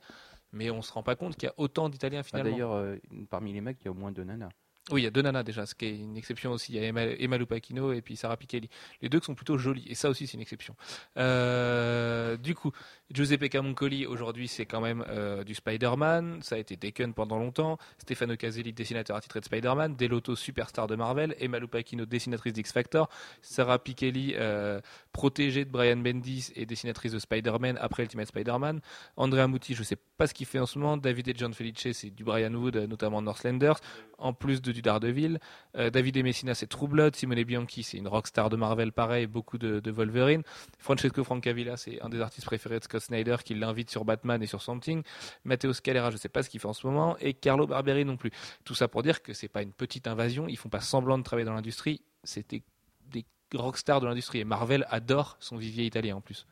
[0.51, 2.51] mais on se rend pas compte qu'il y a autant d'Italiens Ah, finalement.
[2.51, 2.95] D'ailleurs, euh,
[3.29, 4.49] parmi les mecs, il y a au moins deux nanas.
[4.91, 6.73] Oui, il y a deux nanas déjà, ce qui est une exception aussi.
[6.73, 8.69] Il y a Emma, Emma et puis Sarah Pichelli.
[9.01, 10.75] Les deux qui sont plutôt jolies, et ça aussi c'est une exception.
[11.17, 12.73] Euh, du coup,
[13.09, 16.39] Giuseppe Camuncoli, aujourd'hui, c'est quand même euh, du Spider-Man.
[16.41, 17.77] Ça a été Taken pendant longtemps.
[17.97, 19.95] Stefano Caselli, dessinateur attitré de Spider-Man.
[19.95, 21.33] Delotto, superstar de Marvel.
[21.39, 23.07] Emma Lupacchino, dessinatrice d'X Factor.
[23.41, 24.81] Sarah Pichelli, euh,
[25.13, 28.81] protégée de Brian Bendis et dessinatrice de Spider-Man après Ultimate Spider-Man.
[29.15, 30.97] Andrea Muti, je ne sais pas ce qu'il fait en ce moment.
[30.97, 33.79] David et John Felice, c'est du Brian Wood, notamment Northlanders.
[34.17, 35.39] En plus de du Daredevil.
[35.75, 36.83] David et Messina, c'est True.
[37.13, 39.27] Simone Bianchi, c'est une rockstar de Marvel, pareil.
[39.27, 40.43] Beaucoup de, Wolverine.
[40.77, 44.47] Francesco Francavilla, c'est un des artistes préférés de Scott Snyder qui l'invite sur Batman et
[44.47, 45.03] sur Something.
[45.43, 47.17] Matteo Scalera, je ne sais pas ce qu'il fait en ce moment.
[47.19, 48.31] Et Carlo Barberi non plus.
[48.63, 50.47] Tout ça pour dire que c'est pas une petite invasion.
[50.47, 52.01] Ils font pas semblant de travailler dans l'industrie.
[52.23, 52.63] C'était
[53.09, 54.39] des rockstars de l'industrie.
[54.39, 56.45] Et Marvel adore son vivier italien en plus.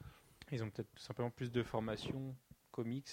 [0.52, 2.36] Ils ont peut-être simplement plus de formation
[2.72, 3.10] comics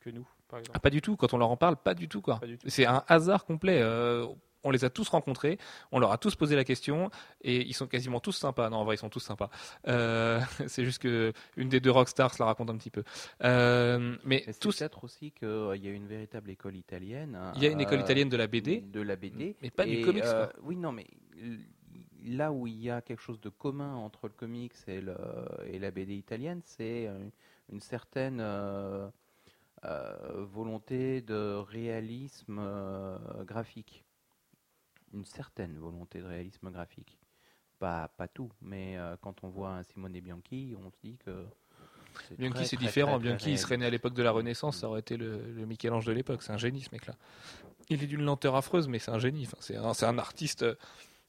[0.00, 0.76] que nous, par exemple.
[0.76, 1.16] Ah, pas du tout.
[1.16, 2.20] Quand on leur en parle, pas du tout.
[2.20, 2.40] quoi.
[2.66, 3.80] C'est un hasard complet.
[3.82, 4.26] Euh,
[4.64, 5.58] on les a tous rencontrés,
[5.92, 7.10] on leur a tous posé la question
[7.42, 8.70] et ils sont quasiment tous sympas.
[8.70, 9.50] Non, en vrai, ils sont tous sympas.
[9.86, 13.04] Euh, c'est juste que une des deux rockstars la raconte un petit peu.
[13.44, 14.78] Euh, mais tous.
[14.78, 17.38] Peut-être aussi qu'il euh, y a une véritable école italienne.
[17.54, 18.80] Il y a une école italienne de la BD.
[18.80, 19.56] De la BD.
[19.62, 20.24] Mais pas du comics.
[20.62, 21.06] oui, non, mais
[22.24, 25.14] là où il y a quelque chose de commun entre le comics et, le,
[25.66, 27.10] et la BD italienne, c'est
[27.70, 28.40] une, certaine
[30.52, 32.60] volonté de réalisme
[33.44, 34.04] graphique
[35.14, 37.18] une certaine volonté de réalisme graphique.
[37.78, 41.46] Pas, pas tout, mais euh, quand on voit un Simone Bianchi, on se dit que.
[42.38, 43.18] Bianchi, c'est différent.
[43.18, 46.06] Bianchi, il serait né à l'époque de la Renaissance, ça aurait été le, le Michel-Ange
[46.06, 46.42] de l'époque.
[46.42, 47.14] C'est un génie, ce mec-là.
[47.88, 49.46] Il est d'une lenteur affreuse, mais c'est un génie.
[49.46, 50.76] Enfin, c'est un, un, artiste euh,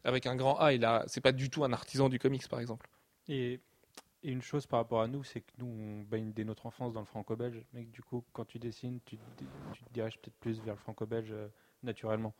[0.03, 0.73] avec un grand A.
[0.73, 2.87] Il a, c'est pas du tout un artisan du comics, par exemple.
[3.27, 3.59] Et,
[4.25, 6.93] et une chose par rapport à nous, c'est que nous, on baigne dès notre enfance
[6.93, 7.63] dans le franco-belge.
[7.73, 9.17] Mais du coup, quand tu dessines, tu,
[9.73, 11.47] tu te diriges peut-être plus vers le franco-belge euh,
[11.83, 12.33] naturellement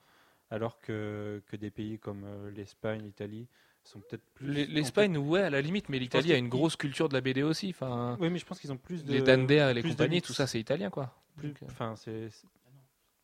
[0.51, 3.47] alors que, que des pays comme euh, l'Espagne, l'Italie
[3.83, 4.47] sont peut-être plus.
[4.47, 7.69] L'Espagne, ouais, à la limite, mais l'Italie a une grosse culture de la BD aussi.
[7.69, 9.11] Enfin, oui, mais je pense qu'ils ont plus de.
[9.11, 11.13] Les Dander et les compagnies, tout ça, c'est italien, quoi.
[11.43, 12.29] Euh, enfin, c'est.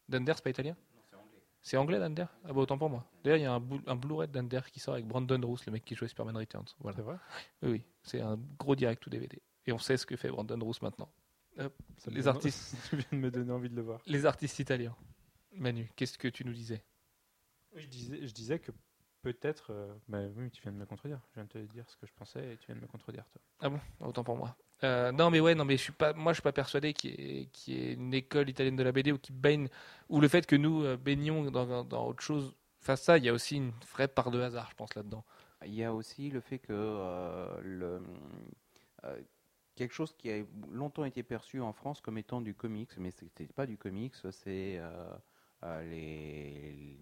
[0.07, 0.75] Dander, c'est pas italien?
[1.61, 2.25] C'est anglais Dander?
[2.43, 3.05] Ah bah autant pour moi.
[3.23, 5.71] D'ailleurs, il y a un, un Blu-ray de Dander qui sort avec Brandon Roos, le
[5.71, 6.65] mec qui jouait Superman Returns.
[6.79, 6.97] Voilà.
[6.97, 7.17] C'est vrai?
[7.61, 7.83] Oui, oui.
[8.03, 9.41] c'est un gros direct ou DVD.
[9.67, 11.11] Et on sait ce que fait Brandon Roos maintenant.
[12.07, 12.75] les artistes.
[12.89, 14.01] tu viens de me donner envie de le voir.
[14.07, 14.95] Les artistes italiens.
[15.53, 16.83] Manu, qu'est-ce que tu nous disais?
[17.75, 18.71] Je disais, je disais que
[19.21, 19.71] peut-être.
[19.71, 21.21] Euh, bah oui, tu viens de me contredire.
[21.29, 23.25] Je viens de te dire ce que je pensais et tu viens de me contredire,
[23.29, 23.41] toi.
[23.59, 23.79] Ah bon?
[23.99, 24.55] Autant pour moi.
[24.83, 27.11] Euh, non, mais ouais, non, mais je suis pas, moi, je suis pas persuadé qu'il
[27.67, 29.67] y, ait, une école italienne de la BD ou qui baigne,
[30.09, 32.55] ou le fait que nous euh, baignons dans, dans, autre chose.
[32.79, 35.23] Face ça, il y a aussi une vraie part de hasard, je pense, là-dedans.
[35.65, 36.73] Il y a aussi le fait que
[37.61, 38.01] le,
[39.75, 43.45] quelque chose qui a longtemps été perçu en France comme étant du comics, mais c'était
[43.45, 44.81] pas du comics, c'est
[45.83, 46.97] les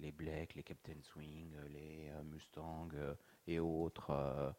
[0.00, 3.14] les Black, les Captain Swing, les euh, Mustang euh,
[3.46, 4.50] et autres euh,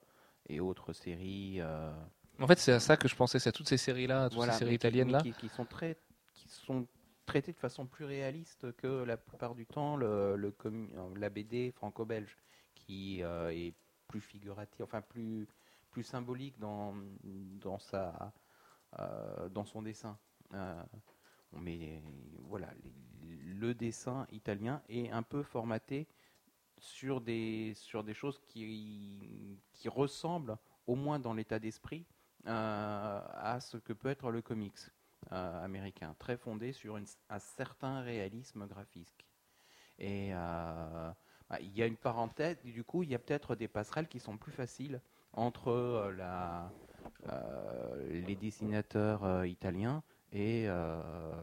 [0.47, 1.59] et autres séries.
[2.41, 4.51] En fait, c'est à ça que je pensais, c'est à toutes ces séries-là, toutes ces
[4.51, 5.21] séries italiennes-là.
[5.21, 5.97] Qui, sont très,
[6.33, 6.87] qui sont
[7.25, 10.53] traitées de façon plus réaliste que la plupart du temps le, le
[11.17, 12.35] la BD franco-belge,
[12.73, 13.73] qui est
[14.07, 15.47] plus figurative, enfin plus,
[15.91, 18.33] plus symbolique dans, dans, sa,
[19.51, 20.17] dans son dessin.
[21.53, 22.01] mais
[22.47, 22.91] voilà, les,
[23.61, 26.07] le dessin italien est un peu formaté
[26.79, 33.59] sur des, sur des choses qui, qui ressemblent, au moins dans l'état d'esprit, euh, à
[33.59, 34.79] ce que peut être le comics
[35.31, 39.27] euh, américain, très fondé sur un certain réalisme graphique.
[39.99, 41.11] Et euh,
[41.49, 44.19] bah, il y a une parenthèse, du coup, il y a peut-être des passerelles qui
[44.19, 44.99] sont plus faciles
[45.33, 46.11] entre
[48.09, 50.03] les dessinateurs italiens
[50.33, 51.01] et euh,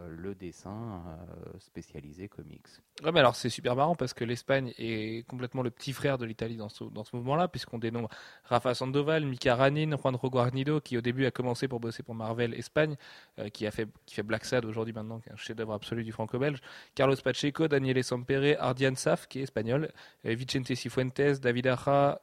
[0.09, 2.67] le dessin euh, spécialisé comics.
[3.05, 6.25] Ouais, mais alors c'est super marrant parce que l'Espagne est complètement le petit frère de
[6.25, 8.09] l'Italie dans ce, dans ce mouvement-là, puisqu'on dénombre
[8.45, 12.55] Rafa Sandoval, Mika Ranin, Juan Guarnido, qui au début a commencé pour bosser pour Marvel
[12.55, 12.97] Espagne,
[13.39, 16.03] euh, qui, a fait, qui fait Black Sad aujourd'hui maintenant, qui est un chef-d'œuvre absolu
[16.03, 16.61] du franco-belge,
[16.95, 19.91] Carlos Pacheco, Daniele Sampere, Ardian Saf, qui est espagnol,
[20.25, 22.23] Vicente Cifuentes, David Aja,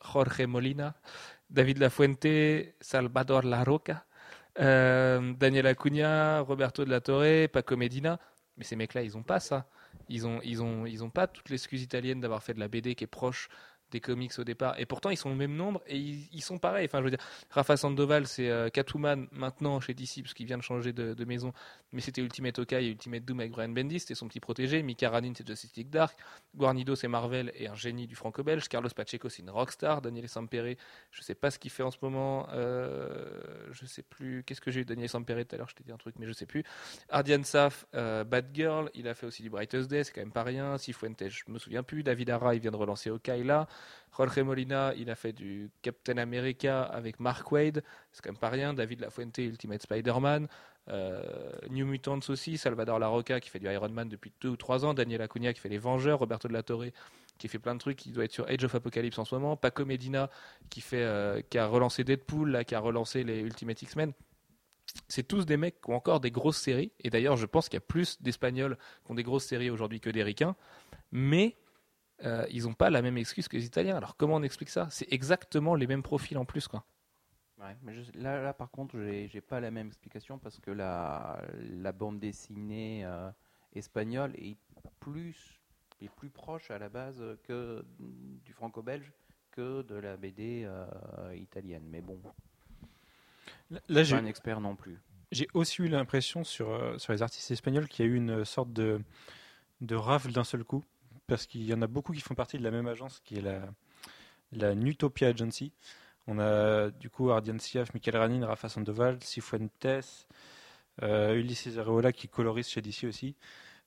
[0.00, 0.94] Jorge Molina,
[1.50, 4.06] David Lafuente, Salvador La Roca.
[4.58, 8.18] Euh, Daniel Acuna, Roberto de la Torre, Paco Medina.
[8.56, 9.68] Mais ces mecs-là, ils ont pas ça.
[10.08, 12.94] Ils ont, ils ont, ils ont pas toute l'excuse italienne d'avoir fait de la BD
[12.94, 13.48] qui est proche
[13.90, 14.78] des comics au départ.
[14.78, 16.86] Et pourtant, ils sont le même nombre et ils, sont pareils.
[16.86, 20.58] Enfin, je veux dire, Rafa Sandoval, c'est euh, Catwoman maintenant chez DC, parce qu'il vient
[20.58, 21.52] de changer de, maison.
[21.92, 24.82] Mais c'était Ultimate Okai et Ultimate Doom avec Brian Bendis, c'était son petit protégé.
[24.82, 26.16] Mika Ranin, c'est Justice League Dark.
[26.54, 28.68] Guarnido, c'est Marvel et un génie du franco-belge.
[28.68, 30.02] Carlos Pacheco, c'est une rockstar.
[30.02, 30.76] Daniel Sampere,
[31.10, 32.48] je sais pas ce qu'il fait en ce moment.
[32.52, 33.28] Euh,
[33.72, 34.42] je sais plus.
[34.44, 36.26] Qu'est-ce que j'ai eu Daniel Sampere tout à l'heure, je t'ai dit un truc, mais
[36.26, 36.64] je sais plus.
[37.08, 40.32] Ardian Saf, euh, Bad Girl, il a fait aussi du Brightest Day, c'est quand même
[40.32, 40.78] pas rien.
[40.78, 42.02] Sifuentes, je me souviens plus.
[42.02, 43.66] David Ara, il vient de relancer Okai là.
[44.16, 48.48] Jorge Molina, il a fait du Captain America avec Mark Wade, c'est quand même pas
[48.48, 48.72] rien.
[48.72, 50.48] David Lafuente, Ultimate Spider-Man.
[50.88, 51.22] Euh,
[51.68, 54.94] New Mutants aussi, Salvador Larroca qui fait du Iron Man depuis deux ou trois ans,
[54.94, 56.84] Daniel Acuna qui fait les Vengeurs, Roberto de la Torre
[57.38, 59.56] qui fait plein de trucs, qui doit être sur Age of Apocalypse en ce moment,
[59.56, 60.30] Paco Medina
[60.70, 64.12] qui, fait, euh, qui a relancé Deadpool, qui a relancé les Ultimate X-Men.
[65.08, 67.76] C'est tous des mecs qui ont encore des grosses séries, et d'ailleurs je pense qu'il
[67.76, 70.56] y a plus d'Espagnols qui ont des grosses séries aujourd'hui que des Ricains,
[71.12, 71.56] mais
[72.24, 73.96] euh, ils n'ont pas la même excuse que les Italiens.
[73.96, 74.88] Alors comment on explique ça?
[74.90, 76.68] C'est exactement les mêmes profils en plus.
[76.68, 76.84] Quoi.
[77.82, 82.18] mais là, là, par contre, j'ai pas la même explication parce que la, la bande
[82.18, 83.30] dessinée euh,
[83.74, 84.56] espagnole est
[85.00, 85.60] plus,
[86.00, 89.12] est plus proche à la base que du franco-belge
[89.50, 90.86] que de la BD euh,
[91.34, 91.84] italienne.
[91.86, 92.20] Mais bon,
[93.88, 94.98] là, j'ai pas un expert non plus.
[95.32, 98.72] J'ai aussi eu l'impression sur, sur les artistes espagnols qu'il y a eu une sorte
[98.72, 99.00] de,
[99.80, 100.84] de rafle d'un seul coup
[101.26, 103.42] parce qu'il y en a beaucoup qui font partie de la même agence qui est
[103.42, 103.60] la,
[104.52, 105.72] la Nutopia Agency.
[106.26, 110.26] On a du coup Ardian Siaf, Michael Ranin, Rafa Sandoval, Sifuentes,
[111.02, 113.36] euh, Ulysses Areola qui colorise chez DC aussi.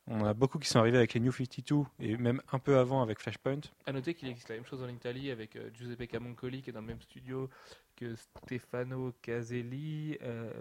[0.08, 3.04] On a beaucoup qui sont arrivés avec les New 52 et même un peu avant
[3.04, 3.62] avec Flashpoint.
[3.86, 6.74] À noter qu'il existe la même chose en Italie avec euh, Giuseppe Camoncoli qui est
[6.74, 7.48] dans le même studio
[7.96, 10.52] que Stefano Caselli euh,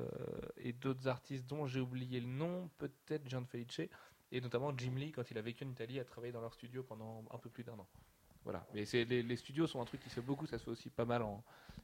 [0.58, 3.88] et d'autres artistes dont j'ai oublié le nom, peut-être Gianfelice.
[4.32, 6.82] Et notamment Jim Lee, quand il a vécu en Italie, a travaillé dans leur studio
[6.82, 7.86] pendant un peu plus d'un an.
[8.44, 8.66] Voilà.
[8.74, 10.90] Mais c'est, les, studios sont un truc qui se fait beaucoup, ça se fait aussi
[10.90, 11.42] pas mal en,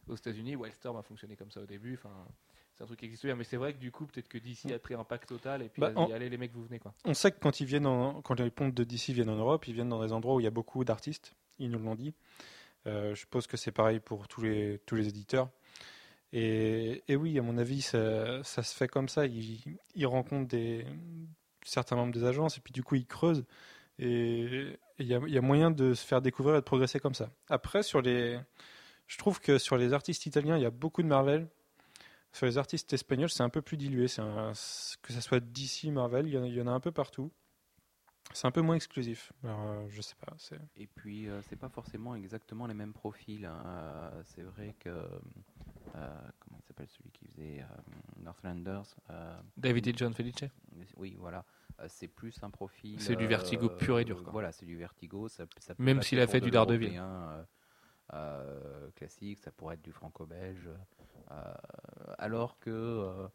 [0.09, 0.57] aux États-Unis.
[0.57, 1.95] Wildstorm a fonctionné comme ça au début.
[1.95, 2.26] Enfin,
[2.76, 3.36] c'est un truc qui existe bien.
[3.36, 5.68] Mais c'est vrai que du coup, peut-être que DC a pris un pack total et
[5.68, 6.78] puis bah, allez les mecs, vous venez.
[6.78, 6.95] Quoi.
[7.05, 9.66] On sait que quand ils viennent, en, quand les pontes de DC viennent en Europe,
[9.66, 11.34] ils viennent dans des endroits où il y a beaucoup d'artistes.
[11.59, 12.14] Ils nous l'ont dit.
[12.86, 15.49] Euh, je suppose que c'est pareil pour tous les, tous les éditeurs.
[16.32, 19.26] Et, et, oui, à mon avis, ça, ça se fait comme ça.
[19.26, 20.84] Ils, ils rencontrent des,
[21.65, 23.45] certains membres des agences, et puis du coup, ils creusent.
[23.99, 27.31] Et il y, a moyen de se faire découvrir et de progresser comme ça.
[27.49, 28.39] Après, sur les,
[29.07, 31.49] je trouve que sur les artistes italiens, il y a beaucoup de Marvel.
[32.33, 34.07] Sur les artistes espagnols, c'est un peu plus dilué.
[34.19, 34.53] Un,
[35.03, 37.31] que ce soit DC, Marvel, il y, en a, un peu partout.
[38.33, 39.33] C'est un peu moins exclusif.
[39.45, 40.35] Alors, euh, je sais pas.
[40.77, 43.45] Et puis, euh, c'est pas forcément exactement les mêmes profils.
[43.45, 43.62] Hein.
[43.66, 44.91] Euh, c'est vrai que.
[46.41, 47.64] comment il s'appelle celui qui faisait
[48.22, 48.97] Northlanders
[49.57, 50.45] David et John Felice
[50.97, 51.45] oui, voilà.
[51.81, 53.01] Euh, c'est plus un profil.
[53.01, 54.22] C'est du vertigo euh, pur et dur.
[54.31, 55.29] Voilà, c'est du vertigo.
[55.29, 55.45] Ça,
[55.79, 57.01] Même s'il a fait du Daredevil.
[58.12, 60.68] Euh, classique, ça pourrait être du franco-belge.
[62.18, 63.29] alors que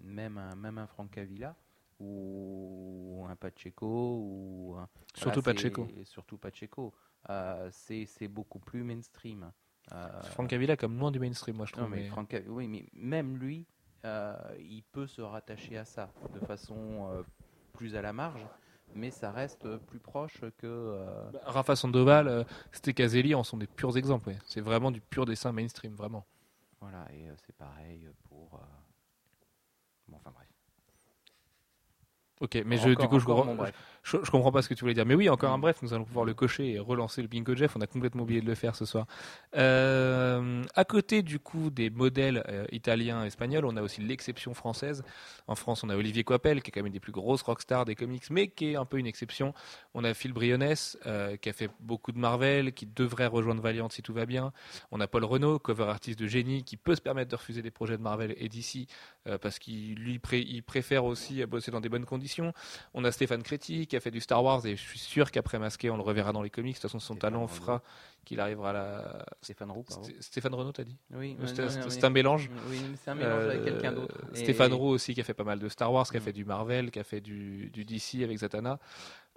[0.00, 1.54] même, un, même un Francavilla
[2.02, 4.76] ou un Pacheco ou
[5.14, 6.92] surtout Pacheco surtout Pacheco
[7.70, 9.52] c'est beaucoup plus mainstream
[9.92, 12.10] euh, Francavilla comme loin du mainstream moi je trouve mais,
[12.48, 13.66] oui mais même lui
[14.04, 17.22] euh, il peut se rattacher à ça de façon euh,
[17.72, 18.44] plus à la marge
[18.94, 20.66] mais ça reste plus proche que.
[20.66, 22.44] Euh, bah, Rafa Sandoval,
[22.94, 24.34] Caselli en sont des purs exemples.
[24.44, 26.26] C'est vraiment du pur dessin mainstream, vraiment.
[26.78, 28.60] Voilà, et c'est pareil pour.
[30.08, 30.51] Bon, enfin bref.
[32.42, 33.26] Ok, mais je, du coup, je,
[34.24, 35.06] je, comprends pas ce que tu voulais dire.
[35.06, 37.76] Mais oui, encore un bref, nous allons pouvoir le cocher et relancer le bingo Jeff.
[37.76, 39.06] On a complètement oublié de le faire ce soir.
[39.56, 45.04] Euh, à côté du coup des modèles euh, italiens, espagnols, on a aussi l'exception française.
[45.46, 47.84] En France, on a Olivier Coipel, qui est quand même une des plus grosses rockstars
[47.84, 49.54] des comics, mais qui est un peu une exception.
[49.94, 50.74] On a Phil Briones,
[51.06, 54.52] euh, qui a fait beaucoup de Marvel, qui devrait rejoindre Valiant si tout va bien.
[54.90, 57.70] On a Paul Renault, cover artiste de génie, qui peut se permettre de refuser des
[57.70, 58.88] projets de Marvel et d'ici,
[59.28, 62.52] euh, parce qu'il lui il préfère aussi bosser dans des bonnes conditions.
[62.94, 65.58] On a Stéphane Créti, qui a fait du Star Wars et je suis sûr qu'après
[65.58, 66.74] Masqué, on le reverra dans les comics.
[66.74, 67.82] De toute façon, son talent fera
[68.24, 69.26] qu'il arrivera à la.
[69.40, 69.84] Stéphane Roux,
[70.20, 71.36] Stéphane Renaud, t'as dit Oui.
[71.88, 72.50] C'est un mélange.
[72.68, 74.16] Oui, c'est un mélange avec quelqu'un d'autre.
[74.22, 76.22] Euh, Stéphane Roux aussi, qui a fait pas mal de Star Wars, qui a mm.
[76.22, 78.78] fait du Marvel, qui a fait du, du DC avec Zatanna.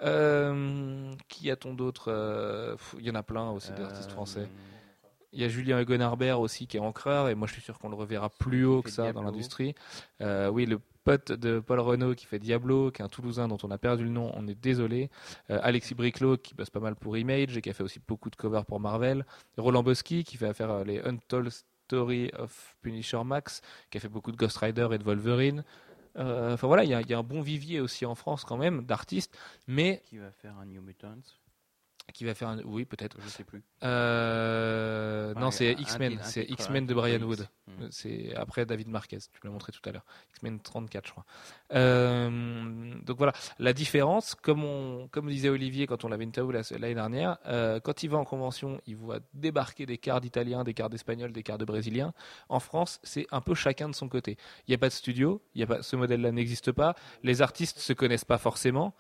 [0.02, 2.12] Euh, qui a-t-on d'autre?
[2.12, 4.48] Euh, Il y en a plein aussi d'artistes français.
[5.36, 7.90] Il y a Julien Egonarbert aussi qui est encreur et moi je suis sûr qu'on
[7.90, 9.76] le reverra plus haut que ça dans l'industrie.
[10.22, 13.72] oui, le pote de Paul Renault qui fait Diablo, qui est un Toulousain dont on
[13.72, 15.10] a perdu le nom, on est désolé.
[15.50, 18.30] Euh, Alexis Briclot qui bosse pas mal pour Image et qui a fait aussi beaucoup
[18.30, 19.26] de covers pour Marvel.
[19.58, 23.62] Roland Bosky qui fait affaire les Untold Story of Punisher Max,
[23.92, 25.64] qui a fait beaucoup de Ghost Rider et de Wolverine.
[26.18, 29.38] Euh, enfin voilà, il y, a un bon vivier aussi en France quand même d'artistes,
[29.68, 31.22] mais qui va faire un New Mutants
[32.14, 32.60] qui va faire un...
[32.64, 33.18] Oui, peut-être.
[33.22, 33.64] Je sais plus.
[33.84, 36.20] Euh, Ouais, non, c'est X-Men.
[36.24, 37.22] C'est X-Men de Brian.
[37.22, 37.48] Wood.
[37.68, 37.72] Mm.
[37.90, 40.06] C'est après David Marquez, tu me l'as montré tout à l'heure.
[40.36, 41.26] X-Men 34, je crois.
[41.74, 46.78] Euh, donc voilà, la différence, comme, on, comme disait Olivier quand on l'avait interviewé la-
[46.78, 50.74] l'année dernière, euh, quand il va en convention, il voit débarquer des quarts d'Italiens, des
[50.74, 52.14] quarts d'Espagnols, des quarts de Brésiliens.
[52.50, 54.38] En France, c'est un peu chacun de son côté.
[54.68, 56.96] Il n'y a pas de studio, il y a pas, ce modèle-là n'existe pas.
[57.24, 58.94] Les artistes se connaissent pas forcément.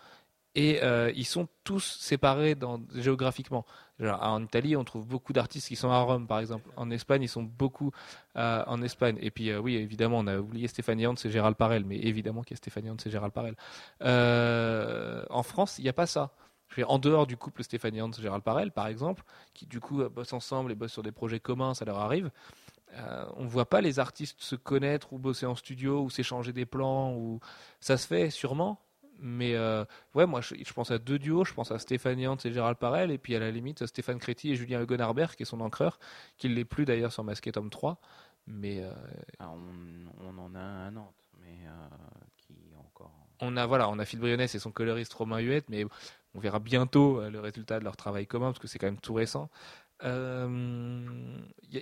[0.56, 2.56] Et euh, ils sont tous séparés
[2.95, 3.66] géographiquement.
[4.01, 6.70] En Italie, on trouve beaucoup d'artistes qui sont à Rome, par exemple.
[6.78, 7.91] En Espagne, ils sont beaucoup
[8.38, 9.18] euh, en Espagne.
[9.22, 12.41] Et puis, euh, oui, évidemment, on a oublié Stéphanie Hans et Gérald Parel, mais évidemment
[12.41, 13.56] qu'il y a Stéphanie Hans et Gérald Parel.
[15.30, 16.32] En France, il n'y a pas ça.
[16.88, 20.34] En dehors du couple Stéphanie Hans et Gérald Parel, par exemple, qui du coup bossent
[20.34, 22.32] ensemble et bossent sur des projets communs, ça leur arrive.
[23.36, 26.66] On ne voit pas les artistes se connaître ou bosser en studio ou s'échanger des
[26.66, 27.14] plans.
[27.14, 27.41] Ou...
[27.82, 28.80] Ça se fait sûrement,
[29.20, 32.38] mais euh, ouais, moi je, je pense à deux duos, je pense à Stéphanie Hans
[32.43, 35.45] et Gérald Parel, et puis à la limite Stéphane Créti et Julien Hugon-Arbert, qui est
[35.45, 35.99] son encreur,
[36.38, 37.99] qui ne l'est plus d'ailleurs sur Masquet Tome 3.
[38.47, 38.91] Mais euh,
[39.39, 41.72] Ah, on, on en a un à Nantes, mais euh,
[42.38, 43.11] qui encore.
[43.41, 45.86] on a voilà, on a Phil Brionès et son coloriste Romain Huette, mais
[46.34, 49.13] on verra bientôt le résultat de leur travail commun parce que c'est quand même tout
[49.13, 49.49] récent.
[50.04, 51.39] Euh,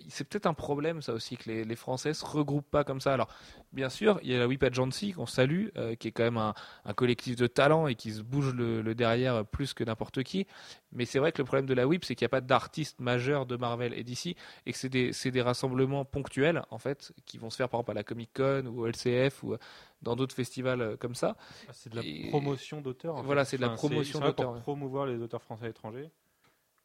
[0.09, 3.13] c'est peut-être un problème ça aussi que les, les Français se regroupent pas comme ça.
[3.13, 3.27] Alors
[3.71, 6.37] bien sûr, il y a la Whip Agency qu'on salue, euh, qui est quand même
[6.37, 6.53] un,
[6.85, 10.45] un collectif de talents et qui se bouge le, le derrière plus que n'importe qui.
[10.91, 12.99] Mais c'est vrai que le problème de la Whip, c'est qu'il n'y a pas d'artistes
[12.99, 14.35] majeurs de Marvel et d'ici,
[14.67, 17.95] et que c'est des, rassemblements ponctuels en fait qui vont se faire par exemple à
[17.95, 19.57] la Comic Con ou au LCF ou euh,
[20.03, 21.35] dans d'autres festivals comme ça.
[21.67, 23.15] Ah, C'est de la Et- promotion d'auteurs.
[23.15, 24.61] en Voilà, c'est de la promotion d'auteurs, Pour ouais.
[24.61, 26.11] promouvoir les auteurs français à l'étranger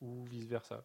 [0.01, 0.85] ou vice versa.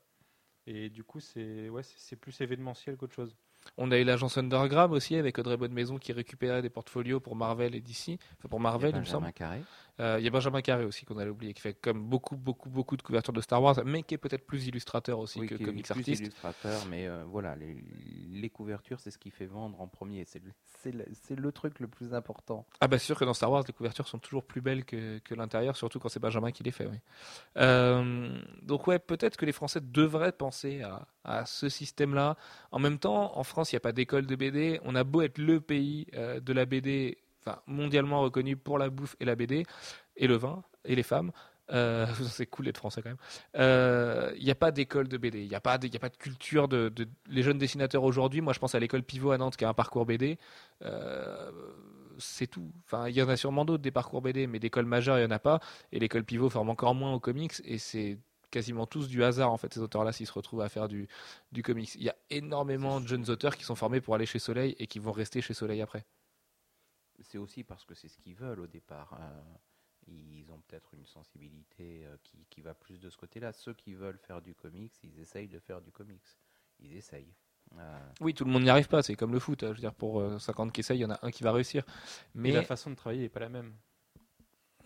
[0.68, 3.36] Et du coup, c'est ouais, c'est- c'est plus événementiel qu'autre chose.
[3.78, 7.76] On a eu l'agence Underground aussi avec Audrey Bonne-Maison qui récupérait des portfolios pour Marvel
[7.76, 9.34] et DC, enfin pour Marvel il, me Benjamin semble.
[9.34, 9.61] Carré.
[10.00, 12.70] Euh, Il y a Benjamin Carré aussi qu'on allait oublier qui fait comme beaucoup beaucoup
[12.70, 15.56] beaucoup de couvertures de Star Wars, mais qui est peut-être plus illustrateur aussi Oui, que
[15.56, 16.22] qui est comics plus artiste.
[16.22, 17.78] illustrateur, mais euh, voilà, les,
[18.32, 20.26] les couvertures, c'est ce qui fait vendre en premier.
[20.26, 20.41] C'est
[21.36, 22.66] le, truc le plus important.
[22.82, 25.36] Ah bah sûr que dans Star Wars les couvertures sont toujours plus belles que, que
[25.36, 26.88] l'intérieur, surtout quand c'est Benjamin qui les fait.
[26.88, 26.98] Oui.
[27.58, 32.36] Euh, donc ouais, peut-être que les Français devraient penser à, à ce système-là.
[32.72, 34.80] En même temps, en France, il n'y a pas d'école de BD.
[34.84, 37.18] On a beau être le pays de la BD,
[37.68, 39.66] mondialement reconnu pour la bouffe et la BD
[40.16, 41.32] et le vin et les femmes.
[41.72, 43.18] Euh, c'est cool d'être français quand même.
[43.56, 46.91] Euh, Il n'y a pas d'école de BD, il n'y a, pas de- culture de,
[47.28, 48.41] les jeunes dessinateurs aujourd'hui.
[48.41, 50.38] Moi, je pense à l'école Pivot à Nantes qui a un parcours BD.
[50.84, 51.52] Euh,
[52.20, 52.72] c'est tout.
[52.86, 55.28] Enfin, il y en a sûrement d'autres des parcours BD, mais d'école majeure, il n'y
[55.28, 55.60] en a pas.
[55.91, 57.54] Et l'école Pivot forme encore moins aux comics.
[57.66, 58.20] Et c'est
[58.52, 61.08] quasiment tous du hasard, en fait, ces auteurs-là, s'ils se retrouvent à faire du
[61.64, 61.96] comics.
[61.96, 64.86] Il y a énormément de jeunes auteurs qui sont formés pour aller chez Soleil et
[64.88, 66.06] qui vont rester chez Soleil après.
[67.22, 69.18] C'est aussi parce que c'est ce qu'ils veulent au départ.
[69.20, 69.41] euh,
[70.07, 73.53] ils ont peut-être une sensibilité euh, qui, qui va plus de ce côté-là.
[73.53, 76.22] Ceux qui veulent faire du comics, ils essayent de faire du comics.
[76.82, 77.34] Ils essayent.
[77.78, 79.01] Euh, Oui, tout le monde n'y arrive pas.
[79.01, 79.64] C'est comme le foot.
[79.64, 79.68] hein.
[79.68, 81.53] Je veux dire, pour euh, 50 qui essayent, il y en a un qui va
[81.53, 81.84] réussir.
[82.36, 83.74] Mais Mais la façon de travailler n'est pas la même.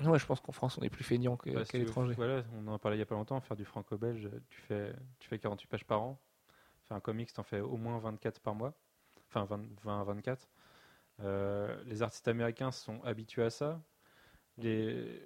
[0.01, 2.13] ouais, je pense qu'en France, on est plus feignant qu'à l'étranger.
[2.13, 3.41] Voilà, on en parlait il y a pas longtemps.
[3.41, 6.19] Faire du franco-belge, tu fais, tu fais 48 pages par an.
[6.88, 8.73] Faire un comics, t'en fais au moins 24 par mois.
[9.30, 10.47] Enfin, 20, 20 à 24.
[11.22, 13.82] Euh, les artistes américains sont habitués à ça.
[14.57, 15.22] Les...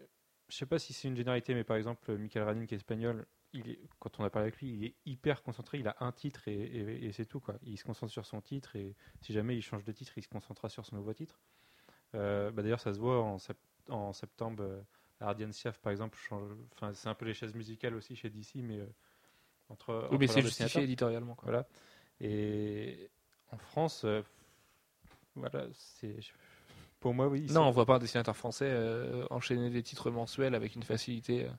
[0.50, 3.26] Je sais pas si c'est une généralité, mais par exemple, Michael Ranin, qui est espagnol,
[3.54, 5.80] il est, quand on a parlé avec lui, il est hyper concentré.
[5.80, 7.40] Il a un titre et, et- et c'est tout.
[7.40, 7.56] Quoi.
[7.64, 10.28] Il se concentre sur son titre et si jamais il change de titre, il se
[10.30, 11.40] concentrera sur son nouveau titre.
[12.16, 13.58] Euh, bah, D'ailleurs, ça se voit en, sept-
[13.90, 14.64] en septembre.
[14.64, 14.82] euh,
[15.22, 18.56] Ardian Siaf, par exemple, change- enfin, c'est un peu les chaises musicales aussi chez DC,
[18.64, 18.86] mais euh,
[19.70, 20.08] entre.
[20.12, 21.36] Oui, mais entre c'est leurs justifié éditorialement.
[21.36, 21.46] quoi.
[21.52, 21.68] Voilà.
[22.20, 23.10] Et
[23.52, 24.06] en France,
[25.36, 26.16] voilà, c'est.
[27.00, 27.48] Pour moi, oui.
[27.50, 31.46] Non, on voit pas un dessinateur français euh, enchaîner des titres mensuels avec une facilité
[31.46, 31.50] euh,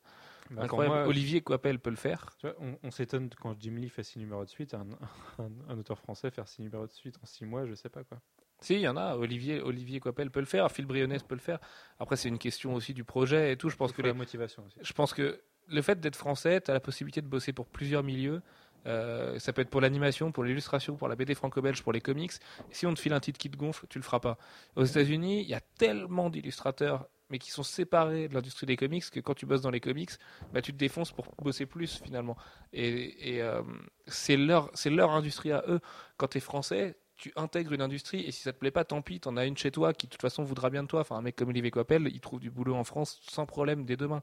[0.50, 0.94] bah, incroyable.
[0.94, 2.36] moi, Olivier Coipel peut le faire.
[2.38, 4.74] tu vois, on, on s'étonne quand Jim Lee fait six numéros de suite.
[4.74, 4.86] Un,
[5.38, 8.04] un, un auteur français faire six numéros de suite en six mois, je sais pas
[8.04, 8.18] quoi.
[8.60, 9.16] Si, il y en a.
[9.16, 10.70] Olivier, Olivier Coipel peut le faire.
[10.70, 11.58] Phil Brionès peut le faire.
[11.98, 13.68] Après, c'est une question aussi du projet et tout.
[13.68, 14.78] Je pense que faut les, la motivation aussi.
[14.80, 18.04] je pense que le fait d'être français, tu as la possibilité de bosser pour plusieurs
[18.04, 18.40] milieux.
[18.86, 22.32] Euh, ça peut être pour l'animation, pour l'illustration, pour la BD franco-belge, pour les comics.
[22.70, 24.38] Si on te file un titre qui te gonfle, tu le feras pas.
[24.76, 29.08] Aux États-Unis, il y a tellement d'illustrateurs, mais qui sont séparés de l'industrie des comics,
[29.10, 30.10] que quand tu bosses dans les comics,
[30.52, 32.36] bah, tu te défonces pour bosser plus finalement.
[32.72, 33.62] Et, et, euh,
[34.06, 35.80] c'est leur, c'est leur industrie à eux.
[36.16, 39.00] Quand tu es français, tu intègres une industrie et si ça te plaît pas, tant
[39.00, 41.02] pis, t'en as une chez toi qui de toute façon voudra bien de toi.
[41.02, 43.96] Enfin, un mec comme Olivier Coppel, il trouve du boulot en France sans problème dès
[43.96, 44.22] demain.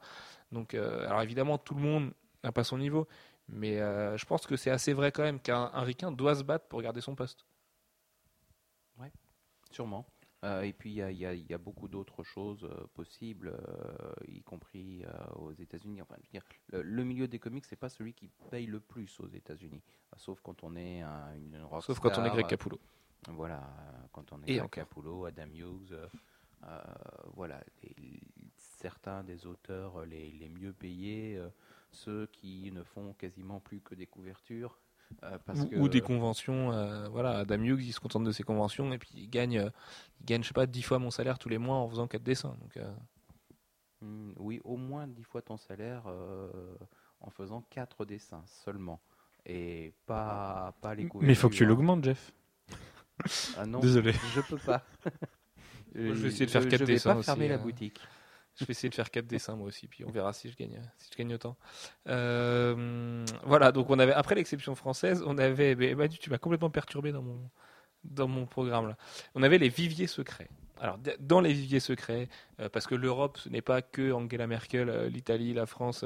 [0.52, 2.12] Donc, euh, alors évidemment, tout le monde
[2.44, 3.08] n'a pas son niveau,
[3.52, 6.44] mais euh, je pense que c'est assez vrai quand même qu'un un ricain doit se
[6.44, 7.46] battre pour garder son poste.
[9.72, 10.08] sûrement.
[10.46, 13.54] Euh, et puis il y a, y y beaucoup d'autres choses euh, possibles,
[14.28, 15.04] y compris
[15.36, 16.02] aux États-Unis.
[16.02, 18.80] Enfin, je veux dire, le, le milieu des comics, c'est pas celui qui paye le
[18.80, 19.84] plus aux États-Unis,
[20.18, 21.84] sauf quand on est un, une rockstar.
[21.84, 22.80] Sauf quand on est Greg Capullo.
[23.28, 23.62] Voilà,
[24.14, 24.70] quand on est Et Greg encore.
[24.72, 25.96] Capullo, Adam Hughes,
[27.36, 28.22] voilà, les-
[28.56, 31.38] certains des auteurs les, les mieux payés,
[31.92, 34.80] ceux qui ne font quasiment plus que des couvertures.
[35.24, 36.72] euh, parce Ou, que, ou des conventions.
[36.72, 39.70] euh, voilà, Adam Hughes, il se contente de ses conventions et puis il gagne, euh,
[40.22, 42.24] il gagne, je sais pas, 10 fois mon salaire tous les mois en faisant 4
[42.24, 42.56] dessins.
[42.62, 42.78] Donc,
[44.02, 46.08] Hmm, oui, au moins dix fois ton salaire
[47.22, 49.02] en faisant quatre dessins seulement.
[49.46, 51.28] Et pas, pas les couvertures.
[51.28, 51.66] Mais il faut que tu hein.
[51.66, 52.32] l'augmentes, Jeff.
[53.54, 54.14] Ah non, Désolé.
[54.22, 54.86] je peux pas.
[56.04, 57.58] Moi, je vais essayer de faire Je- quatre je vais dessins pas fermer la euh.
[57.58, 58.10] boutique.
[58.60, 60.82] Je vais essayer de faire 4 dessins moi aussi, puis on verra si je gagne,
[60.98, 61.56] si je gagne autant.
[62.08, 65.76] Euh, voilà, donc on avait, après l'exception française, on avait.
[65.96, 67.50] Manu, tu m'as complètement perturbé dans mon,
[68.04, 68.98] dans mon programme là.
[69.36, 70.50] On avait les viviers secrets.
[70.82, 72.30] Alors, dans les viviers secrets,
[72.60, 76.06] euh, parce que l'Europe, ce n'est pas que Angela Merkel, euh, l'Italie, la France,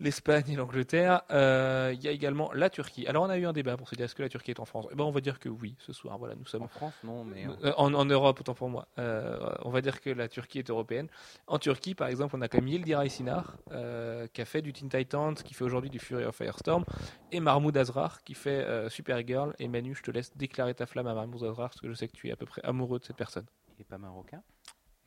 [0.00, 3.06] l'Espagne et l'Angleterre, euh, il y a également la Turquie.
[3.06, 4.64] Alors, on a eu un débat pour se dire est-ce que la Turquie est en
[4.64, 4.86] France?
[4.90, 6.18] Eh ben, On va dire que oui, ce soir.
[6.18, 7.46] Voilà, nous sommes En France, non, mais.
[7.46, 8.88] euh, En, en Europe, autant pour moi.
[8.98, 11.08] Euh, on va dire que la Turquie est européenne.
[11.46, 14.72] En Turquie, par exemple, on a quand même Yildiray Sinar, euh, qui a fait du
[14.72, 16.84] Teen Titans, qui fait aujourd'hui du Fury of Firestorm,
[17.30, 19.54] et Mahmoud Azrar, qui fait euh, Supergirl.
[19.58, 22.08] Et Manu, je te laisse déclarer ta flamme à Mahmoud Azrar, parce que je sais
[22.08, 23.46] que tu es à peu près amoureux de cette personne.
[23.78, 24.42] Il est pas marocain?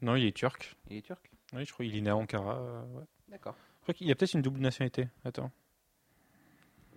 [0.01, 0.75] Non, il est turc.
[0.89, 1.29] Il est turc?
[1.53, 2.55] Oui, je crois qu'il est né à Ankara.
[2.57, 3.03] euh, ouais.
[3.29, 3.55] D'accord.
[3.87, 5.07] Je crois qu'il y a peut-être une double nationalité.
[5.23, 5.49] Attends.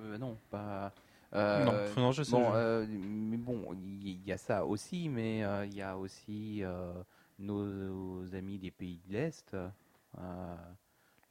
[0.01, 0.93] Euh, non, pas.
[1.35, 2.33] euh, non, je sais.
[2.33, 6.65] Bon, euh, mais bon, il y, y a ça aussi, mais il y a aussi
[7.39, 9.57] nos, amis des pays de l'Est,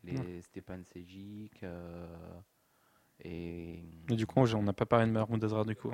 [0.06, 2.08] les Stepan Sejic, euh,
[3.26, 5.92] et Mais du coup, on n'a pas parlé de Mahmoud Azrar du coup.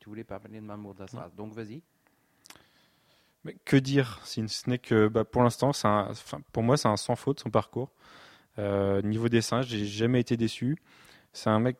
[0.00, 1.82] tu voulais parler de Mahmoud Asrar, donc vas-y.
[3.44, 5.72] Mais que dire si ce n'est que bah, pour l'instant,
[6.52, 7.90] pour moi, c'est un sans faute son parcours.
[8.58, 10.76] Euh, niveau dessin, j'ai jamais été déçu.
[11.32, 11.76] C'est un mec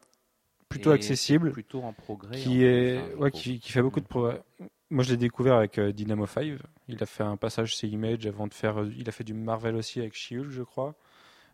[0.69, 2.39] plutôt Et accessible, plutôt en progrès.
[2.39, 4.43] qui est, ouais, qui, qui fait beaucoup de progrès.
[4.91, 6.59] Moi, je l'ai découvert avec euh, Dynamo 5.
[6.89, 8.81] Il a fait un passage chez Image avant de faire.
[8.81, 10.95] euh, il a fait du Marvel aussi avec She-Hulk, je crois.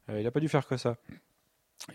[0.09, 0.99] Il a pas dû faire que ça.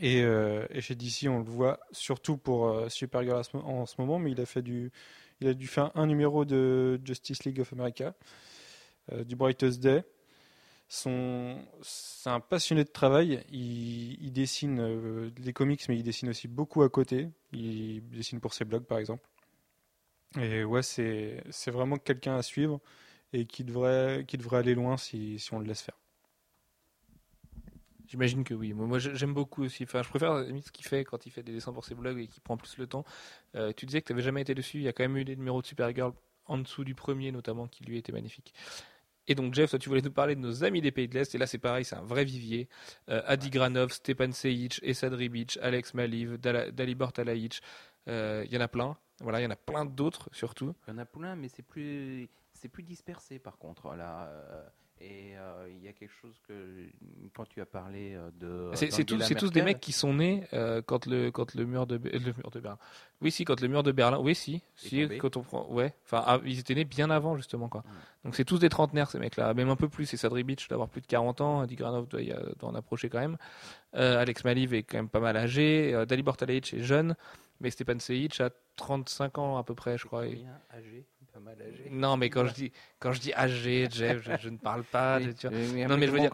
[0.01, 4.19] Et, euh, et chez DC, on le voit surtout pour euh, Supergirl en ce moment,
[4.19, 4.91] mais il a fait du,
[5.41, 8.13] il a dû faire un numéro de Justice League of America,
[9.11, 10.03] euh, du Brightest Day.
[10.89, 13.43] C'est un passionné de travail.
[13.51, 17.29] Il, dessine euh, les comics, mais il dessine aussi beaucoup à côté.
[17.53, 19.23] Il dessine pour ses blogs, par exemple.
[20.39, 22.79] Et ouais, c'est, vraiment quelqu'un à suivre
[23.33, 25.97] et qui devrait, qui devrait aller loin si, si on le laisse faire.
[28.07, 28.73] J'imagine que oui.
[28.73, 29.83] Moi, moi, j'ai- j'aime beaucoup aussi.
[29.83, 32.27] Enfin, je préfère ce qu'il fait quand il fait des dessins pour ses blogs et
[32.27, 33.05] qu'il prend plus le temps.
[33.55, 34.77] Euh, tu disais que tu n'avais jamais été dessus.
[34.77, 36.13] Il y a quand même eu des numéros de Supergirl
[36.47, 38.55] en dessous du premier, notamment, qui lui était magnifique.
[39.29, 41.33] Et donc, Jeff, toi, tu voulais nous parler de nos amis des pays de l'Est.
[41.35, 42.67] Et là, c'est pareil, c'est un vrai vivier.
[43.09, 47.61] Euh, Adi Granov, Stepan Sejic, Esad Ribic, Alex Maliv, Dala- Dalibor Talajic.
[48.07, 48.97] Euh, Il y en a plein.
[49.21, 50.73] Voilà, il y en a plein d'autres, surtout.
[50.87, 53.93] Il y en a plein, mais c'est plus, c'est plus dispersé par contre.
[53.95, 54.67] Là, euh,
[55.01, 56.53] et euh, il y a quelque chose que
[57.33, 58.69] quand tu as parlé euh, de.
[58.75, 61.87] C'est c'est tous, c'est des mecs qui sont nés euh, quand le quand le mur
[61.87, 62.77] de le mur de Berlin.
[63.21, 64.19] Oui, si quand le mur de Berlin.
[64.19, 64.61] Oui, si,
[65.19, 65.67] quand on prend.
[65.71, 65.93] Ouais.
[66.05, 67.81] Enfin, ils étaient nés bien avant justement quoi.
[67.85, 67.91] Ouais.
[68.25, 70.13] Donc c'est tous des trentenaires ces mecs-là, même un peu plus.
[70.13, 71.61] Et Sadri Beach doit avoir plus de 40 ans.
[71.61, 73.37] Adi Granov doit, y a- doit en approcher quand même.
[73.95, 75.93] Euh, Alex Maliv est quand même pas mal âgé.
[75.93, 77.15] Euh, Dalibor Talajic est jeune,
[77.61, 80.27] mais Stepan Sejic a 35 ans à peu près, je crois.
[80.27, 81.87] Et- âgé, pas mal âgé.
[81.91, 85.19] Non, mais quand je dis quand je dis âgé, Jeff, je, je ne parle pas.
[85.19, 85.57] de- tu vois.
[85.57, 86.31] Oui, Non, mais je veux dire,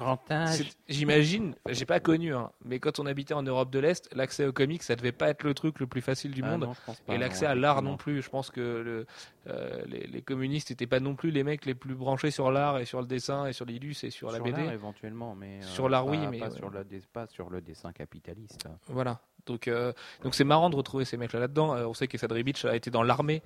[0.87, 4.53] J'imagine, j'ai pas connu, hein, mais quand on habitait en Europe de l'Est, l'accès aux
[4.53, 6.61] comics, ça devait pas être le truc le plus facile du Ah monde.
[6.61, 8.21] non, pas, et l'accès à l'art non plus.
[8.21, 9.05] Je pense que le,
[9.47, 12.79] euh, les, les communistes n'étaient pas non plus les mecs les plus branchés sur l'art
[12.79, 14.61] et sur le dessin et sur l'illus et sur, la BD.
[14.61, 16.55] éventuellement, mais euh, Sur l'art, oui, mais pas ouais.
[16.57, 18.67] sur le dess- pas sur le dessin capitaliste.
[18.87, 19.19] Voilà.
[19.45, 19.93] Donc, euh,
[20.23, 21.75] donc c'est marrant de retrouver ces mecs-là là-dedans.
[21.87, 23.43] On sait que Sadri Beach a été dans l'armée.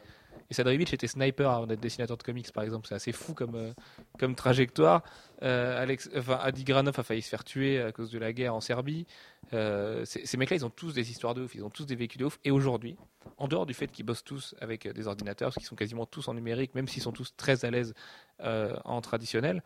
[0.50, 2.88] Et Sadri Beach était sniper avant d'être dessinateur de comics, par exemple.
[2.88, 3.74] C'est assez fou comme, euh,
[4.18, 5.04] comme trajectoire.
[5.44, 8.56] Euh, Alex, enfin, Adi Granov a failli se faire tuer à cause de la guerre
[8.56, 9.06] en Serbie.
[9.54, 11.54] Euh, ces mecs-là, ils ont tous des histoires de ouf.
[11.54, 12.40] Ils ont tous des vécus de ouf.
[12.44, 12.98] Et aujourd'hui,
[13.38, 16.08] en dehors du fait qu'ils bossent tous avec euh, des ordinateurs, parce qu'ils sont quasiment
[16.08, 17.94] tous en numérique, même s'ils sont tous très à l'aise
[18.42, 19.62] en traditionnel,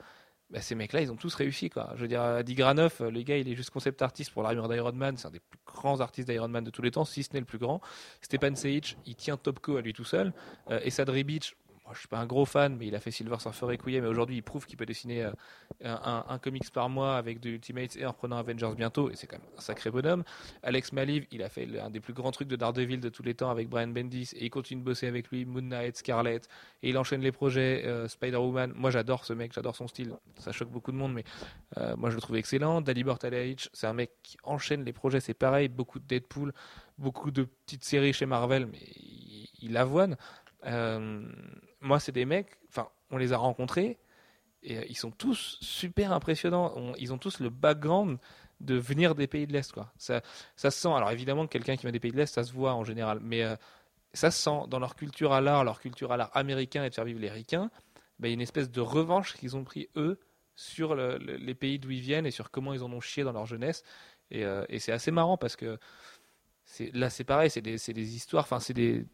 [0.54, 1.72] bah, ces mecs-là, ils ont tous réussi.
[1.72, 1.90] Quoi.
[1.96, 4.70] Je veux dire, Adi Granov, euh, le gars, il est juste concept artiste pour l'armure
[4.70, 5.18] d'Iron Man.
[5.18, 7.40] C'est un des plus grands artistes d'Iron Man de tous les temps, si ce n'est
[7.40, 7.82] le plus grand.
[8.22, 10.32] Stepan Sejic, il tient Topco à lui tout seul.
[10.70, 13.12] Euh, et Sadri Beach, moi je suis pas un gros fan, mais il a fait
[13.12, 15.32] Silver Surfer Requiem, mais aujourd'hui il prouve qu'il peut dessiner euh,
[15.84, 19.38] un, comics par mois avec de Ultimates et en reprenant Avengers bientôt, et c'est quand
[19.38, 20.24] même un sacré bonhomme.
[20.62, 23.34] Alex Maliv, il a fait un des plus grands trucs de Daredevil de tous les
[23.34, 26.42] temps avec Brian Bendis, et il continue de bosser avec lui, Moon Knight, Scarlet,
[26.84, 28.74] et il enchaîne les projets euh, Spider-Woman.
[28.76, 31.26] Moi j'adore ce mec, j'adore son style, ça choque beaucoup de monde, mais
[31.78, 32.80] euh, moi je le trouve excellent.
[32.80, 36.54] Dalibor Talevich, c'est un mec qui enchaîne les projets, c'est pareil, beaucoup de Deadpool,
[36.98, 40.16] beaucoup de petites séries chez Marvel, mais il, il avoine.
[41.84, 44.00] Moi, c'est des mecs, enfin, on les a rencontrés
[44.64, 46.94] et euh, ils sont tous super impressionnants.
[46.98, 48.18] ils ont tous le background
[48.62, 49.92] de venir des pays de l'Est, quoi.
[49.98, 50.22] Ça,
[50.56, 50.88] ça se sent.
[50.88, 53.44] Alors évidemment, quelqu'un qui vient des pays de l'Est, ça se voit en général, mais
[53.44, 53.56] euh,
[54.14, 56.96] ça se sent dans leur culture à l'art, leur culture à l'art américain et de
[56.96, 57.70] faire vivre les ricains.
[58.20, 60.20] Ben, il y a une espèce de revanche qu'ils ont pris eux
[60.56, 63.48] sur les pays d'où ils viennent et sur comment ils en ont chié dans leur
[63.48, 63.84] jeunesse.
[64.30, 65.80] Et, et c'est assez marrant parce que
[66.94, 69.06] là c'est pareil, c'est des, des, histoires, enfin c'est des,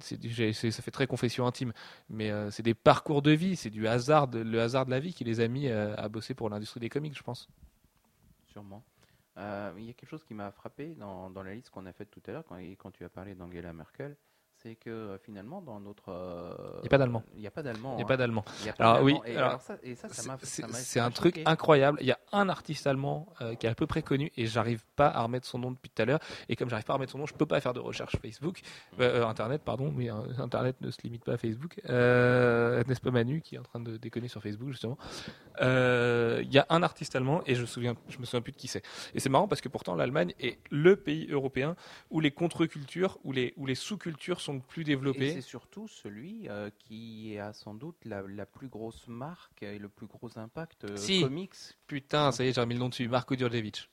[0.00, 1.72] ça fait très confession intime,
[2.08, 5.14] mais euh, c'est des parcours de vie, c'est du hasard, le hasard de la vie
[5.14, 7.48] qui les a mis euh, à bosser pour l'industrie des comics, je pense.
[8.46, 8.82] Sûrement.
[9.38, 12.10] Euh, il y a quelque chose qui m'a frappé dans, la liste qu'on a faite
[12.10, 14.16] tout à l'heure quand, tu as parlé d'Angela Merkel,
[14.66, 16.12] c'est que euh, finalement dans notre
[16.78, 17.22] il n'y a pas d'allemand.
[17.34, 18.44] il n'y a pas d'allemand il n'y a pas d'allemand.
[18.78, 19.16] Alors oui
[20.42, 21.98] c'est un truc incroyable.
[22.00, 24.84] Il y a un artiste allemand euh, qui est à peu près connu et j'arrive
[24.96, 26.18] pas à remettre son nom depuis tout à l'heure.
[26.48, 28.60] Et comme j'arrive pas à remettre son nom je peux pas faire de recherche Facebook.
[28.98, 30.08] Euh, internet pardon mais
[30.38, 31.80] internet ne se limite pas à Facebook.
[31.84, 34.98] N'est-ce pas Manu qui est en train de déconner sur Facebook justement.
[35.60, 38.56] Il y a un artiste allemand et je me souviens je me souviens plus de
[38.56, 38.82] qui c'est.
[39.14, 41.76] Et c'est marrant parce que pourtant l'Allemagne est le pays européen
[42.10, 45.32] où les contre-cultures où les où les sous-cultures sont plus développés.
[45.32, 50.06] c'est surtout celui euh, qui a sans doute la, plus grosse marque et le plus
[50.06, 51.22] gros impact euh, si.
[51.22, 51.54] comics.
[51.86, 53.08] Putain, ça y est, j'ai remis le nom dessus.
[53.08, 53.88] Marco Djurdjevic.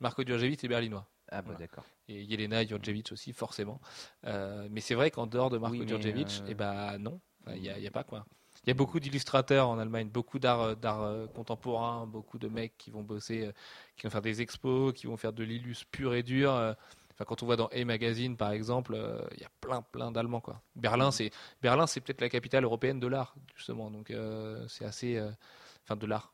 [0.00, 1.08] Marco Djurdjevic est berlinois.
[1.30, 1.84] Ah bah d'accord.
[2.08, 3.80] Et Yelena Djurdjevic aussi, forcément.
[4.24, 7.20] Euh, mais c'est vrai qu'en dehors de Marco oui, Djurdjevic, eh ben, non,
[7.54, 8.24] il n'y a, a, pas quoi.
[8.64, 12.90] Il y a beaucoup d'illustrateurs en Allemagne, beaucoup d'art, d'art contemporain, beaucoup de mecs qui
[12.90, 13.50] vont bosser,
[13.96, 16.74] qui vont faire des expos, qui vont faire de l'illus pur et dur
[17.24, 20.40] quand on voit dans A Magazine, par exemple, euh, il y a plein, plein d'Allemands,
[20.40, 20.62] quoi.
[20.76, 23.90] Berlin, c'est Berlin, c'est peut-être la capitale européenne de l'art, justement.
[23.90, 25.30] Donc, euh, c'est assez, euh,
[25.84, 26.32] enfin, de l'art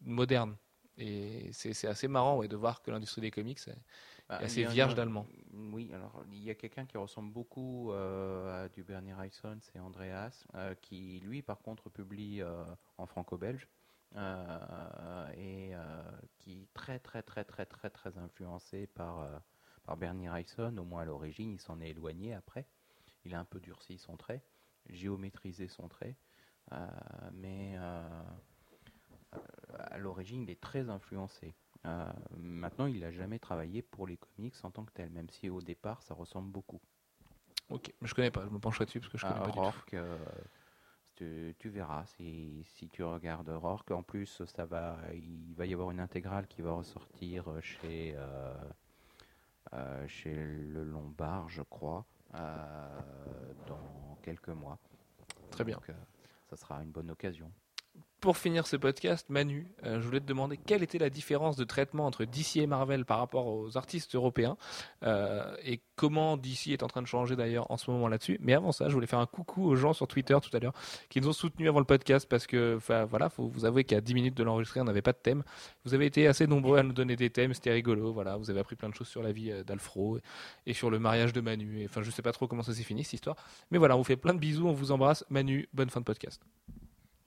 [0.00, 0.56] moderne.
[0.96, 3.78] Et c'est assez marrant ouais, de voir que l'industrie des comics est,
[4.28, 5.26] bah, assez vierge d'allemand.
[5.52, 10.44] Oui, alors il y a quelqu'un qui ressemble beaucoup à du Bernie Wrightson, c'est Andreas,
[10.80, 12.42] qui lui par contre publie
[12.96, 13.68] en franco-belge
[15.36, 15.72] et
[16.38, 19.40] qui est très très très très très très influencé par
[19.88, 22.66] par Bernie Wrightson, au moins à l'origine, il s'en est éloigné après.
[23.24, 24.42] Il a un peu durci son trait,
[24.90, 26.14] géométrisé son trait,
[26.72, 26.86] euh,
[27.32, 28.06] mais euh,
[29.78, 31.54] à l'origine, il est très influencé.
[31.86, 32.04] Euh,
[32.36, 35.62] maintenant, il n'a jamais travaillé pour les comics en tant que tel, même si au
[35.62, 36.82] départ, ça ressemble beaucoup.
[37.70, 39.72] Ok, mais je connais pas, je me pencherai dessus parce que je connais pas
[41.16, 43.90] tu, tu, verras si, si, tu regardes Rourke.
[43.90, 48.54] En plus, ça va, il va y avoir une intégrale qui va ressortir chez euh,
[50.06, 52.04] chez le Lombard, je crois,
[52.34, 53.00] euh,
[53.66, 54.78] dans quelques mois.
[55.50, 55.80] Très bien.
[55.88, 55.92] Euh,
[56.50, 57.50] ça sera une bonne occasion
[58.20, 61.64] pour finir ce podcast, Manu, euh, je voulais te demander quelle était la différence de
[61.64, 64.56] traitement entre DC et Marvel par rapport aux artistes européens
[65.04, 68.38] euh, et comment DC est en train de changer d'ailleurs en ce moment là-dessus.
[68.40, 70.72] Mais avant ça, je voulais faire un coucou aux gens sur Twitter tout à l'heure
[71.08, 74.14] qui nous ont soutenus avant le podcast parce que, voilà, faut vous avouer qu'à 10
[74.14, 75.44] minutes de l'enregistrer, on n'avait pas de thème.
[75.84, 78.12] Vous avez été assez nombreux à nous donner des thèmes, c'était rigolo.
[78.12, 80.18] Voilà, vous avez appris plein de choses sur la vie euh, d'Alfro
[80.66, 81.84] et sur le mariage de Manu.
[81.84, 83.36] enfin, je sais pas trop comment ça s'est fini cette histoire,
[83.70, 85.24] mais voilà, on vous fait plein de bisous, on vous embrasse.
[85.30, 86.42] Manu, bonne fin de podcast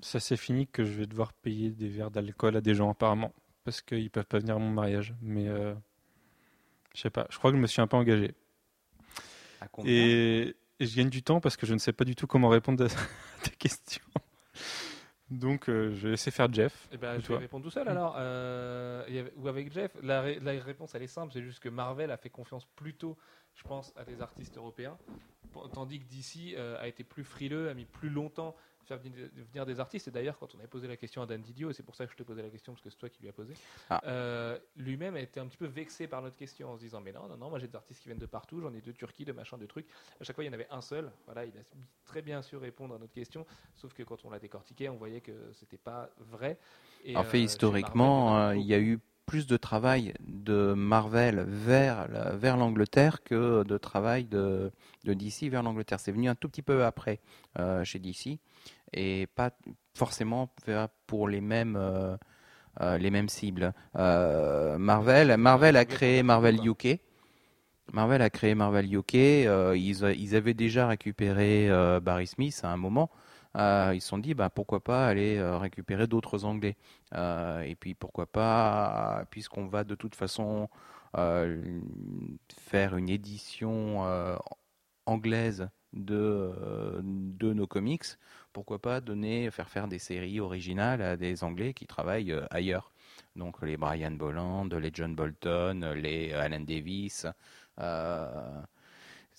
[0.02, 3.34] ça c'est fini que je vais devoir payer des verres d'alcool à des gens apparemment
[3.64, 5.14] parce qu'ils peuvent pas venir à mon mariage.
[5.22, 5.74] Mais euh,
[6.94, 7.28] je sais pas.
[7.30, 8.34] Je crois que je me suis un peu engagé.
[9.86, 12.50] Et, et, je gagne du temps parce que je ne sais pas du tout comment
[12.50, 12.88] répondre à
[13.44, 14.04] tes questions.
[15.30, 16.90] Donc euh, je vais laisser faire Jeff.
[16.92, 18.16] Eh ben, je vais répondre tout seul alors.
[18.18, 19.96] Euh, ou avec Jeff.
[20.02, 23.18] La, la, réponse elle est simple, c'est juste que Marvel a fait confiance plutôt,
[23.56, 24.98] je pense, à des artistes européens,
[25.74, 30.08] tandis que DC a été plus frileux, a mis plus longtemps faire venir des artistes.
[30.08, 32.06] Et d'ailleurs, quand on avait posé la question à Dan Didio, et c'est pour ça
[32.06, 33.54] que je te posais la question, parce que c'est toi qui lui as posé,
[33.90, 34.02] ah.
[34.06, 37.12] euh, lui-même a été un petit peu vexé par notre question en se disant Mais
[37.12, 39.26] non, non, non, moi j'ai des artistes qui viennent de partout, j'en ai de Turquie,
[39.26, 39.88] de machin, de trucs.
[40.20, 41.12] À chaque fois, il y en avait un seul.
[41.26, 41.62] Voilà, il a
[42.06, 45.22] très bien su répondre à notre question, sauf que quand on l'a décortiqué, on voyait
[45.22, 46.58] que c'était pas vrai.
[47.04, 49.00] Et, en fait, euh, historiquement, euh, il y a eu
[49.32, 54.74] plus de travail de Marvel vers, vers l'Angleterre que de travail de,
[55.06, 56.02] de DC vers l'Angleterre.
[56.02, 57.22] C'est venu un tout petit peu après
[57.86, 58.40] chez DC
[58.92, 59.52] et pas
[59.96, 60.54] forcément
[61.08, 62.18] pour les mêmes euh,
[62.82, 63.74] euh, les mêmes cibles.
[63.96, 67.00] Euh, Marvel, Marvel a créé Marvel UK
[67.94, 69.16] Marvel a créé Marvel UK.
[69.16, 73.10] euh, ils, avaient déjà récupéré euh, Barry Smith à un moment.
[73.58, 76.78] Euh, ils se sont dit, bah, pourquoi pas aller euh, récupérer d'autres Anglais.
[77.14, 80.70] Euh, et puis pourquoi pas, puisqu'on va de toute façon
[81.14, 84.02] faire une édition
[85.06, 88.06] anglaise de, de nos comics,
[88.54, 92.94] pourquoi pas donner, faire faire des séries originales à des Anglais qui travaillent ailleurs.
[93.36, 97.28] Donc les Brian Bolland, les John Bolton, les Alan Davis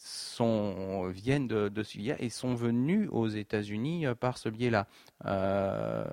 [0.04, 4.86] sont, viennent de, de ce biais et sont venus aux États-Unis euh, par ce biais-là.
[5.26, 6.04] Euh,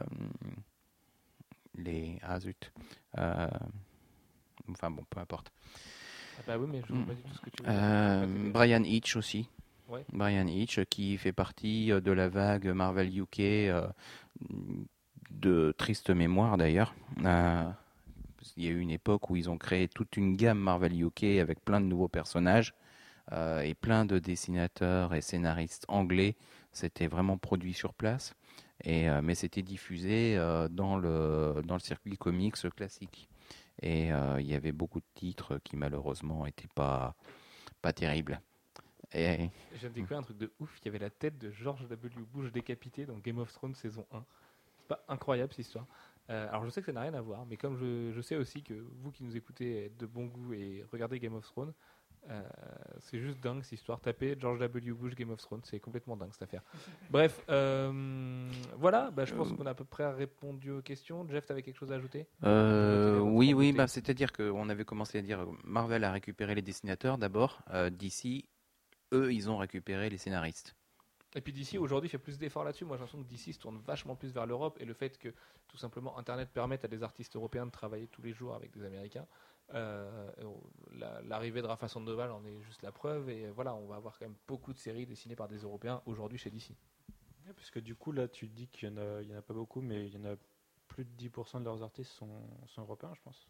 [1.75, 2.71] les ah zut.
[3.17, 3.47] Euh,
[4.69, 5.51] enfin bon, peu importe.
[6.37, 7.05] Ah bah oui, mais je vois Mm.
[7.05, 7.79] pas du tout ce que tu veux dire.
[7.81, 9.49] Euh, Ouais, c'est- Brian Hitch aussi.
[9.89, 10.05] Ouais.
[10.13, 13.71] Brian Hitch qui fait partie de la vague Marvel UK
[15.31, 16.93] de triste mémoire d'ailleurs.
[18.41, 21.23] Qu'il y a eu une époque où ils ont créé toute une gamme Marvel UK
[21.41, 22.73] avec plein de nouveaux personnages
[23.31, 26.35] euh, et plein de dessinateurs et scénaristes anglais.
[26.71, 28.33] C'était vraiment produit sur place.
[28.83, 33.29] Et, euh, mais c'était diffusé euh, dans, le, dans le circuit comics classique.
[33.81, 37.15] Et il y avait beaucoup de titres qui malheureusement n'étaient pas,
[37.81, 38.41] pas terribles.
[39.13, 40.77] De découvrir un truc de ouf.
[40.81, 42.25] Il y avait la tête de George W.
[42.33, 44.25] Bush décapité dans Game of Thrones saison 1.
[44.79, 45.85] C'est pas incroyable cette histoire.
[46.27, 48.61] Alors je sais que ça n'a rien à voir, mais comme je, je sais aussi
[48.61, 51.73] que vous qui nous écoutez êtes de bon goût et regardez Game of Thrones,
[52.29, 52.41] euh,
[52.99, 53.99] c'est juste dingue cette histoire.
[53.99, 54.91] Tapez George W.
[54.91, 56.61] Bush Game of Thrones, c'est complètement dingue cette affaire.
[57.09, 61.27] Bref, euh, voilà, bah, je pense qu'on a à peu près répondu aux questions.
[61.29, 62.27] Jeff, t'avais quelque chose à ajouter?
[62.43, 67.17] Euh, oui, oui, bah, c'est-à-dire qu'on avait commencé à dire Marvel a récupéré les dessinateurs
[67.17, 67.61] d'abord.
[67.71, 68.47] Euh, D'ici,
[69.13, 70.75] eux, ils ont récupéré les scénaristes.
[71.35, 72.85] Et puis d'ici aujourd'hui fait plus d'efforts là-dessus.
[72.85, 75.29] Moi j'ai l'impression que d'ici se tourne vachement plus vers l'Europe et le fait que
[75.67, 78.83] tout simplement Internet permette à des artistes européens de travailler tous les jours avec des
[78.83, 79.27] Américains.
[79.73, 80.29] Euh,
[80.93, 84.17] la- L'arrivée de Rafa Sandoval en est juste la preuve et voilà, on va avoir
[84.17, 86.71] quand même beaucoup de séries dessinées par des Européens aujourd'hui chez DC.
[87.45, 89.37] Ouais, Parce que du coup, là, tu dis qu'il n'y en, a- il y en
[89.37, 90.35] a pas beaucoup, mais il y en a
[90.87, 92.27] plus de 10% de leurs artistes sont,
[92.67, 93.47] sont européens, je pense.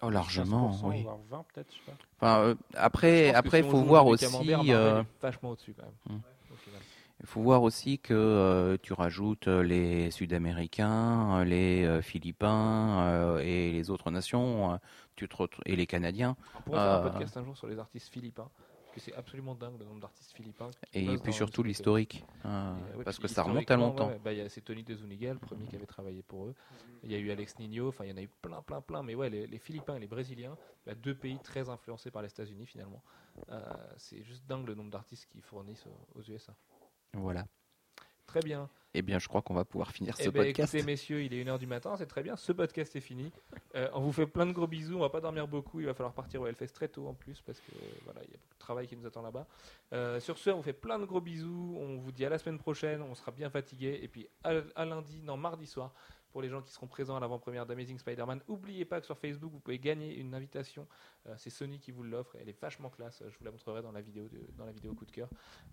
[0.00, 1.02] Oh, largement, 15%, oui.
[1.02, 1.96] voire 20 peut-être, je sais pas.
[2.20, 4.24] Enfin, euh, après, après, faut voir aussi.
[4.70, 6.18] euh, est vachement au-dessus quand même.
[6.18, 6.20] Hmm.
[6.52, 6.80] au final.
[7.20, 13.02] Il faut voir aussi que euh, tu rajoutes euh, les Sud-Américains, euh, les euh, Philippins
[13.02, 14.78] euh, et les autres nations,
[15.16, 16.36] tu te retrouves- et les Canadiens.
[16.56, 18.48] On pourrait faire un podcast un jour sur les artistes philippins
[18.84, 20.70] parce que c'est absolument dingue le nombre d'artistes philippins.
[20.94, 24.08] Et puis surtout l'historique, hein, ouais, parce que ça remonte à longtemps.
[24.08, 26.54] ouais, bah, c'est Tony De Zuniga, le premier qui avait travaillé pour eux.
[27.02, 29.02] Il y a eu Alex Nino, enfin il y en a eu plein, plein, plein.
[29.02, 30.56] Mais ouais, les, les Philippins et les Brésiliens,
[30.86, 33.02] bah, deux pays très influencés par les États-Unis finalement.
[33.96, 36.54] C'est juste dingue le nombre d'artistes qu'ils fournissent aux USA.
[37.14, 37.46] Voilà.
[38.26, 38.68] Très bien.
[38.94, 40.74] Eh bien, je crois qu'on va pouvoir finir ce Eh ben, podcast.
[40.74, 42.36] écoutez, messieurs, il est 1h du matin, c'est très bien.
[42.36, 43.30] Ce podcast est fini.
[43.74, 44.96] Euh, on vous fait plein de gros bisous.
[44.96, 45.78] On va pas dormir beaucoup.
[45.80, 47.70] Il va falloir partir au Hellfest très tôt en plus parce que
[48.04, 49.46] voilà, il y a beaucoup de travail qui nous attend là-bas.
[49.92, 51.76] Euh, sur ce, on vous fait plein de gros bisous.
[51.78, 53.02] On vous dit à la semaine prochaine.
[53.02, 54.00] On sera bien fatigué.
[54.02, 55.92] Et puis à, à lundi, non, mardi soir,
[56.32, 59.50] pour les gens qui seront présents à l'avant-première d'Amazing Spider-Man, n'oubliez pas que sur Facebook,
[59.52, 60.86] vous pouvez gagner une invitation.
[61.26, 62.36] Euh, c'est Sony qui vous l'offre.
[62.40, 63.22] Elle est vachement classe.
[63.28, 65.28] Je vous la montrerai dans la vidéo, de- dans la vidéo coup de cœur.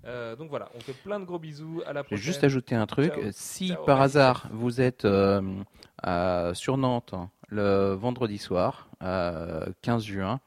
[0.05, 1.81] Euh, donc voilà, on fait plein de gros bisous.
[1.85, 2.23] À la prochaine.
[2.23, 3.13] juste ajouter un truc.
[3.13, 3.23] Ciao.
[3.31, 5.41] Si Ciao, par hasard vous êtes euh,
[6.01, 7.13] à- sur Nantes
[7.49, 10.39] le vendredi soir, euh, 15 juin,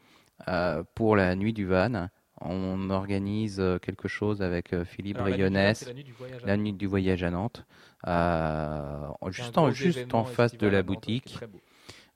[0.95, 2.09] pour la nuit du van,
[2.41, 6.57] on organise euh, quelque chose avec euh, Philippe Alors, la nuit du Brionès, c'est la
[6.57, 7.65] nuit du voyage à Nantes,
[8.07, 11.39] euh, C'est juste en, juste face de la boutique.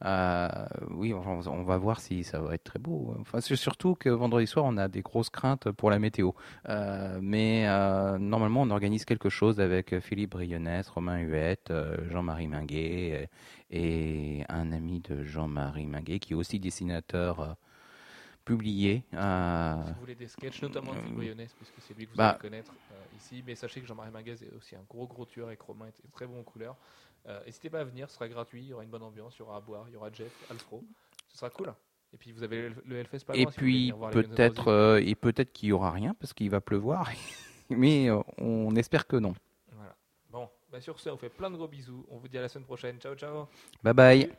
[0.05, 0.49] Euh,
[0.91, 3.15] oui, on, on va voir si ça va être très beau.
[3.21, 6.33] Enfin, c'est surtout que vendredi soir, on a des grosses craintes pour la météo.
[6.69, 12.49] Euh, mais euh, normalement, on organise quelque chose avec Philippe Brionès, Romain Huette, euh, Jean-Marie
[12.49, 13.27] Minguet euh,
[13.71, 17.57] et un ami de Jean-Marie Minguet qui est aussi dessinateur
[18.45, 19.05] publié.
[19.15, 22.17] Euh, Si vous voulez des sketchs, notamment de Philippe euh, puisque c'est lui que vous
[22.17, 23.43] bah- allez connaître euh, ici.
[23.47, 26.13] Mais sachez que Jean-Marie Manguez est aussi un gros gros tueur et que Romain est
[26.13, 26.77] très bon en couleur.
[27.47, 29.43] N'hésitez pas à venir, ce sera gratuit, il y aura une bonne ambiance, il y
[29.43, 30.83] aura à boire, il y aura Jeff, Alfro.
[31.29, 31.73] Ce sera cool.
[32.13, 35.71] Et puis vous avez le, Hellfest pas et loin, puis peut-être euh, et peut-être qu'il
[35.71, 37.11] y aura rien parce qu'il va pleuvoir.
[37.71, 39.35] mais euh, on espère que non.
[39.73, 39.97] Voilà.
[40.31, 42.05] Bon, bah sur ce, on fait plein de gros bisous.
[42.11, 42.99] On vous dit à la semaine prochaine.
[42.99, 43.47] Ciao, ciao.
[43.83, 44.33] Bye bye.